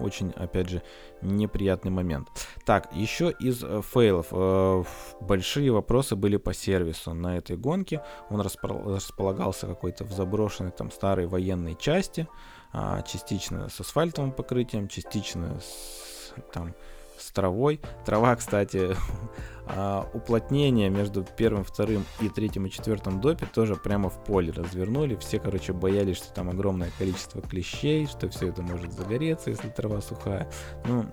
[0.00, 0.82] очень, опять же,
[1.22, 2.28] неприятный момент.
[2.64, 4.28] Так, еще из э, фейлов.
[4.30, 4.84] Э,
[5.20, 8.02] большие вопросы были по сервису на этой гонке.
[8.30, 12.28] Он располагался какой-то в заброшенной там старой военной части,
[12.72, 16.06] э, частично с асфальтовым покрытием, частично с
[16.52, 16.74] там
[17.18, 17.80] с травой.
[18.04, 18.94] Трава, кстати,
[19.66, 25.16] а, уплотнение между первым, вторым и третьим и четвертым допе тоже прямо в поле развернули.
[25.16, 30.00] Все, короче, боялись, что там огромное количество клещей, что все это может загореться, если трава
[30.00, 30.50] сухая.
[30.86, 31.06] Ну,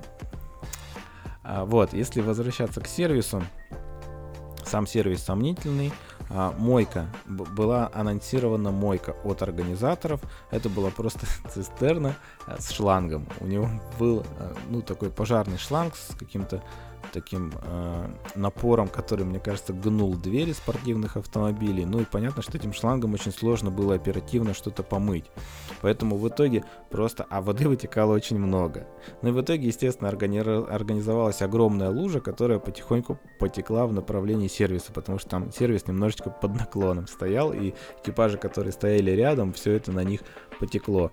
[1.43, 3.43] а, вот, если возвращаться к сервису,
[4.65, 5.91] сам сервис сомнительный.
[6.29, 7.07] А, мойка.
[7.25, 10.21] Была анонсирована мойка от организаторов.
[10.51, 12.15] Это была просто цистерна
[12.47, 13.27] а, с шлангом.
[13.39, 13.69] У него
[13.99, 16.63] был а, ну, такой пожарный шланг с каким-то
[17.11, 21.85] таким э, напором, который, мне кажется, гнул двери спортивных автомобилей.
[21.85, 25.25] Ну и понятно, что этим шлангом очень сложно было оперативно что-то помыть.
[25.81, 27.25] Поэтому в итоге просто...
[27.29, 28.87] А воды вытекало очень много.
[29.21, 30.39] Ну и в итоге, естественно, органи...
[30.39, 36.55] организовалась огромная лужа, которая потихоньку потекла в направлении сервиса, потому что там сервис немножечко под
[36.55, 40.21] наклоном стоял, и экипажи, которые стояли рядом, все это на них
[40.59, 41.11] потекло.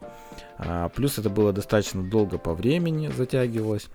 [0.58, 3.88] А, плюс это было достаточно долго по времени затягивалось.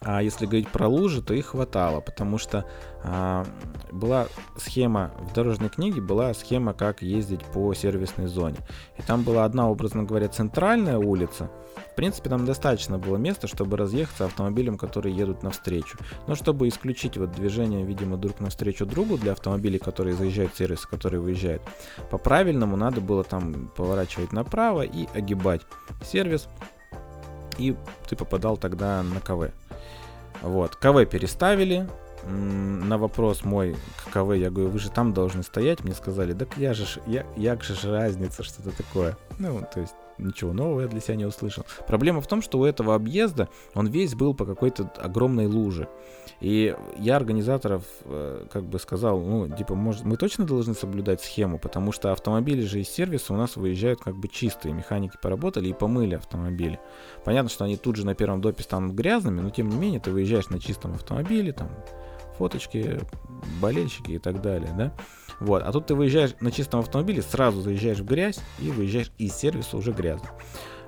[0.00, 2.66] А если говорить про лужи, то их хватало, потому что
[3.02, 3.46] а,
[3.90, 8.58] была схема в дорожной книге, была схема, как ездить по сервисной зоне.
[8.98, 11.50] И там была одна, образно говоря, центральная улица.
[11.92, 15.98] В принципе, там достаточно было места, чтобы разъехаться автомобилям, которые едут навстречу.
[16.26, 20.84] Но чтобы исключить вот движение, видимо, друг навстречу другу для автомобилей, которые заезжают в сервис,
[20.84, 21.62] которые выезжают,
[22.10, 25.62] по-правильному надо было там поворачивать направо и огибать
[26.04, 26.48] сервис.
[27.56, 27.74] И
[28.06, 29.52] ты попадал тогда на КВ.
[30.42, 31.88] Вот, КВ переставили.
[32.28, 33.76] На вопрос мой
[34.12, 35.84] КВ, я говорю, вы же там должны стоять.
[35.84, 39.16] Мне сказали, так я же, я, як же разница, что-то такое.
[39.38, 41.64] Ну, то есть ничего нового я для себя не услышал.
[41.86, 45.88] Проблема в том, что у этого объезда он весь был по какой-то огромной луже.
[46.40, 51.58] И я организаторов э, как бы сказал, ну, типа, может, мы точно должны соблюдать схему,
[51.58, 54.74] потому что автомобили же из сервиса у нас выезжают как бы чистые.
[54.74, 56.78] Механики поработали и помыли автомобили.
[57.26, 60.12] Понятно, что они тут же на первом допе станут грязными, но тем не менее ты
[60.12, 61.68] выезжаешь на чистом автомобиле, там,
[62.38, 63.00] фоточки,
[63.60, 64.94] болельщики и так далее, да.
[65.40, 65.64] Вот.
[65.64, 69.76] А тут ты выезжаешь на чистом автомобиле, сразу заезжаешь в грязь и выезжаешь из сервиса
[69.76, 70.30] уже грязно.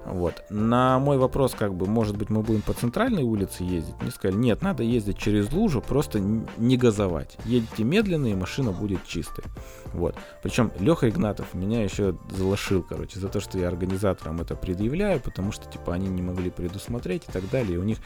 [0.04, 0.42] Вот.
[0.50, 4.38] На мой вопрос, как бы, может быть, мы будем по центральной улице ездить, мне сказали,
[4.38, 7.36] нет, надо ездить через лужу, просто не газовать.
[7.44, 9.44] Едете медленно, и машина будет чистой.
[9.92, 10.14] Вот.
[10.42, 15.52] Причем Леха Игнатов меня еще залошил, короче, за то, что я организаторам это предъявляю, потому
[15.52, 17.74] что, типа, они не могли предусмотреть и так далее.
[17.74, 17.98] И у них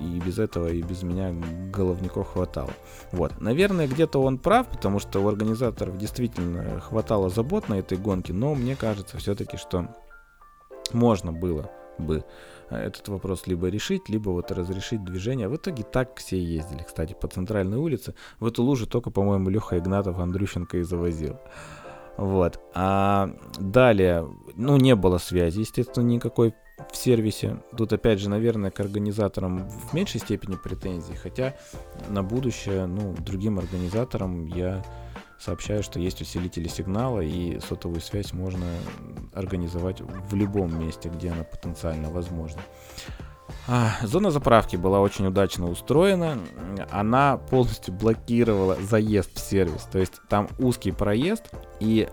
[0.00, 1.34] и без этого, и без меня
[1.72, 2.70] головников хватало.
[3.12, 3.40] Вот.
[3.40, 8.54] Наверное, где-то он прав, потому что у организаторов действительно хватало забот на этой гонке, но
[8.54, 9.88] мне кажется все-таки, что
[10.92, 12.24] можно было бы
[12.70, 15.48] э, этот вопрос либо решить, либо вот разрешить движение.
[15.48, 18.14] В итоге так все ездили, кстати, по центральной улице.
[18.40, 21.38] В эту лужу только, по-моему, Леха Игнатов Андрющенко и завозил.
[22.16, 22.60] Вот.
[22.74, 26.54] А далее, ну, не было связи, естественно, никакой
[26.92, 27.62] в сервисе.
[27.76, 31.54] Тут, опять же, наверное, к организаторам в меньшей степени претензий, хотя
[32.08, 34.84] на будущее, ну, другим организаторам я
[35.38, 38.66] сообщаю, что есть усилители сигнала, и сотовую связь можно
[39.32, 42.62] организовать в любом месте, где она потенциально возможна.
[43.66, 46.38] А, зона заправки была очень удачно устроена.
[46.90, 49.88] Она полностью блокировала заезд в сервис.
[49.90, 51.50] То есть там узкий проезд,
[51.80, 52.08] и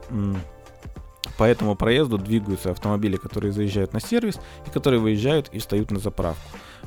[1.37, 5.99] по этому проезду двигаются автомобили, которые заезжают на сервис, и которые выезжают и встают на
[5.99, 6.41] заправку.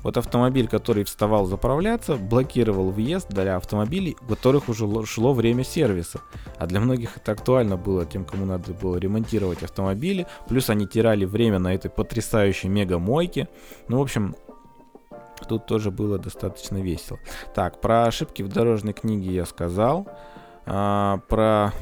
[0.04, 6.20] Вот автомобиль, который вставал заправляться, блокировал въезд для автомобилей, у которых уже шло время сервиса.
[6.58, 10.26] А для многих это актуально было тем, кому надо было ремонтировать автомобили.
[10.46, 13.48] Плюс они теряли время на этой потрясающей мега-мойке.
[13.88, 14.36] Ну, в общем,
[15.48, 17.18] тут тоже было достаточно весело.
[17.54, 20.06] Так, про ошибки в дорожной книге я сказал.
[20.66, 21.72] А, про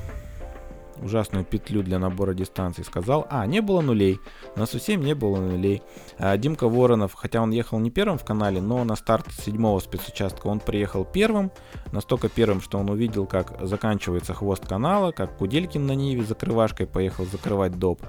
[1.03, 4.21] ужасную петлю для набора дистанций, сказал, а, не было нулей,
[4.57, 5.83] на Су-7 не было нулей.
[6.19, 10.47] А, Димка Воронов, хотя он ехал не первым в канале, но на старт седьмого спецучастка
[10.47, 11.51] он приехал первым,
[11.93, 17.25] настолько первым, что он увидел, как заканчивается хвост канала, как Куделькин на Ниве закрывашкой поехал
[17.27, 18.01] закрывать доп.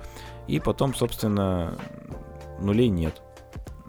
[0.48, 1.78] И потом, собственно,
[2.60, 3.22] нулей нет.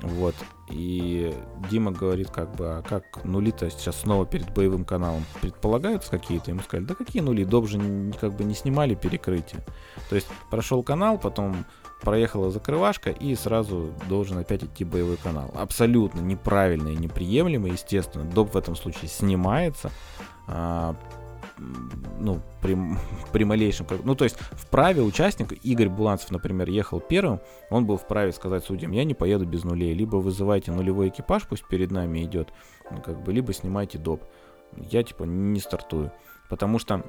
[0.02, 0.34] Вот.
[0.70, 1.34] И
[1.70, 6.50] Дима говорит, как бы, а как нули-то сейчас снова перед боевым каналом предполагаются какие-то?
[6.50, 7.78] Ему сказали, да какие нули, доп же
[8.20, 9.62] как бы не снимали перекрытие.
[10.08, 11.66] То есть прошел канал, потом
[12.00, 15.50] проехала закрывашка и сразу должен опять идти боевой канал.
[15.54, 18.24] Абсолютно неправильно и неприемлемо, естественно.
[18.24, 19.90] Доп в этом случае снимается.
[22.20, 22.76] Ну, при,
[23.32, 23.86] при малейшем...
[24.04, 28.64] Ну, то есть, в праве участника, Игорь Буланцев, например, ехал первым, он был вправе сказать
[28.64, 32.52] судьям, я не поеду без нулей, либо вызывайте нулевой экипаж, пусть перед нами идет,
[32.90, 34.22] ну, как бы, либо снимайте доп.
[34.76, 36.12] Я, типа, не стартую.
[36.48, 37.04] Потому что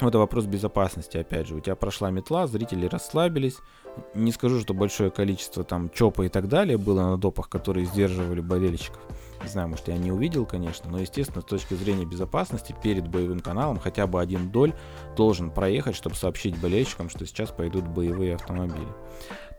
[0.00, 1.54] это вопрос безопасности, опять же.
[1.54, 3.58] У тебя прошла метла, зрители расслабились.
[4.14, 8.40] Не скажу, что большое количество там чопа и так далее было на допах, которые сдерживали
[8.40, 9.00] болельщиков.
[9.42, 13.40] Не знаю, может, я не увидел, конечно, но, естественно, с точки зрения безопасности, перед боевым
[13.40, 14.74] каналом хотя бы один доль
[15.16, 18.88] должен проехать, чтобы сообщить болельщикам, что сейчас пойдут боевые автомобили.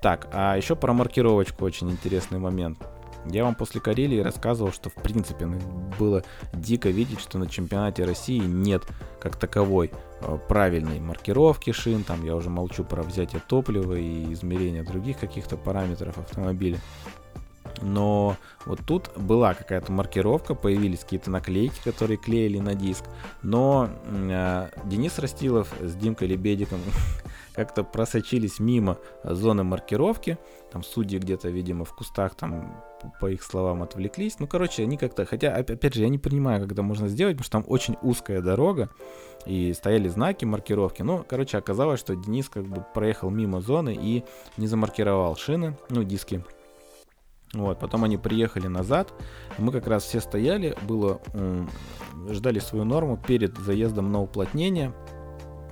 [0.01, 2.79] Так, а еще про маркировочку очень интересный момент.
[3.29, 5.59] Я вам после Карелии рассказывал, что в принципе ну,
[5.99, 6.23] было
[6.53, 8.83] дико видеть, что на чемпионате России нет
[9.19, 9.91] как таковой
[10.21, 15.57] э, правильной маркировки шин, там я уже молчу про взятие топлива и измерение других каких-то
[15.57, 16.79] параметров автомобиля.
[17.81, 18.35] Но
[18.65, 23.03] вот тут была какая-то маркировка, появились какие-то наклейки, которые клеили на диск.
[23.43, 26.79] Но э, Денис Растилов с Димкой Лебедиком
[27.53, 30.37] как-то просочились мимо зоны маркировки.
[30.71, 32.83] Там судьи где-то, видимо, в кустах там
[33.19, 34.39] по их словам отвлеклись.
[34.39, 37.45] Ну, короче, они как-то, хотя, опять же, я не понимаю, как это можно сделать, потому
[37.45, 38.89] что там очень узкая дорога,
[39.45, 41.03] и стояли знаки маркировки.
[41.03, 44.23] Ну, короче, оказалось, что Денис как бы проехал мимо зоны и
[44.57, 46.43] не замаркировал шины, ну, диски
[47.53, 49.13] вот, потом они приехали назад,
[49.57, 51.21] мы как раз все стояли, было,
[52.29, 54.93] ждали свою норму перед заездом на уплотнение,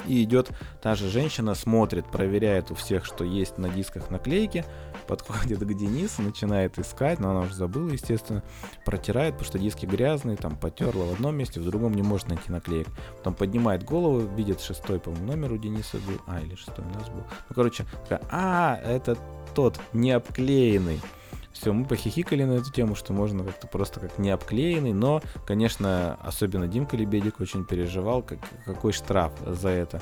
[0.08, 4.66] и идет та же женщина, смотрит, проверяет у всех, что есть на дисках наклейки,
[5.08, 8.44] подходит к Денису, начинает искать, но она уже забыла, естественно,
[8.86, 12.52] протирает, потому что диски грязные, там потерла в одном месте, в другом не может найти
[12.52, 12.88] наклеек.
[13.18, 17.10] Потом поднимает голову, видит шестой, по-моему, номер у Дениса был, а, или шестой у нас
[17.10, 17.24] был.
[17.50, 19.18] Ну, короче, такая, а, это
[19.54, 21.00] тот, не обклеенный.
[21.56, 26.20] Все, мы похихикали на эту тему, что можно как-то просто как не обклеенный, но, конечно,
[26.22, 30.02] особенно Димка Лебедик очень переживал, как, какой штраф за это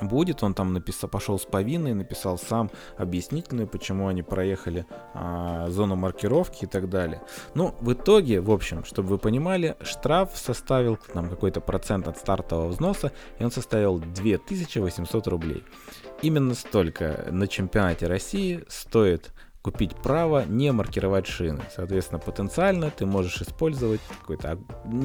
[0.00, 0.44] будет.
[0.44, 6.64] Он там написал, пошел с повинной, написал сам объяснительную, почему они проехали а, зону маркировки
[6.64, 7.20] и так далее.
[7.54, 12.68] Ну, в итоге, в общем, чтобы вы понимали, штраф составил там какой-то процент от стартового
[12.68, 13.10] взноса,
[13.40, 15.64] и он составил 2800 рублей.
[16.22, 19.32] Именно столько на чемпионате России стоит
[19.62, 21.62] купить право не маркировать шины.
[21.74, 24.58] Соответственно, потенциально ты можешь использовать какое-то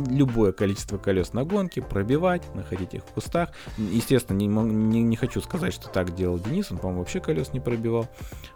[0.10, 3.50] любое количество колес на гонке, пробивать, находить их в кустах.
[3.78, 7.60] Естественно, не, не, не хочу сказать, что так делал Денис, он, по-моему, вообще колес не
[7.60, 8.08] пробивал.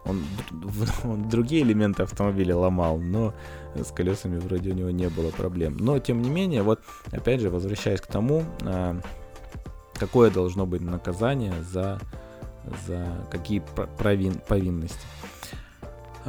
[0.05, 0.23] Он,
[1.03, 3.33] он другие элементы автомобиля ломал, но
[3.75, 5.77] с колесами вроде у него не было проблем.
[5.77, 8.99] Но, тем не менее, вот, опять же, возвращаясь к тому, а,
[9.95, 11.99] какое должно быть наказание за,
[12.85, 13.63] за какие
[13.97, 15.01] провин, повинности.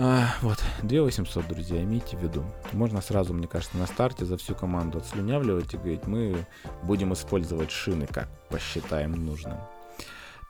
[0.01, 2.45] А, вот, 2800, друзья, имейте в виду.
[2.73, 6.47] Можно сразу, мне кажется, на старте за всю команду отслюнявливать и говорить, мы
[6.85, 9.59] будем использовать шины, как посчитаем нужным.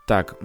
[0.06, 0.36] Так,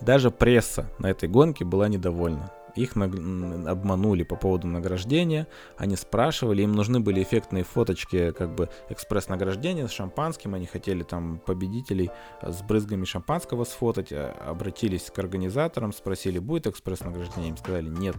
[0.00, 5.46] даже пресса на этой гонке была недовольна их обманули по поводу награждения.
[5.76, 10.54] Они спрашивали, им нужны были эффектные фоточки, как бы экспресс-награждения с шампанским.
[10.54, 12.10] Они хотели там победителей
[12.42, 14.12] с брызгами шампанского сфотать.
[14.12, 17.50] А, обратились к организаторам, спросили, будет экспресс-награждение?
[17.50, 18.16] Им сказали, нет,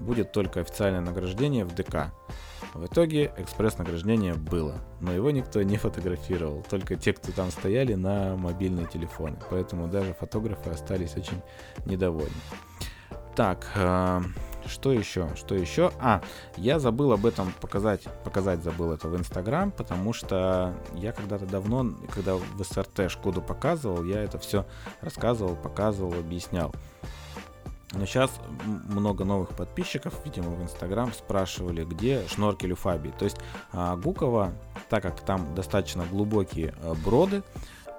[0.00, 2.12] будет только официальное награждение в ДК.
[2.74, 8.36] В итоге экспресс-награждение было, но его никто не фотографировал, только те, кто там стояли на
[8.36, 9.36] мобильные телефоны.
[9.50, 11.42] Поэтому даже фотографы остались очень
[11.84, 12.32] недовольны.
[13.34, 14.20] Так, э,
[14.66, 15.28] что еще?
[15.36, 15.92] Что еще?
[16.00, 16.22] А,
[16.56, 21.94] я забыл об этом показать, показать забыл это в Инстаграм, потому что я когда-то давно,
[22.12, 24.66] когда в СРТ Шкоду показывал, я это все
[25.00, 26.74] рассказывал, показывал, объяснял.
[27.92, 28.30] Но сейчас
[28.64, 33.12] много новых подписчиков, видимо, в Инстаграм спрашивали, где шноркель у Фаби.
[33.18, 33.36] То есть
[33.72, 34.52] а, Гукова,
[34.88, 37.42] так как там достаточно глубокие а, броды,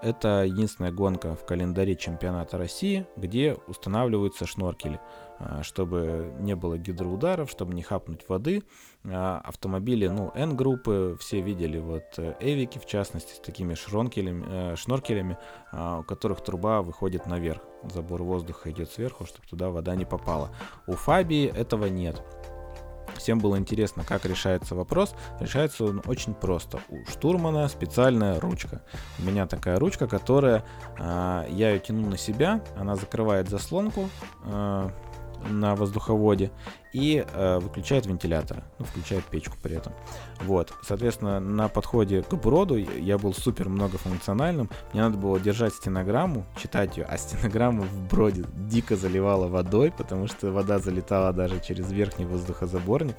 [0.02, 5.00] это единственная гонка в календаре чемпионата России, где устанавливаются шноркели.
[5.40, 8.64] А, чтобы не было гидроударов, чтобы не хапнуть воды.
[9.06, 14.76] А, автомобили, ну, N-группы, все видели, вот э, Эвики, в частности, с такими шронкелями, э,
[14.76, 15.38] шноркелями,
[15.72, 17.62] а, у которых труба выходит наверх.
[17.84, 20.52] Забор воздуха идет сверху, чтобы туда вода не попала.
[20.88, 22.22] У Фабии этого нет.
[23.18, 25.16] Всем было интересно, как решается вопрос.
[25.40, 26.80] Решается он очень просто.
[26.90, 28.82] У штурмана специальная ручка.
[29.20, 30.64] У меня такая ручка, которая
[30.98, 34.10] э, я ее тяну на себя, она закрывает заслонку.
[34.46, 34.90] Э,
[35.49, 36.52] на воздуховоде
[36.94, 39.94] и э, выключает вентилятор, ну, включает печку при этом.
[40.41, 44.70] Вот, соответственно, на подходе к броду я был супер многофункциональным.
[44.94, 50.28] Мне надо было держать стенограмму, читать ее, а стенограмму в броде дико заливала водой, потому
[50.28, 53.15] что вода залетала даже через верхний воздухозаборник.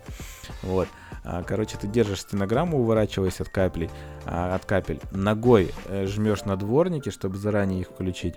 [0.62, 0.88] Вот.
[1.24, 3.90] А, короче, ты держишь стенограмму, уворачиваясь от капелей,
[4.26, 8.34] а, от капель, ногой э, жмешь на дворники, чтобы заранее их включить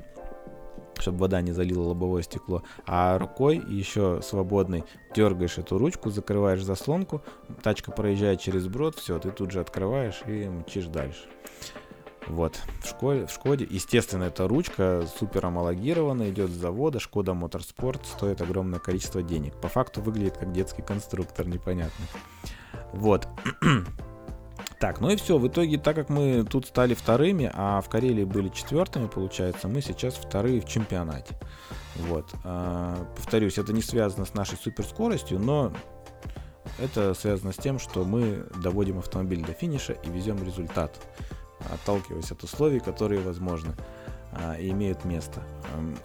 [1.02, 4.84] чтобы вода не залила лобовое стекло, а рукой еще свободной
[5.16, 7.22] дергаешь эту ручку, закрываешь заслонку,
[7.64, 11.28] тачка проезжает через брод, все, ты тут же открываешь и мчишь дальше.
[12.28, 18.06] Вот, в Шкоде, в Шкоде, естественно, эта ручка супер амалогирована, идет с завода, Шкода Моторспорт,
[18.06, 19.56] стоит огромное количество денег.
[19.62, 22.06] По факту выглядит как детский конструктор, непонятно.
[22.92, 23.28] Вот.
[24.80, 25.38] Так, ну и все.
[25.40, 29.82] В итоге, так как мы тут стали вторыми, а в Карелии были четвертыми, получается, мы
[29.82, 31.36] сейчас вторые в чемпионате.
[31.96, 32.32] Вот.
[32.44, 35.72] А, повторюсь, это не связано с нашей суперскоростью, но
[36.78, 40.96] это связано с тем, что мы доводим автомобиль до финиша и везем результат,
[41.74, 43.74] отталкиваясь от условий, которые возможны
[44.32, 45.42] а, и имеют место.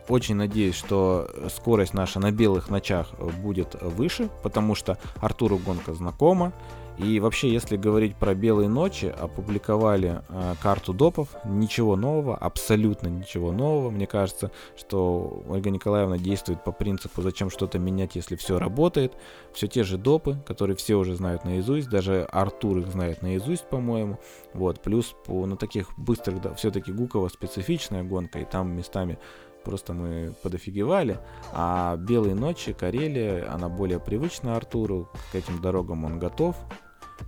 [0.08, 3.12] Очень надеюсь, что скорость наша на белых ночах
[3.42, 6.54] будет выше, потому что Артуру гонка знакома,
[6.98, 13.50] и вообще, если говорить про белые ночи, опубликовали э, карту допов, ничего нового, абсолютно ничего
[13.52, 13.90] нового.
[13.90, 19.14] Мне кажется, что Ольга Николаевна действует по принципу, зачем что-то менять, если все работает.
[19.52, 24.18] Все те же допы, которые все уже знают наизусть, даже Артур их знает наизусть, по-моему.
[24.52, 29.18] Вот, плюс по, на таких быстрых, да, все-таки Гукова специфичная гонка, и там местами
[29.62, 31.18] просто мы подофигевали.
[31.52, 36.56] А «Белые ночи», Карелия, она более привычна Артуру, к этим дорогам он готов.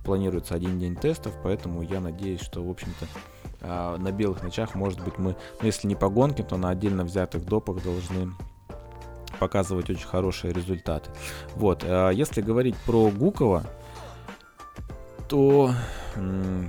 [0.03, 3.07] Планируется один день тестов, поэтому я надеюсь, что, в общем-то,
[3.61, 7.03] а, на белых ночах, может быть, мы, ну, если не по гонке, то на отдельно
[7.03, 8.31] взятых допах должны
[9.39, 11.09] показывать очень хорошие результаты.
[11.55, 13.63] Вот, а если говорить про Гукова,
[15.27, 15.71] то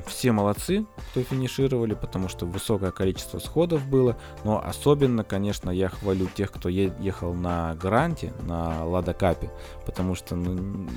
[0.07, 4.17] все молодцы, кто финишировали, потому что высокое количество сходов было.
[4.45, 9.51] Но особенно, конечно, я хвалю тех, кто ехал на Гранте, на Ладокапе,
[9.85, 10.89] потому что ну,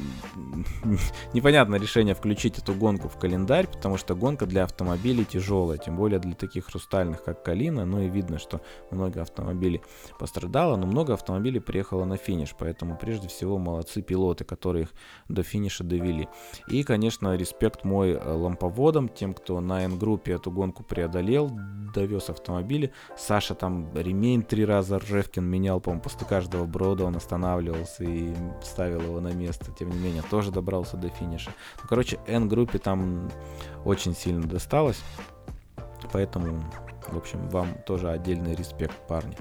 [1.34, 6.20] непонятно решение включить эту гонку в календарь, потому что гонка для автомобилей тяжелая, тем более
[6.20, 7.86] для таких хрустальных, как Калина.
[7.86, 8.62] Ну и видно, что
[8.92, 9.82] много автомобилей
[10.18, 14.90] пострадало, но много автомобилей приехало на финиш, поэтому прежде всего молодцы пилоты, которые их
[15.28, 16.28] до финиша довели.
[16.68, 21.52] И, конечно, респект мой ламповодом, тем, кто на N-группе эту гонку преодолел,
[21.94, 22.92] довез автомобили.
[23.18, 28.34] Саша там ремень три раза Ржевкин менял, по-моему, после каждого брода он останавливался и
[28.64, 29.72] ставил его на место.
[29.78, 31.52] Тем не менее, тоже добрался до финиша.
[31.82, 33.30] Ну, короче, N-группе там
[33.86, 35.02] очень сильно досталось.
[36.12, 36.64] Поэтому
[37.10, 39.36] в общем, вам тоже отдельный респект, парни.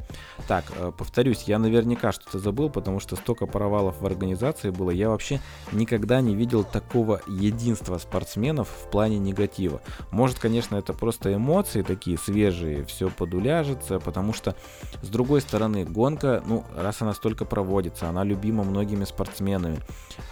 [0.47, 4.91] Так, э, повторюсь, я наверняка что-то забыл, потому что столько провалов в организации было.
[4.91, 5.41] Я вообще
[5.73, 9.81] никогда не видел такого единства спортсменов в плане негатива.
[10.11, 14.55] Может, конечно, это просто эмоции такие свежие, все подуляжется, потому что,
[15.03, 19.79] с другой стороны, гонка, ну, раз она столько проводится, она любима многими спортсменами,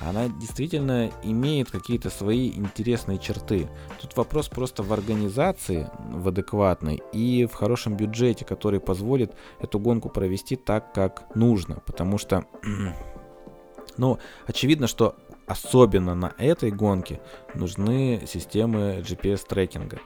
[0.01, 3.69] она действительно имеет какие-то свои интересные черты.
[4.01, 10.09] Тут вопрос просто в организации, в адекватной, и в хорошем бюджете, который позволит эту гонку
[10.09, 11.83] провести так, как нужно.
[11.87, 12.45] Потому что,
[13.97, 15.17] ну, очевидно, что
[15.47, 17.21] особенно на этой гонке
[17.55, 20.01] нужны системы GPS-трекинга.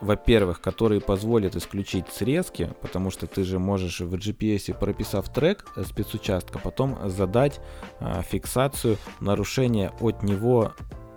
[0.00, 6.58] Во-первых, которые позволят исключить срезки, потому что ты же можешь в GPS, прописав трек спецучастка,
[6.58, 7.60] потом задать
[8.00, 10.72] э, фиксацию нарушения от него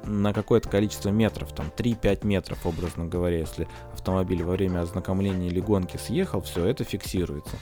[0.08, 5.60] на какое-то количество метров, там 3-5 метров, образно говоря, если автомобиль во время ознакомления или
[5.60, 7.58] гонки съехал, все это фиксируется.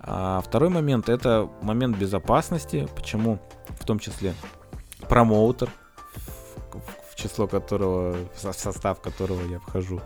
[0.00, 3.38] А второй момент это момент безопасности, почему
[3.68, 4.34] в том числе
[5.08, 5.70] промоутер,
[7.10, 10.00] в, число которого, в состав которого я вхожу,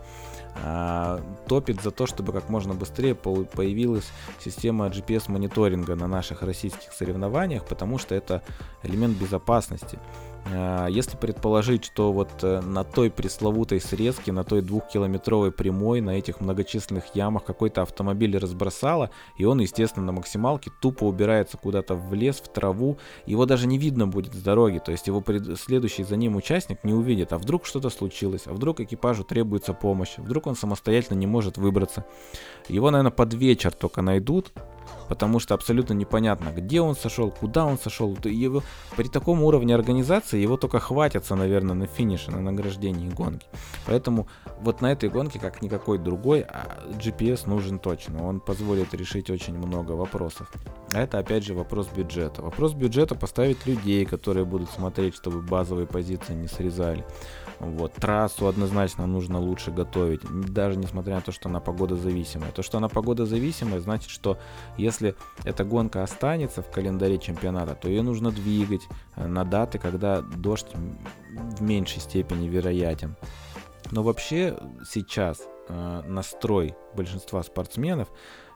[0.63, 7.65] а, топит за то, чтобы как можно быстрее появилась система GPS-мониторинга на наших российских соревнованиях,
[7.65, 8.43] потому что это
[8.83, 9.99] элемент безопасности.
[10.45, 16.11] А, если предположить, что вот э, на той пресловутой срезке, на той двухкилометровой прямой, на
[16.11, 22.13] этих многочисленных ямах какой-то автомобиль разбросало, и он, естественно, на максималке тупо убирается куда-то в
[22.13, 25.23] лес, в траву, его даже не видно будет с дороги, то есть его
[25.55, 30.17] следующий за ним участник не увидит, а вдруг что-то случилось, а вдруг экипажу требуется помощь,
[30.17, 32.03] вдруг он самостоятельно не может выбраться.
[32.67, 34.51] Его, наверное, под вечер только найдут,
[35.11, 38.17] потому что абсолютно непонятно, где он сошел, куда он сошел.
[38.23, 38.63] Его,
[38.95, 43.45] при таком уровне организации его только хватится, наверное, на финише, на награждении гонки.
[43.85, 44.27] Поэтому
[44.61, 46.45] вот на этой гонке, как никакой другой,
[46.97, 48.25] GPS а нужен точно.
[48.25, 50.49] Он позволит решить очень много вопросов.
[50.93, 52.41] А это опять же вопрос бюджета.
[52.41, 57.03] Вопрос бюджета поставить людей, которые будут смотреть, чтобы базовые позиции не срезали.
[57.61, 57.93] Вот.
[57.93, 60.21] Трассу однозначно нужно лучше готовить,
[60.51, 62.51] даже несмотря на то, что она погодозависимая.
[62.51, 64.39] То, что она погодозависимая, значит, что
[64.77, 68.81] если эта гонка останется в календаре чемпионата, то ее нужно двигать
[69.15, 73.15] э, на даты, когда дождь в меньшей степени вероятен.
[73.91, 74.57] Но вообще
[74.89, 78.09] сейчас э, настрой большинства спортсменов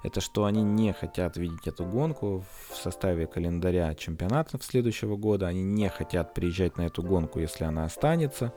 [0.06, 5.64] это что они не хотят видеть эту гонку в составе календаря чемпионатов следующего года, они
[5.64, 8.54] не хотят приезжать на эту гонку, если она останется.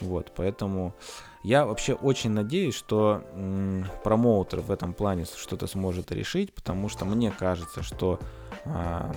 [0.00, 0.94] Вот, поэтому
[1.42, 7.04] я вообще очень надеюсь, что м, промоутер в этом плане что-то сможет решить, потому что
[7.04, 8.20] мне кажется, что
[8.64, 9.12] а,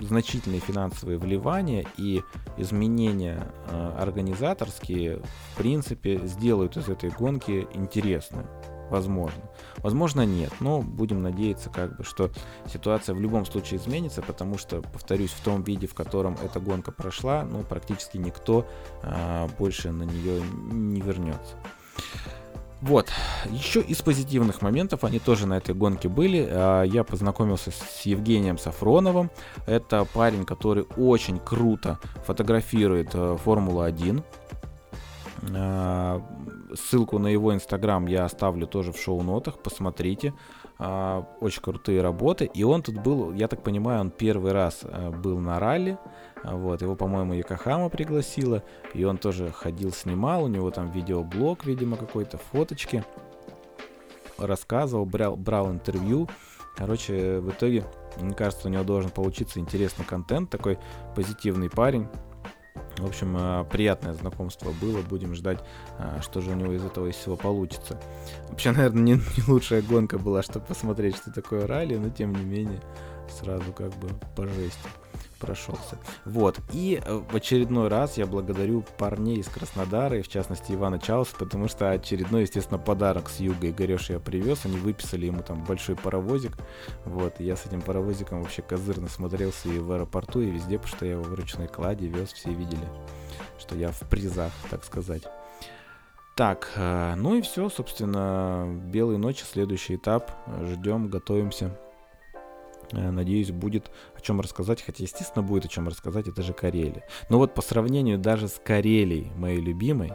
[0.00, 2.22] значительные финансовые вливания и
[2.56, 5.22] изменения а, организаторские,
[5.52, 8.44] в принципе, сделают из этой гонки интересной.
[8.92, 9.42] Возможно.
[9.78, 10.52] Возможно, нет.
[10.60, 12.30] Но будем надеяться, как бы, что
[12.70, 16.92] ситуация в любом случае изменится, потому что, повторюсь, в том виде, в котором эта гонка
[16.92, 18.66] прошла, ну, практически никто
[19.02, 21.56] а, больше на нее не вернется.
[22.82, 23.10] Вот,
[23.48, 26.46] еще из позитивных моментов, они тоже на этой гонке были.
[26.50, 29.30] А, я познакомился с Евгением Сафроновым.
[29.66, 34.22] Это парень, который очень круто фотографирует э, Формулу-1.
[35.54, 36.22] А,
[36.74, 40.34] ссылку на его инстаграм я оставлю тоже в шоу-нотах, посмотрите.
[40.78, 42.50] А, очень крутые работы.
[42.54, 45.98] И он тут был, я так понимаю, он первый раз э, был на ралли.
[46.42, 48.64] Вот, его, по-моему, Якохама пригласила,
[48.94, 53.04] и он тоже ходил, снимал, у него там видеоблог, видимо, какой-то, фоточки,
[54.38, 56.28] рассказывал, брал, брал интервью.
[56.76, 57.84] Короче, в итоге,
[58.20, 60.78] мне кажется, у него должен получиться интересный контент, такой
[61.14, 62.08] позитивный парень.
[63.02, 65.02] В общем, э, приятное знакомство было.
[65.02, 65.58] Будем ждать,
[65.98, 68.00] э, что же у него из этого всего получится.
[68.48, 72.44] Вообще, наверное, не, не лучшая гонка была, чтобы посмотреть, что такое ралли, но тем не
[72.44, 72.80] менее,
[73.28, 74.88] сразу как бы по жести
[75.42, 75.98] прошелся.
[76.24, 76.60] Вот.
[76.72, 81.34] И э, в очередной раз я благодарю парней из Краснодара, и в частности Ивана Чауса,
[81.36, 84.64] потому что очередной, естественно, подарок с юга Игореша я привез.
[84.64, 86.52] Они выписали ему там большой паровозик.
[87.04, 87.40] Вот.
[87.40, 91.06] И я с этим паровозиком вообще козырно смотрелся и в аэропорту, и везде, потому что
[91.06, 92.86] я его в ручной кладе вез, все видели,
[93.58, 95.24] что я в призах, так сказать.
[96.36, 100.30] Так, э, ну и все, собственно, белые ночи, следующий этап.
[100.62, 101.76] Ждем, готовимся.
[102.92, 103.90] Э, надеюсь, будет
[104.22, 107.04] чем рассказать, хотя, естественно, будет о чем рассказать, это же Карелия.
[107.28, 110.12] Но вот по сравнению даже с Карелией, моей любимой,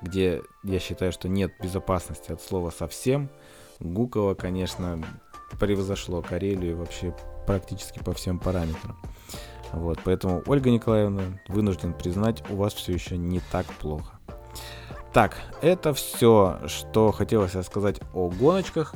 [0.00, 3.30] где я считаю, что нет безопасности от слова совсем,
[3.80, 5.04] Гукова, конечно,
[5.58, 7.14] превзошло Карелию вообще
[7.46, 8.96] практически по всем параметрам.
[9.72, 14.18] Вот, поэтому, Ольга Николаевна, вынужден признать, у вас все еще не так плохо.
[15.12, 18.94] Так, это все, что хотелось сказать о гоночках.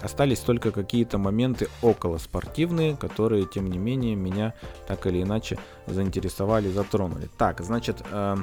[0.00, 4.54] А, Остались только какие-то моменты около спортивные, которые, тем не менее, меня
[4.86, 7.28] так или иначе заинтересовали, затронули.
[7.38, 8.36] Так, значит, э,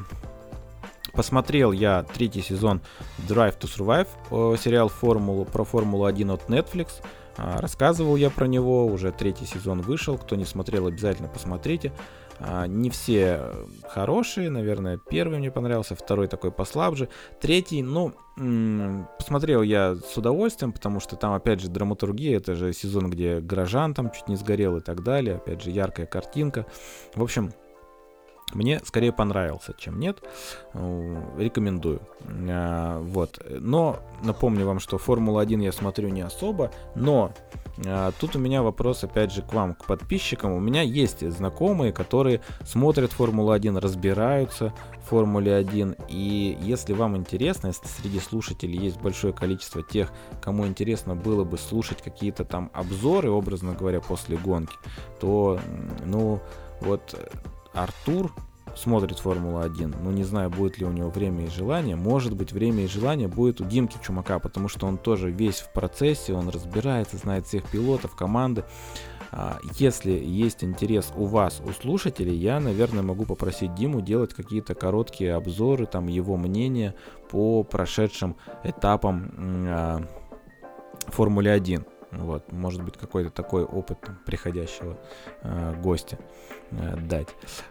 [1.14, 2.82] посмотрел я третий сезон
[3.28, 7.02] Drive to Survive, сериал Формулу, про Формулу-1 от Netflix.
[7.38, 10.18] Э, рассказывал я про него, уже третий сезон вышел.
[10.18, 11.92] Кто не смотрел, обязательно посмотрите.
[11.92, 12.23] А,
[12.68, 13.52] не все
[13.88, 18.14] хорошие, наверное, первый мне понравился, второй такой послабже, третий, ну,
[19.18, 23.94] посмотрел я с удовольствием, потому что там, опять же, драматургия, это же сезон, где горожан
[23.94, 26.66] там чуть не сгорел и так далее, опять же, яркая картинка.
[27.16, 27.52] В общем,
[28.54, 30.20] мне скорее понравился, чем нет.
[30.74, 32.02] Рекомендую.
[32.50, 33.40] А, вот.
[33.50, 37.32] Но напомню вам, что Формула-1 я смотрю не особо, но
[37.86, 40.54] а, тут у меня вопрос, опять же, к вам, к подписчикам.
[40.54, 44.74] У меня есть знакомые, которые смотрят Формулу-1, разбираются
[45.04, 45.96] в Формуле 1.
[46.10, 50.12] И если вам интересно, если среди слушателей есть большое количество тех,
[50.42, 54.76] кому интересно было бы слушать какие-то там обзоры, образно говоря, после гонки,
[55.20, 55.60] то,
[56.06, 56.42] ну,
[56.82, 57.16] вот
[57.74, 58.32] Артур
[58.76, 61.96] смотрит Формулу-1, но не знаю, будет ли у него время и желание.
[61.96, 65.72] Может быть, время и желание будет у Димки Чумака, потому что он тоже весь в
[65.74, 68.64] процессе, он разбирается, знает всех пилотов, команды.
[69.32, 74.76] А, если есть интерес у вас, у слушателей, я, наверное, могу попросить Диму делать какие-то
[74.76, 76.96] короткие обзоры, там его мнение
[77.30, 79.32] по прошедшим этапам
[79.68, 80.02] а,
[81.08, 81.86] Формулы 1.
[82.12, 85.00] Вот, может быть, какой-то такой опыт там, приходящего
[85.42, 86.20] э, гостя
[87.08, 87.28] дать.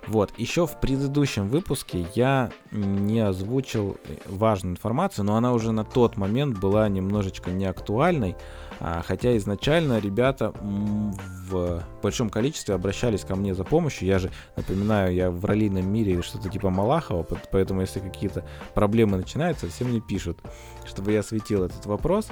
[0.06, 3.96] Вот, еще в предыдущем выпуске я не озвучил
[4.26, 8.36] важную информацию, но она уже на тот момент была немножечко неактуальной,
[8.80, 14.08] а, хотя изначально ребята в большом количестве обращались ко мне за помощью.
[14.08, 19.68] Я же, напоминаю, я в раллийном мире что-то типа Малахова, поэтому если какие-то проблемы начинаются,
[19.68, 20.38] все мне пишут,
[20.84, 22.28] чтобы я осветил этот вопрос.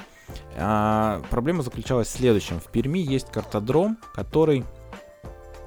[0.56, 2.60] А, проблема заключалась в следующем.
[2.60, 4.64] В Перми есть картодром, который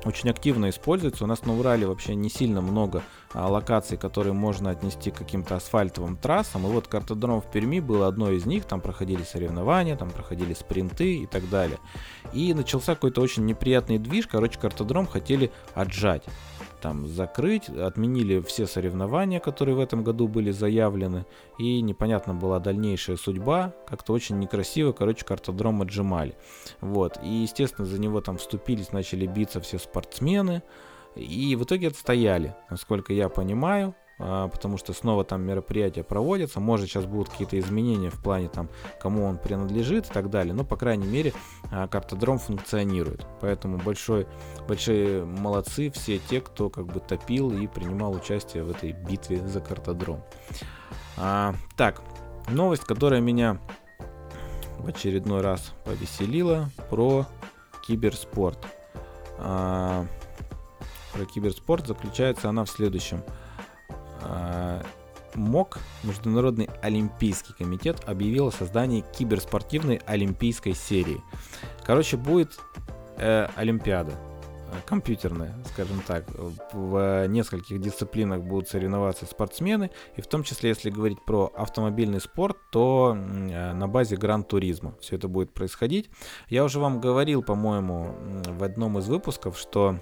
[0.05, 1.23] очень активно используется.
[1.23, 3.03] У нас на Урале вообще не сильно много
[3.34, 6.67] а, локаций, которые можно отнести к каким-то асфальтовым трассам.
[6.67, 8.65] И вот картодром в Перми был одной из них.
[8.65, 11.80] Там проходили соревнования, там проходили спринты и так далее.
[12.34, 14.27] И начался какой-то очень неприятный движ.
[14.27, 16.23] Короче, картодром хотели отжать
[16.84, 21.26] там закрыть, отменили все соревнования, которые в этом году были заявлены,
[21.57, 26.35] и непонятна была дальнейшая судьба, как-то очень некрасиво, короче, картодром отжимали.
[26.81, 30.61] Вот, и, естественно, за него там вступились, начали биться все спортсмены,
[31.15, 37.06] и в итоге отстояли, насколько я понимаю, потому что снова там мероприятия проводятся, может сейчас
[37.06, 38.69] будут какие-то изменения в плане там,
[38.99, 41.34] кому он принадлежит и так далее, но по крайней мере
[41.72, 44.27] а, картодром функционирует, поэтому большой,
[44.68, 49.60] большие молодцы все те, кто как бы топил и принимал участие в этой битве за
[49.61, 50.23] картодром.
[51.18, 52.02] А, так,
[52.49, 53.60] новость, которая меня
[54.77, 57.26] в очередной раз повеселила про
[57.85, 58.60] киберспорт.
[59.40, 60.06] А,
[61.14, 63.43] про киберспорт заключается она в следующем– а,
[65.36, 71.22] МОК, Международный Олимпийский комитет, объявил о создании киберспортивной олимпийской серии.
[71.86, 72.58] Короче, будет
[73.18, 76.26] э, Олимпиада э, компьютерная, скажем так.
[76.72, 82.58] В нескольких дисциплинах будут соревноваться спортсмены, и в том числе, если говорить про автомобильный спорт,
[82.72, 86.10] то э, на базе гран-туризма все это будет происходить.
[86.48, 88.16] Я уже вам говорил, по-моему,
[88.48, 89.98] в одном из выпусков, что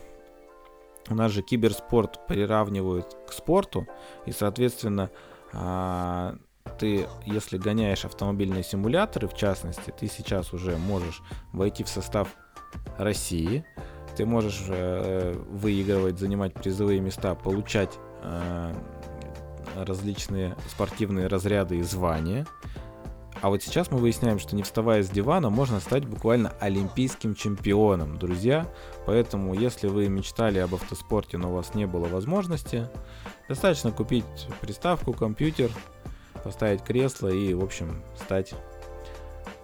[1.09, 3.87] у нас же киберспорт приравнивают к спорту,
[4.25, 5.09] и, соответственно,
[5.53, 6.37] а,
[6.79, 11.21] ты, если гоняешь автомобильные симуляторы, в частности, ты сейчас уже можешь
[11.53, 12.29] войти в состав
[12.97, 13.65] России,
[14.15, 18.73] ты можешь э, выигрывать, занимать призовые места, получать э,
[19.75, 22.45] различные спортивные разряды и звания.
[23.41, 28.19] А вот сейчас мы выясняем, что не вставая с дивана, можно стать буквально олимпийским чемпионом,
[28.19, 28.67] друзья.
[29.07, 32.87] Поэтому, если вы мечтали об автоспорте, но у вас не было возможности,
[33.49, 34.25] достаточно купить
[34.61, 35.71] приставку, компьютер,
[36.43, 38.53] поставить кресло и, в общем, стать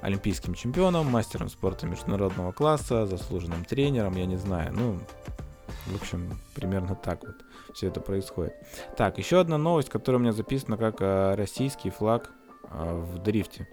[0.02, 5.00] олимпийским чемпионом, мастером спорта международного класса, заслуженным тренером, я не знаю, ну,
[5.86, 7.36] в общем, примерно так вот
[7.76, 8.54] все это происходит.
[8.96, 12.32] Так, еще одна новость, которая у меня записана как э, российский флаг
[12.72, 13.68] в дрифте.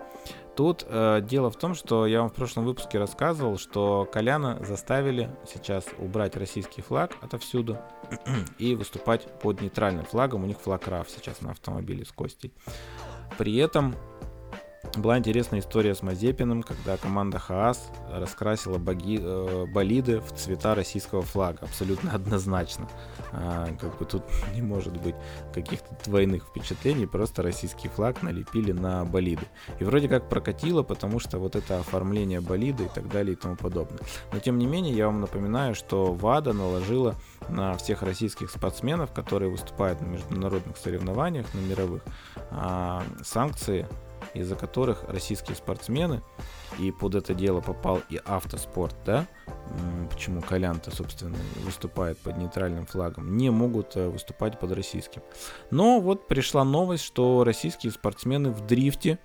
[0.57, 5.29] Тут э, дело в том, что я вам в прошлом выпуске рассказывал, что Коляна заставили
[5.53, 7.79] сейчас убрать российский флаг отовсюду
[8.59, 10.45] и выступать под нейтральным флагом.
[10.45, 12.53] У них флаг РАФ сейчас на автомобиле с Костей.
[13.37, 13.97] При этом
[14.97, 21.23] была интересная история с Мазепиным, когда команда Хаас раскрасила боги, э, болиды в цвета российского
[21.23, 21.59] флага.
[21.63, 22.89] Абсолютно однозначно.
[23.37, 24.23] А, как бы тут
[24.55, 25.15] не может быть
[25.53, 29.47] каких-то двойных впечатлений, просто российский флаг налепили на болиды.
[29.79, 33.57] И вроде как прокатило, потому что вот это оформление болида и так далее и тому
[33.57, 34.01] подобное.
[34.33, 37.17] Но тем не менее, я вам напоминаю, что ВАДА наложила
[37.49, 42.03] на всех российских спортсменов, которые выступают на международных соревнованиях, на мировых,
[42.51, 43.87] а, санкции
[44.35, 46.23] из-за которых российские спортсмены,
[46.79, 49.27] и под это дело попал и автоспорт, да,
[50.11, 55.23] почему Колян-то, собственно, выступает под нейтральным флагом, не могут э, выступать под российским.
[55.71, 59.19] Но вот пришла новость, что российские спортсмены в дрифте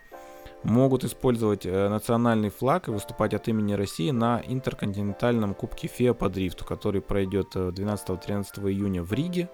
[0.63, 6.29] могут использовать э, национальный флаг и выступать от имени России на интерконтинентальном кубке ФИА по
[6.29, 9.49] дрифту, который пройдет 12-13 э, июня в Риге.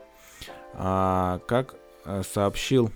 [0.77, 1.75] А, как
[2.23, 2.91] сообщил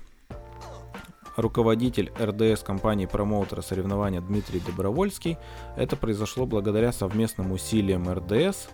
[1.41, 5.37] руководитель РДС компании промоутера соревнования Дмитрий Добровольский.
[5.75, 8.69] Это произошло благодаря совместным усилиям РДС,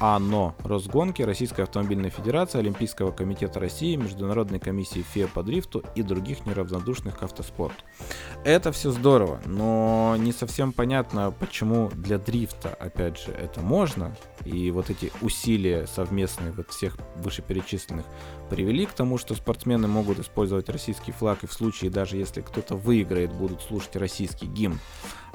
[0.00, 6.46] АНО Росгонки, Российской автомобильной федерации, Олимпийского комитета России, Международной комиссии ФИА по дрифту и других
[6.46, 7.82] неравнодушных к автоспорту.
[8.44, 14.70] Это все здорово, но не совсем понятно, почему для дрифта, опять же, это можно, и
[14.70, 18.06] вот эти усилия совместные вот всех вышеперечисленных
[18.50, 22.76] привели к тому, что спортсмены могут использовать российский флаг, и в случае, даже если кто-то
[22.76, 24.78] выиграет, будут слушать российский гимн.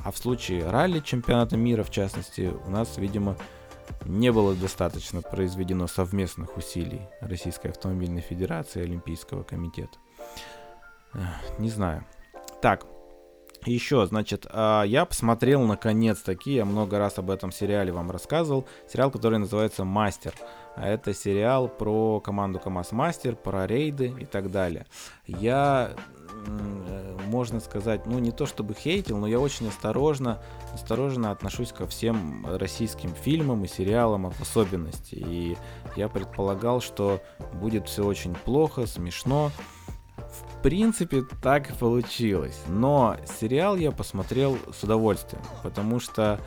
[0.03, 3.37] А в случае ралли чемпионата мира, в частности, у нас, видимо,
[4.05, 9.97] не было достаточно произведено совместных усилий Российской автомобильной федерации и Олимпийского комитета.
[11.59, 12.05] Не знаю.
[12.61, 12.85] Так,
[13.65, 19.11] еще, значит, а, я посмотрел наконец-таки, я много раз об этом сериале вам рассказывал, сериал,
[19.11, 20.33] который называется «Мастер».
[20.75, 24.87] А это сериал про команду КамАЗ Мастер, про рейды и так далее.
[25.27, 25.91] Я
[27.33, 30.39] можно сказать, ну не то чтобы хейтил, но я очень осторожно,
[30.71, 35.15] осторожно отношусь ко всем российским фильмам и сериалам в особенности.
[35.15, 35.57] И
[35.95, 37.21] я предполагал, что
[37.53, 39.51] будет все очень плохо, смешно.
[40.15, 42.61] В принципе, так и получилось.
[42.67, 46.39] Но сериал я посмотрел с удовольствием, потому что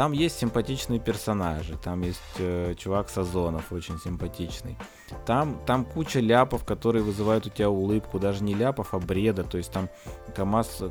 [0.00, 4.78] там есть симпатичные персонажи, там есть э, чувак Сазонов, очень симпатичный.
[5.26, 9.44] Там, там куча ляпов, которые вызывают у тебя улыбку, даже не ляпов, а бреда.
[9.44, 9.90] То есть там
[10.34, 10.84] КАМАЗ,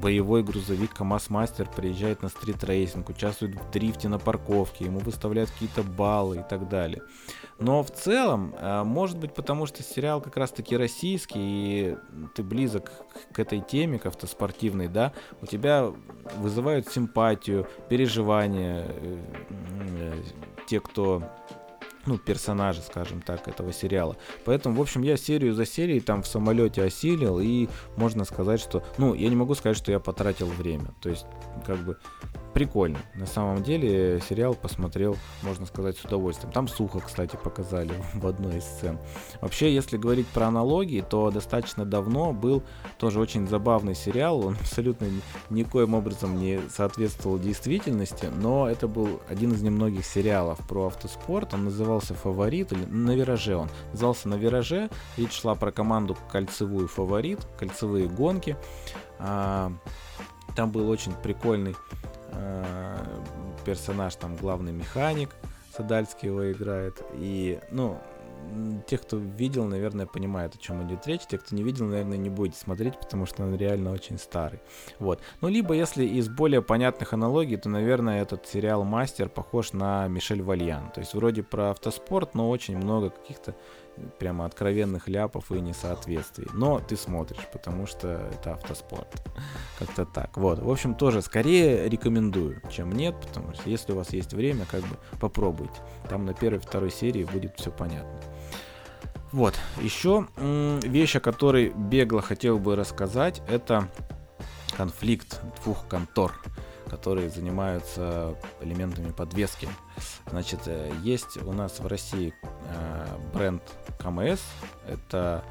[0.00, 5.82] боевой грузовик КАМАЗ Мастер приезжает на стрит-рейсинг, участвует в дрифте на парковке, ему выставляют какие-то
[5.82, 7.02] баллы и так далее.
[7.58, 11.96] Но в целом, э, может быть, потому что сериал как раз-таки российский, и
[12.34, 12.92] ты близок
[13.32, 15.90] к этой теме, к автоспортивной, да, у тебя
[16.36, 19.18] вызывают симпатию, переживания э,
[19.98, 20.22] э,
[20.66, 21.22] те, кто
[22.06, 24.16] ну, персонажи, скажем так, этого сериала.
[24.44, 28.84] Поэтому, в общем, я серию за серией там в самолете осилил, и можно сказать, что,
[28.96, 30.94] ну, я не могу сказать, что я потратил время.
[31.00, 31.26] То есть,
[31.66, 31.98] как бы,
[32.56, 32.98] прикольно.
[33.14, 36.50] На самом деле сериал посмотрел, можно сказать, с удовольствием.
[36.54, 38.98] Там сухо, кстати, показали в одной из сцен.
[39.42, 42.62] Вообще, если говорить про аналогии, то достаточно давно был
[42.96, 44.40] тоже очень забавный сериал.
[44.46, 45.06] Он абсолютно
[45.50, 51.52] никоим образом не соответствовал действительности, но это был один из немногих сериалов про автоспорт.
[51.52, 53.68] Он назывался «Фаворит», или «На вираже» он.
[53.92, 54.88] Назывался «На вираже».
[55.18, 58.56] Речь шла про команду кольцевую «Фаворит», кольцевые гонки.
[59.18, 59.70] А,
[60.56, 61.76] там был очень прикольный
[62.36, 63.04] Э,
[63.64, 65.30] персонаж там главный механик,
[65.76, 67.02] Садальский его играет.
[67.14, 67.98] И, ну,
[68.86, 71.26] те, кто видел, наверное, понимают, о чем идет речь.
[71.26, 74.60] Те, кто не видел, наверное, не будете смотреть, потому что он реально очень старый.
[74.98, 75.20] Вот.
[75.40, 80.42] Ну, либо, если из более понятных аналогий, то, наверное, этот сериал «Мастер» похож на Мишель
[80.42, 80.90] Вальян.
[80.92, 83.54] То есть, вроде про автоспорт, но очень много каких-то
[84.18, 86.48] прямо откровенных ляпов и несоответствий.
[86.52, 89.22] Но ты смотришь, потому что это автоспорт.
[89.78, 90.36] Как-то так.
[90.36, 90.58] Вот.
[90.58, 94.82] В общем, тоже скорее рекомендую, чем нет, потому что если у вас есть время, как
[94.82, 95.80] бы попробуйте.
[96.08, 98.20] Там на первой, второй серии будет все понятно.
[99.32, 99.54] Вот.
[99.80, 103.88] Еще вещь, о которой бегло хотел бы рассказать, это
[104.76, 106.32] конфликт двух контор
[106.88, 109.68] которые занимаются элементами подвески.
[110.30, 113.62] Значит, э, есть у нас в России э, бренд
[113.98, 114.40] КМС,
[114.86, 115.44] это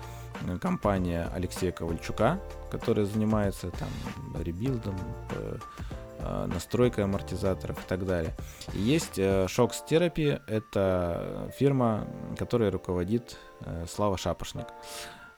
[0.61, 3.89] компания Алексея Ковальчука, которая занимается там
[4.41, 4.95] ребилдом,
[5.31, 5.57] э,
[6.47, 8.35] настройкой амортизаторов и так далее.
[8.73, 13.37] И есть Shocks Therapy, это фирма, которая руководит
[13.87, 14.65] Слава Шапошник.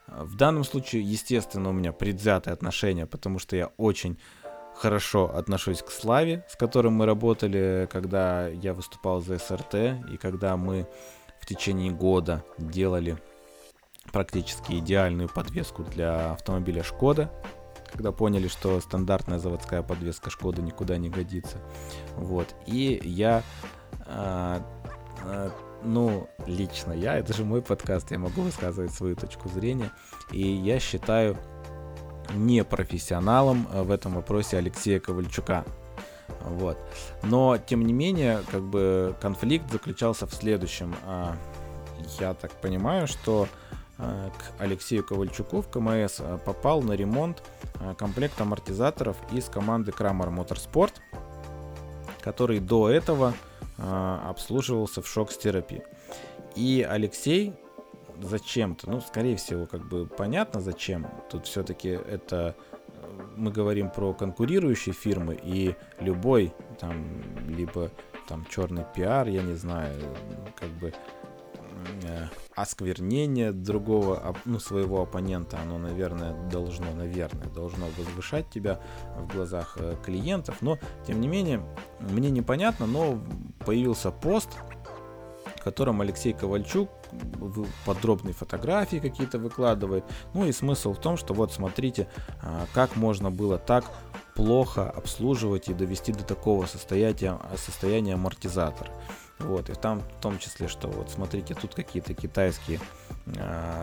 [0.07, 4.17] В данном случае, естественно, у меня предвзятое отношение, потому что я очень
[4.77, 9.73] хорошо отношусь к Славе, с которым мы работали, когда я выступал за СРТ,
[10.11, 10.87] и когда мы
[11.39, 13.17] в течение года делали
[14.11, 17.31] практически идеальную подвеску для автомобиля Шкода,
[17.91, 21.57] когда поняли, что стандартная заводская подвеска Шкода никуда не годится.
[22.15, 22.53] Вот.
[22.65, 23.43] И я,
[24.05, 24.59] э,
[25.23, 25.49] э,
[25.83, 29.91] ну, лично я, это же мой подкаст, я могу высказывать свою точку зрения.
[30.31, 31.37] И я считаю
[32.33, 35.65] непрофессионалом в этом вопросе Алексея Ковальчука.
[36.41, 36.77] Вот.
[37.23, 40.95] Но, тем не менее, как бы конфликт заключался в следующем.
[42.19, 43.47] Я так понимаю, что
[43.99, 47.41] Э, к Алексею Ковальчуку в КМС э, попал на ремонт
[47.79, 50.93] э, комплект амортизаторов из команды Крамер Motorsport,
[52.21, 53.33] который до этого
[53.77, 55.83] обслуживался в шок-терапии.
[56.55, 57.53] И Алексей
[58.21, 61.07] зачем-то, ну, скорее всего, как бы понятно зачем.
[61.29, 62.55] Тут все-таки это
[63.35, 67.91] мы говорим про конкурирующие фирмы, и любой там, либо
[68.27, 69.95] там черный пиар, я не знаю,
[70.55, 70.93] как бы
[72.03, 78.79] Э, осквернение другого, ну, своего оппонента, оно, наверное, должно, наверное, должно возвышать тебя
[79.15, 80.57] в глазах э, клиентов.
[80.61, 81.61] Но, тем не менее,
[81.99, 83.21] мне непонятно, но
[83.63, 84.49] появился пост,
[85.67, 86.89] котором Алексей Ковальчук
[87.85, 90.05] подробные фотографии какие-то выкладывает.
[90.33, 92.07] Ну и смысл в том, что вот смотрите,
[92.41, 93.83] а, как можно было так
[94.33, 98.91] плохо обслуживать и довести до такого состояния, состояния амортизатора.
[99.39, 102.79] Вот, и там в том числе, что вот смотрите, тут какие-то китайские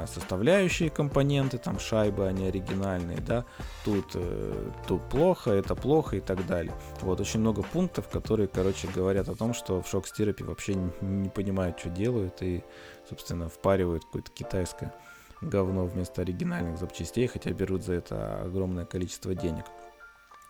[0.07, 3.45] составляющие компоненты, там шайбы, они оригинальные, да,
[3.85, 6.75] тут, э, тут плохо, это плохо и так далее.
[7.01, 11.29] Вот, очень много пунктов, которые, короче, говорят о том, что в шок-стерапе вообще не, не
[11.29, 12.65] понимают, что делают и,
[13.09, 14.95] собственно, впаривают какое-то китайское
[15.41, 19.65] говно вместо оригинальных запчастей, хотя берут за это огромное количество денег.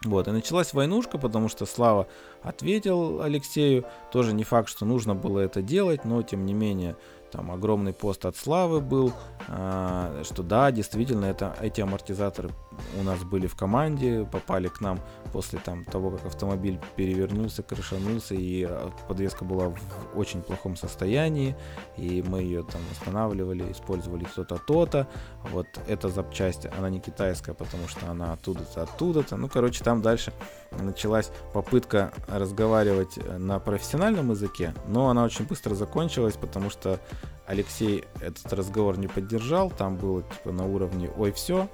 [0.05, 2.07] Вот, и началась войнушка, потому что Слава
[2.43, 3.87] ответил Алексею.
[4.13, 6.97] Тоже не факт, что нужно было это делать, но тем не менее
[7.35, 9.13] там огромный пост от Славы был,
[9.49, 12.51] а, что да, действительно, это, эти амортизаторы
[12.99, 15.01] у нас были в команде, попали к нам
[15.33, 19.79] после там, того, как автомобиль перевернулся, крышанулся, и а, подвеска была в
[20.19, 21.57] очень плохом состоянии,
[21.97, 25.09] и мы ее там восстанавливали, использовали то-то, то-то.
[25.51, 29.37] Вот эта запчасть, она не китайская, потому что она оттуда-то, оттуда-то.
[29.37, 30.33] Ну, короче, там дальше
[30.73, 37.01] началась попытка разговаривать на профессиональном языке, но она очень быстро закончилась, потому что
[37.47, 41.69] Алексей этот разговор не поддержал, там было типа на уровне «Ой, все»,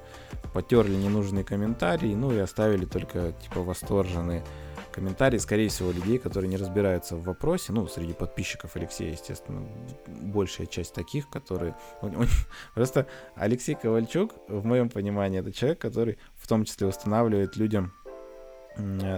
[0.52, 4.44] потерли ненужные комментарии, ну и оставили только типа восторженные
[4.92, 9.66] комментарии, скорее всего, людей, которые не разбираются в вопросе, ну, среди подписчиков Алексея, естественно,
[10.06, 11.76] большая часть таких, которые...
[12.74, 13.06] Просто
[13.36, 17.92] Алексей Ковальчук, в моем понимании, это человек, который в том числе устанавливает людям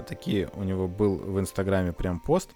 [0.09, 2.51] такие, у него был в Инстаграме прям пост,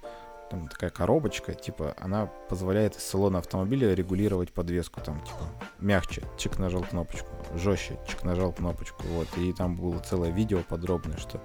[0.50, 5.44] там такая коробочка, типа, она позволяет из салона автомобиля регулировать подвеску, там, типа,
[5.80, 11.16] мягче, чек нажал кнопочку, жестче, чек нажал кнопочку, вот, и там было целое видео подробное,
[11.16, 11.40] что,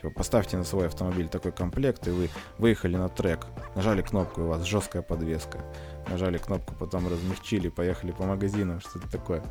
[0.00, 4.44] типа, поставьте на свой автомобиль такой комплект, и вы выехали на трек, нажали кнопку, и
[4.44, 5.58] у вас жесткая подвеска,
[6.08, 9.42] нажали кнопку, потом размягчили, поехали по магазинам, что-то такое,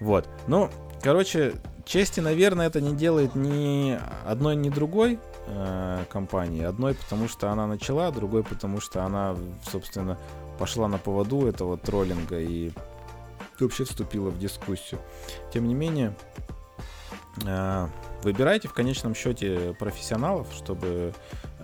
[0.00, 0.70] вот, ну,
[1.02, 1.54] короче,
[1.84, 6.64] чести, наверное, это не делает ни одной, ни другой, э, компании.
[6.64, 9.36] Одной, потому что она начала, другой, потому что она,
[9.70, 10.18] собственно,
[10.58, 12.72] пошла на поводу этого троллинга и
[13.60, 15.00] вообще вступила в дискуссию.
[15.52, 16.16] Тем не менее,
[17.44, 17.88] э,
[18.22, 21.14] выбирайте в конечном счете профессионалов, чтобы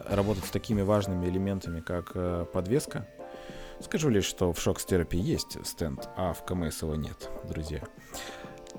[0.08, 3.06] работать с такими важными элементами, как э, подвеска.
[3.80, 7.82] Скажу лишь, что в шок-терапии есть стенд, а в КМС его нет, друзья.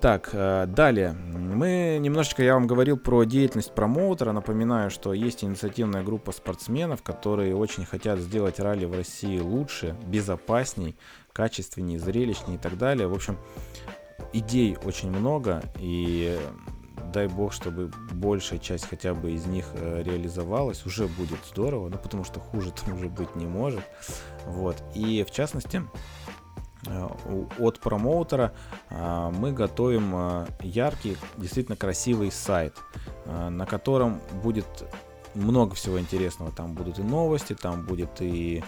[0.02, 1.14] Так, э, далее.
[1.14, 4.32] Мы немножечко, я вам говорил про деятельность промоутера.
[4.34, 10.98] Напоминаю, что есть инициативная группа спортсменов, которые очень хотят сделать ралли в России лучше, безопасней,
[11.32, 13.08] качественней, зрелищней и так далее.
[13.08, 13.38] В общем,
[14.34, 16.38] идей очень много, и
[17.14, 21.98] дай бог, чтобы большая часть хотя бы из них э, реализовалась, уже будет здорово, ну
[21.98, 23.84] потому что хуже там уже быть не может.
[24.46, 24.84] Вот.
[24.96, 25.84] И в частности,
[27.60, 28.54] от промоутера
[28.90, 32.76] э, мы готовим э, яркий, действительно красивый сайт,
[33.26, 34.68] на котором будет
[35.36, 36.52] много всего интересного.
[36.52, 38.64] Там будут и новости, там будет и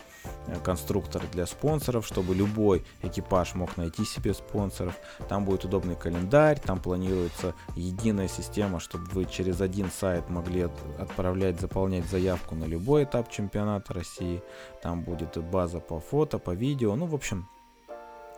[0.64, 4.96] конструктор для спонсоров, чтобы любой экипаж мог найти себе спонсоров.
[5.30, 10.68] Там будет удобный календарь, там планируется единая система, чтобы вы через один сайт могли
[10.98, 14.42] отправлять, заполнять заявку на любой этап чемпионата России.
[14.82, 16.96] Там будет база по фото, по видео.
[16.96, 17.48] Ну, в общем,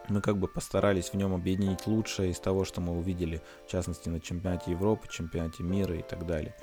[0.10, 4.10] мы как бы постарались в нем объединить лучшее из того, что мы увидели, в частности,
[4.10, 6.56] на чемпионате Европы, чемпионате мира и так далее.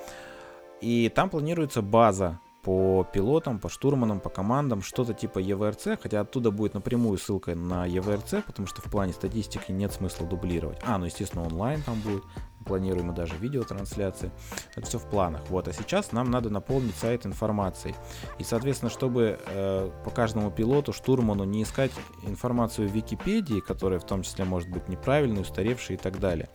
[0.81, 6.51] И там планируется база по пилотам, по штурманам, по командам, что-то типа EVRC, хотя оттуда
[6.51, 10.79] будет напрямую ссылка на EVRC, потому что в плане статистики нет смысла дублировать.
[10.83, 12.23] А, ну естественно онлайн там будет,
[12.65, 14.31] планируем даже видеотрансляции.
[14.75, 15.43] Это все в планах.
[15.49, 17.95] Вот, а сейчас нам надо наполнить сайт информацией.
[18.39, 21.93] И, соответственно, чтобы э, по каждому пилоту, штурману не искать
[22.23, 26.49] информацию в Википедии, которая в том числе может быть неправильной, устаревшей и так далее,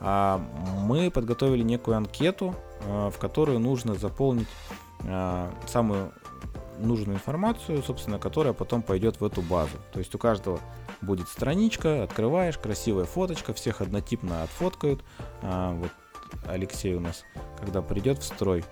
[0.00, 0.40] а
[0.80, 4.48] мы подготовили некую анкету, э, в которую нужно заполнить
[5.00, 6.12] э, самую
[6.78, 9.76] нужную информацию, собственно, которая потом пойдет в эту базу.
[9.92, 10.60] То есть у каждого
[11.00, 15.04] будет страничка, открываешь, красивая фоточка, всех однотипно отфоткают.
[15.42, 15.90] А, вот
[16.46, 17.24] Алексей у нас,
[17.58, 18.64] когда придет в строй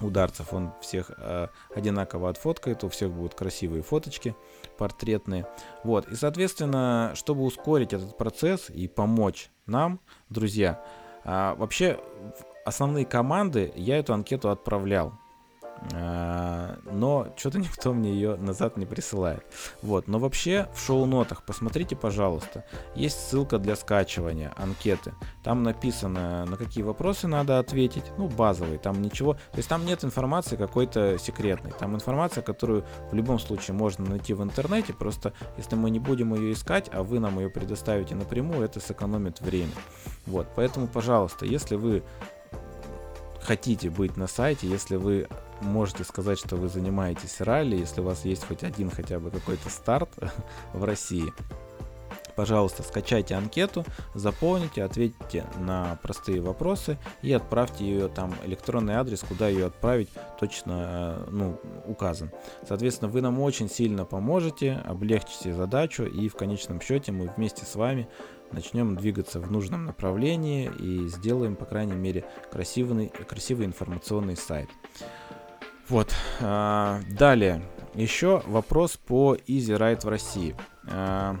[0.00, 4.34] ударцев, он всех а, одинаково отфоткает, у всех будут красивые фоточки
[4.78, 5.46] портретные.
[5.84, 10.82] Вот, и, соответственно, чтобы ускорить этот процесс и помочь нам, друзья,
[11.24, 12.00] а, вообще
[12.64, 15.19] основные команды я эту анкету отправлял.
[15.92, 19.44] А, но что-то никто мне ее назад не присылает.
[19.82, 25.14] Вот, но вообще в шоу-нотах посмотрите, пожалуйста, есть ссылка для скачивания анкеты.
[25.42, 30.04] Там написано, на какие вопросы надо ответить, ну, базовые, там ничего, то есть там нет
[30.04, 35.76] информации какой-то секретной, там информация, которую в любом случае можно найти в интернете, просто если
[35.76, 39.72] мы не будем ее искать, а вы нам ее предоставите напрямую, это сэкономит время.
[40.26, 42.02] Вот, поэтому, пожалуйста, если вы
[43.40, 45.26] хотите быть на сайте, если вы
[45.60, 49.68] можете сказать, что вы занимаетесь ралли, если у вас есть хоть один хотя бы какой-то
[49.68, 50.10] старт
[50.72, 51.32] в России,
[52.40, 53.84] пожалуйста, скачайте анкету,
[54.14, 60.08] заполните, ответьте на простые вопросы и отправьте ее там, электронный адрес, куда ее отправить,
[60.38, 62.30] точно э, ну, указан.
[62.66, 67.74] Соответственно, вы нам очень сильно поможете, облегчите задачу и в конечном счете мы вместе с
[67.74, 68.08] вами
[68.52, 74.70] начнем двигаться в нужном направлении и сделаем, по крайней мере, красивый, красивый информационный сайт.
[75.90, 76.14] Вот.
[76.40, 77.62] А, далее.
[77.94, 80.54] Еще вопрос по Easy Ride в России.
[80.88, 81.36] А,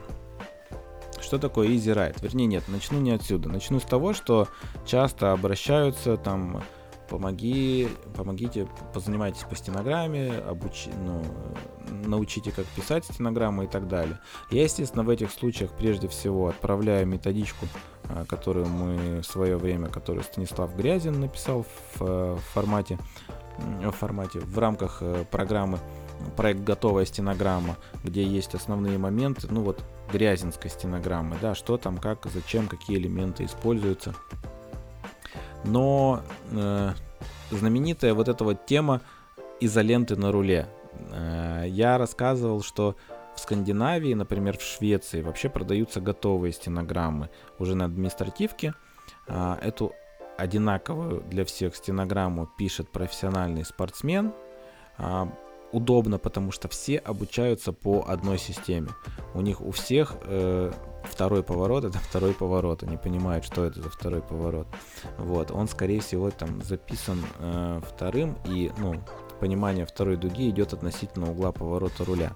[1.20, 2.16] что такое Easy Ride?
[2.20, 3.48] Вернее, нет, начну не отсюда.
[3.48, 4.48] Начну с того, что
[4.84, 6.64] часто обращаются там
[7.08, 11.22] помоги, помогите, позанимайтесь по стенограмме, обучи, ну,
[12.04, 14.18] научите, как писать стенограммы и так далее.
[14.50, 17.66] Я, естественно, в этих случаях прежде всего отправляю методичку,
[18.04, 22.98] а, которую мы в свое время, которую Станислав Грязин написал в, в формате
[23.90, 25.78] формате, в рамках э, программы
[26.36, 29.82] проект «Готовая стенограмма», где есть основные моменты, ну вот
[30.12, 34.14] грязинской стенограммы, да, что там, как, зачем, какие элементы используются.
[35.64, 36.92] Но э,
[37.50, 39.00] знаменитая вот эта вот тема
[39.60, 40.68] изоленты на руле.
[41.10, 42.96] Э, я рассказывал, что
[43.34, 48.74] в Скандинавии, например, в Швеции вообще продаются готовые стенограммы уже на административке.
[49.28, 49.92] Э, эту
[50.40, 54.32] одинаковую для всех стенограмму пишет профессиональный спортсмен.
[54.98, 55.28] А,
[55.72, 58.88] удобно, потому что все обучаются по одной системе.
[59.34, 60.72] У них у всех э,
[61.04, 62.82] второй поворот это второй поворот.
[62.82, 64.66] Они понимают, что это за второй поворот.
[65.18, 68.96] Вот, он, скорее всего, там записан э, вторым, и ну,
[69.38, 72.32] понимание второй дуги идет относительно угла поворота руля.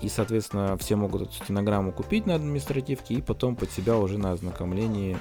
[0.00, 4.32] И, соответственно, все могут эту стенограмму купить на административке и потом под себя уже на
[4.32, 5.16] ознакомлении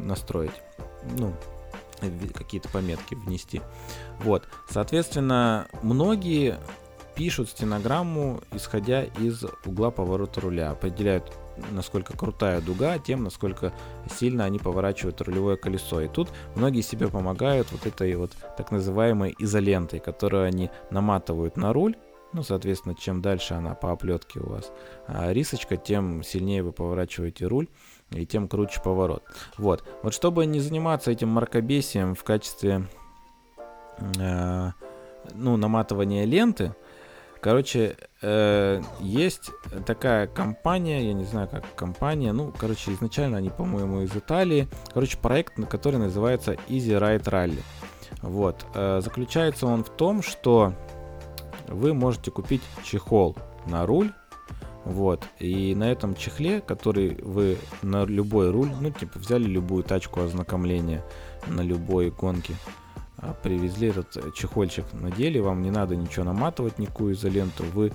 [0.00, 0.50] настроить
[1.18, 1.32] ну,
[2.34, 3.60] какие-то пометки внести.
[4.20, 6.58] Вот, соответственно, многие
[7.14, 11.30] пишут стенограмму, исходя из угла поворота руля, определяют,
[11.70, 13.72] насколько крутая дуга, тем, насколько
[14.18, 16.00] сильно они поворачивают рулевое колесо.
[16.00, 21.72] И тут многие себе помогают вот этой вот так называемой изолентой, которую они наматывают на
[21.72, 21.96] руль,
[22.32, 24.72] ну, соответственно, чем дальше она по оплетке у вас
[25.06, 27.68] а рисочка, тем сильнее вы поворачиваете руль
[28.10, 29.24] и тем круче поворот.
[29.58, 29.84] Вот.
[30.02, 32.86] Вот чтобы не заниматься этим маркобесием в качестве
[34.18, 34.70] э,
[35.34, 36.74] ну, наматывания ленты,
[37.40, 39.50] короче, э, есть
[39.86, 44.68] такая компания, я не знаю, как компания, ну, короче, изначально они, по-моему, из Италии.
[44.92, 47.60] Короче, проект, который называется Easy Ride Rally.
[48.22, 48.64] Вот.
[48.74, 50.74] Э, заключается он в том, что
[51.68, 54.12] вы можете купить чехол на руль,
[54.84, 55.24] вот.
[55.38, 61.04] И на этом чехле, который вы на любой руль, ну, типа, взяли любую тачку ознакомления
[61.46, 62.54] на любой гонке,
[63.18, 67.92] а, привезли этот чехольчик, надели, вам не надо ничего наматывать, никакую изоленту, вы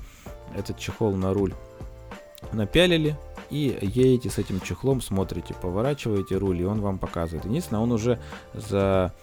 [0.56, 1.54] этот чехол на руль
[2.54, 3.18] напялили
[3.50, 7.46] и едете с этим чехлом, смотрите, поворачиваете руль, и он вам показывает.
[7.46, 8.20] Единственное, он уже
[8.54, 9.14] за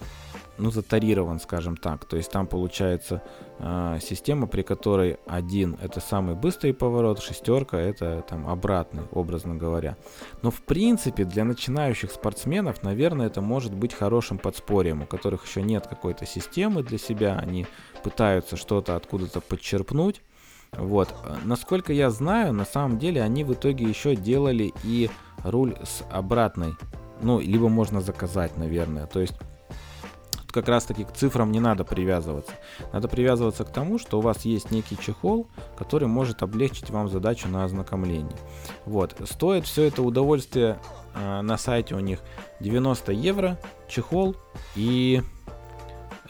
[0.63, 2.05] ну, затарирован, скажем так.
[2.05, 3.21] То есть там получается
[3.59, 9.97] э, система, при которой один это самый быстрый поворот, шестерка это там обратный, образно говоря.
[10.41, 15.61] Но в принципе для начинающих спортсменов, наверное, это может быть хорошим подспорьем, у которых еще
[15.61, 17.67] нет какой-то системы для себя, они
[18.01, 20.21] пытаются что-то откуда-то подчерпнуть.
[20.71, 21.13] Вот.
[21.43, 25.09] Насколько я знаю, на самом деле они в итоге еще делали и
[25.43, 26.73] руль с обратной.
[27.21, 29.07] Ну, либо можно заказать, наверное.
[29.07, 29.33] То есть
[30.53, 32.53] как раз таки к цифрам не надо привязываться.
[32.93, 37.49] Надо привязываться к тому, что у вас есть некий чехол, который может облегчить вам задачу
[37.49, 38.37] на ознакомление.
[38.85, 39.15] Вот.
[39.25, 40.77] Стоит все это удовольствие
[41.15, 42.19] э, на сайте у них
[42.59, 44.35] 90 евро, чехол
[44.75, 45.23] и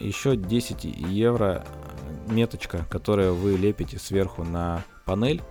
[0.00, 1.64] еще 10 евро
[2.26, 5.42] меточка, которую вы лепите сверху на панель,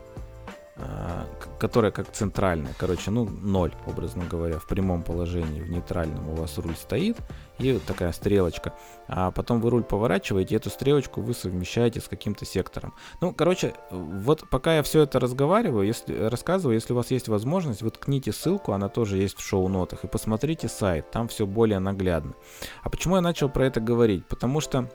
[0.75, 1.27] а,
[1.59, 6.57] которая как центральная, короче, ну, ноль, образно говоря, в прямом положении, в нейтральном у вас
[6.57, 7.17] руль стоит,
[7.59, 8.73] и вот такая стрелочка.
[9.07, 12.93] А потом вы руль поворачиваете, эту стрелочку вы совмещаете с каким-то сектором.
[13.21, 17.81] Ну, короче, вот пока я все это разговариваю, если рассказываю, если у вас есть возможность,
[17.81, 22.33] вы ткните ссылку, она тоже есть в шоу-нотах, и посмотрите сайт, там все более наглядно.
[22.81, 24.25] А почему я начал про это говорить?
[24.27, 24.89] Потому что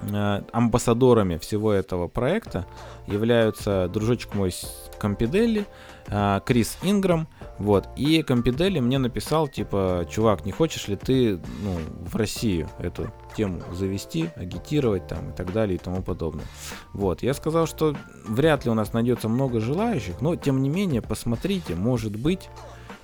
[0.00, 2.66] Э, амбассадорами всего этого проекта
[3.06, 4.52] являются дружочек мой
[4.98, 5.66] Компиделли,
[6.06, 7.26] э, Крис Инграм,
[7.58, 13.10] вот, и Компиделли мне написал, типа, чувак, не хочешь ли ты, ну, в Россию эту
[13.36, 16.44] тему завести, агитировать там и так далее и тому подобное.
[16.92, 21.02] Вот, я сказал, что вряд ли у нас найдется много желающих, но, тем не менее,
[21.02, 22.48] посмотрите, может быть,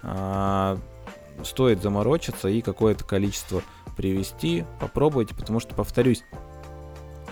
[0.02, 0.78] а,
[1.42, 3.62] стоит заморочиться и какое-то количество
[3.96, 6.22] привести, попробуйте, потому что, повторюсь,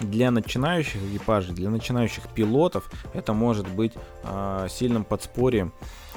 [0.00, 3.92] для начинающих экипажей, для начинающих пилотов это может быть
[4.24, 5.72] э, сильным подспорьем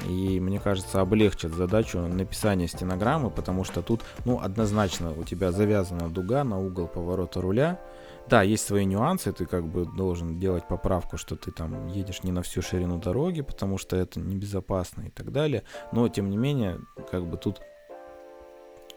[0.07, 6.09] и, мне кажется, облегчит задачу написания стенограммы, потому что тут, ну, однозначно у тебя завязана
[6.09, 7.79] дуга на угол поворота руля.
[8.27, 12.31] Да, есть свои нюансы, ты как бы должен делать поправку, что ты там едешь не
[12.31, 15.63] на всю ширину дороги, потому что это небезопасно и так далее.
[15.91, 16.79] Но, тем не менее,
[17.11, 17.61] как бы тут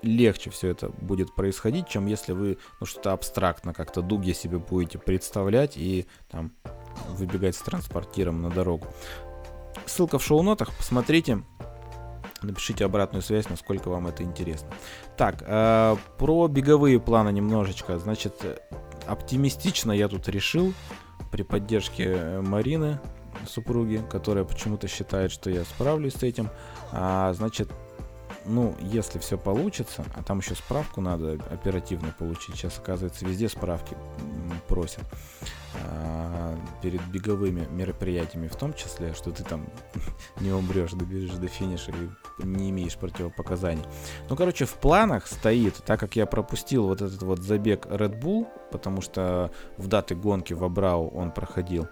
[0.03, 4.99] легче все это будет происходить, чем если вы ну, что-то абстрактно как-то дуги себе будете
[4.99, 6.53] представлять и там
[7.11, 8.87] выбегать с транспортиром на дорогу.
[9.87, 11.43] Ссылка в шоу-нотах, посмотрите,
[12.43, 14.69] напишите обратную связь, насколько вам это интересно.
[15.17, 17.99] Так, э, про беговые планы немножечко.
[17.99, 18.35] Значит,
[19.07, 20.75] оптимистично я тут решил
[21.31, 23.01] при поддержке Марины,
[23.47, 26.51] супруги, которая почему-то считает, что я справлюсь с этим.
[26.93, 27.71] А, значит,
[28.49, 32.57] ну, если все получится, а там еще справку надо оперативно получить.
[32.57, 33.97] Сейчас, оказывается, везде справки
[34.67, 35.05] просят
[35.85, 39.67] а, перед беговыми мероприятиями, в том числе, что ты там
[40.41, 43.85] не умрешь, добежишь до финиша и не имеешь противопоказаний.
[44.29, 48.47] Ну, короче, в планах стоит, так как я пропустил вот этот вот забег Red Bull,
[48.73, 51.89] потому что в даты гонки в Абрау он проходил,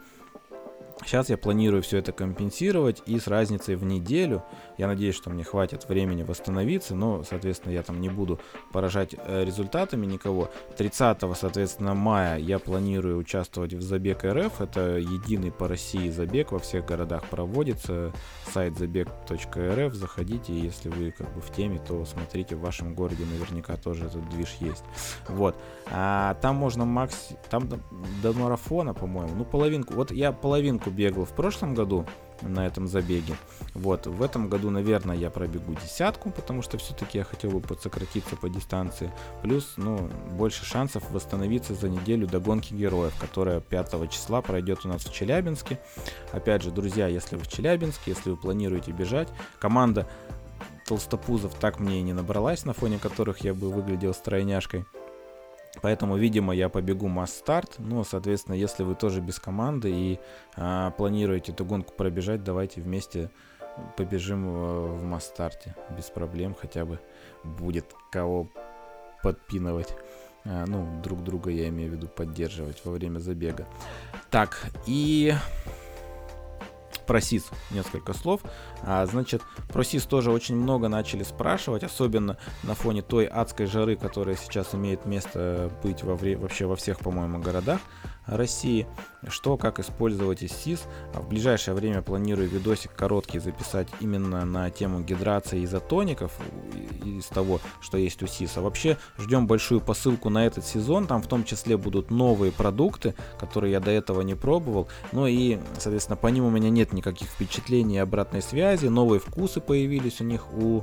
[1.04, 4.42] Сейчас я планирую все это компенсировать и с разницей в неделю.
[4.78, 8.38] Я надеюсь, что мне хватит времени восстановиться, но, соответственно, я там не буду
[8.72, 10.50] поражать э, результатами никого.
[10.76, 14.60] 30, соответственно, мая я планирую участвовать в Забег РФ.
[14.60, 18.12] Это единый по России забег, во всех городах проводится.
[18.52, 23.76] Сайт забег.рф, заходите, если вы как бы в теме, то смотрите, в вашем городе наверняка
[23.76, 24.84] тоже этот движ есть.
[25.28, 25.56] Вот.
[25.90, 27.30] А там можно макс...
[27.50, 27.68] Там
[28.22, 29.94] до, марафона, по-моему, ну половинку.
[29.94, 32.06] Вот я половинку бегал в прошлом году
[32.42, 33.34] на этом забеге.
[33.74, 38.36] Вот, в этом году, наверное, я пробегу десятку, потому что все-таки я хотел бы подсократиться
[38.36, 39.12] по дистанции.
[39.42, 44.88] Плюс, ну, больше шансов восстановиться за неделю до гонки героев, которая 5 числа пройдет у
[44.88, 45.78] нас в Челябинске.
[46.32, 50.08] Опять же, друзья, если вы в Челябинске, если вы планируете бежать, команда
[50.86, 54.84] толстопузов так мне и не набралась, на фоне которых я бы выглядел стройняшкой.
[55.82, 57.76] Поэтому, видимо, я побегу масс-старт.
[57.78, 60.20] Ну, соответственно, если вы тоже без команды и
[60.56, 63.30] а, планируете эту гонку пробежать, давайте вместе
[63.96, 65.74] побежим в, в масс-старте.
[65.96, 66.98] Без проблем хотя бы
[67.44, 68.48] будет кого
[69.22, 69.94] подпинывать.
[70.44, 73.66] А, ну, друг друга я имею в виду поддерживать во время забега.
[74.30, 75.34] Так, и
[77.06, 78.40] про СИС несколько слов.
[78.82, 83.96] А, значит, про СИС тоже очень много начали спрашивать, особенно на фоне той адской жары,
[83.96, 87.80] которая сейчас имеет место быть во вре- вообще во всех, по-моему, городах.
[88.26, 88.86] России,
[89.28, 90.84] что, как использовать из СИС.
[91.14, 96.38] А в ближайшее время планирую видосик короткий записать именно на тему гидрации изотоников
[97.04, 98.56] из того, что есть у СИС.
[98.56, 103.14] А вообще ждем большую посылку на этот сезон, там в том числе будут новые продукты,
[103.38, 104.88] которые я до этого не пробовал.
[105.12, 109.60] Ну и, соответственно, по ним у меня нет никаких впечатлений и обратной связи, новые вкусы
[109.60, 110.82] появились у них у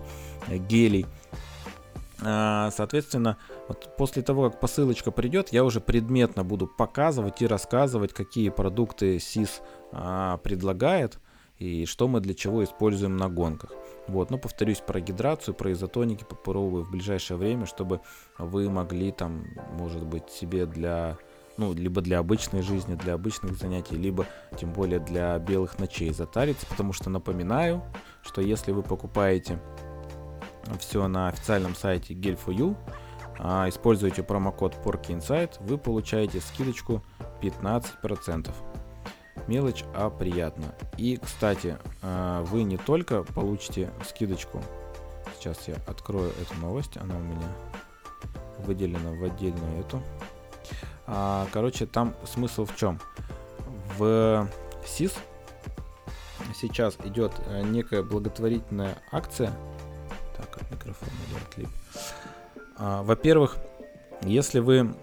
[0.49, 1.05] гелей.
[2.25, 3.37] А, соответственно,
[3.67, 9.19] вот после того, как посылочка придет, я уже предметно буду показывать и рассказывать, какие продукты
[9.19, 11.19] СИС а, предлагает
[11.59, 13.71] и что мы для чего используем на гонках.
[14.07, 18.01] Вот, но повторюсь про гидрацию, про изотоники попробую в ближайшее время, чтобы
[18.37, 21.17] вы могли там, может быть, себе для
[21.55, 24.25] ну, либо для обычной жизни, для обычных занятий, либо
[24.57, 27.83] тем более для белых ночей затариться, потому что напоминаю,
[28.23, 29.59] что если вы покупаете
[30.79, 32.75] все на официальном сайте Gel4U,
[33.39, 37.03] а, используете промокод PorkyInsight, вы получаете скидочку
[37.41, 38.53] 15%.
[39.47, 40.75] Мелочь, а приятно.
[40.97, 44.61] И, кстати, а, вы не только получите скидочку,
[45.37, 47.47] сейчас я открою эту новость, она у меня
[48.59, 50.01] выделена в отдельную эту.
[51.05, 52.99] А, короче, там смысл в чем?
[53.97, 54.47] В
[54.85, 55.13] СИС
[56.53, 59.51] сейчас идет э, некая благотворительная акция,
[60.45, 61.11] так, от микрофона
[61.57, 61.69] лип.
[62.77, 63.57] А, во-первых,
[64.21, 64.93] если вы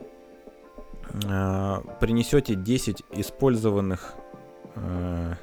[1.27, 4.15] а, принесете 10 использованных
[4.75, 5.35] а,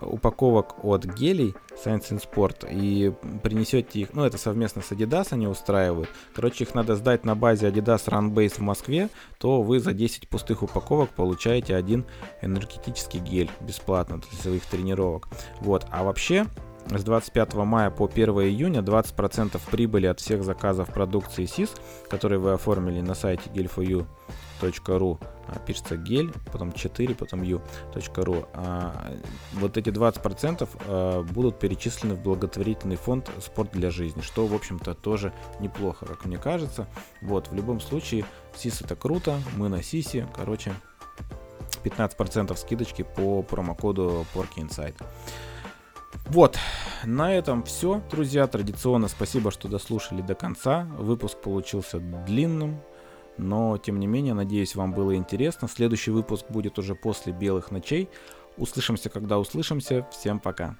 [0.00, 3.12] упаковок от гелей Science in Sport и
[3.42, 7.68] принесете их, ну это совместно с Adidas они устраивают, короче их надо сдать на базе
[7.68, 9.08] Adidas Runbase в Москве,
[9.38, 12.04] то вы за 10 пустых упаковок получаете один
[12.42, 15.28] энергетический гель бесплатно для своих тренировок.
[15.60, 16.46] Вот, а вообще
[16.90, 21.74] с 25 мая по 1 июня 20% прибыли от всех заказов продукции СИС,
[22.08, 25.18] которые вы оформили на сайте gelforyou.ru,
[25.48, 28.48] а, пишется гель, потом 4, потом u.ru.
[28.54, 29.12] А,
[29.54, 34.94] вот эти 20% а, будут перечислены в благотворительный фонд «Спорт для жизни», что, в общем-то,
[34.94, 36.86] тоже неплохо, как мне кажется.
[37.20, 38.24] Вот, в любом случае,
[38.56, 40.72] СИС это круто, мы на СИСе, короче,
[41.82, 44.94] 15% скидочки по промокоду Porky Inside.
[46.24, 46.58] Вот,
[47.04, 48.46] на этом все, друзья.
[48.46, 50.88] Традиционно спасибо, что дослушали до конца.
[50.98, 52.80] Выпуск получился длинным,
[53.38, 55.68] но тем не менее, надеюсь, вам было интересно.
[55.68, 58.08] Следующий выпуск будет уже после белых ночей.
[58.56, 60.06] Услышимся, когда услышимся.
[60.10, 60.76] Всем пока.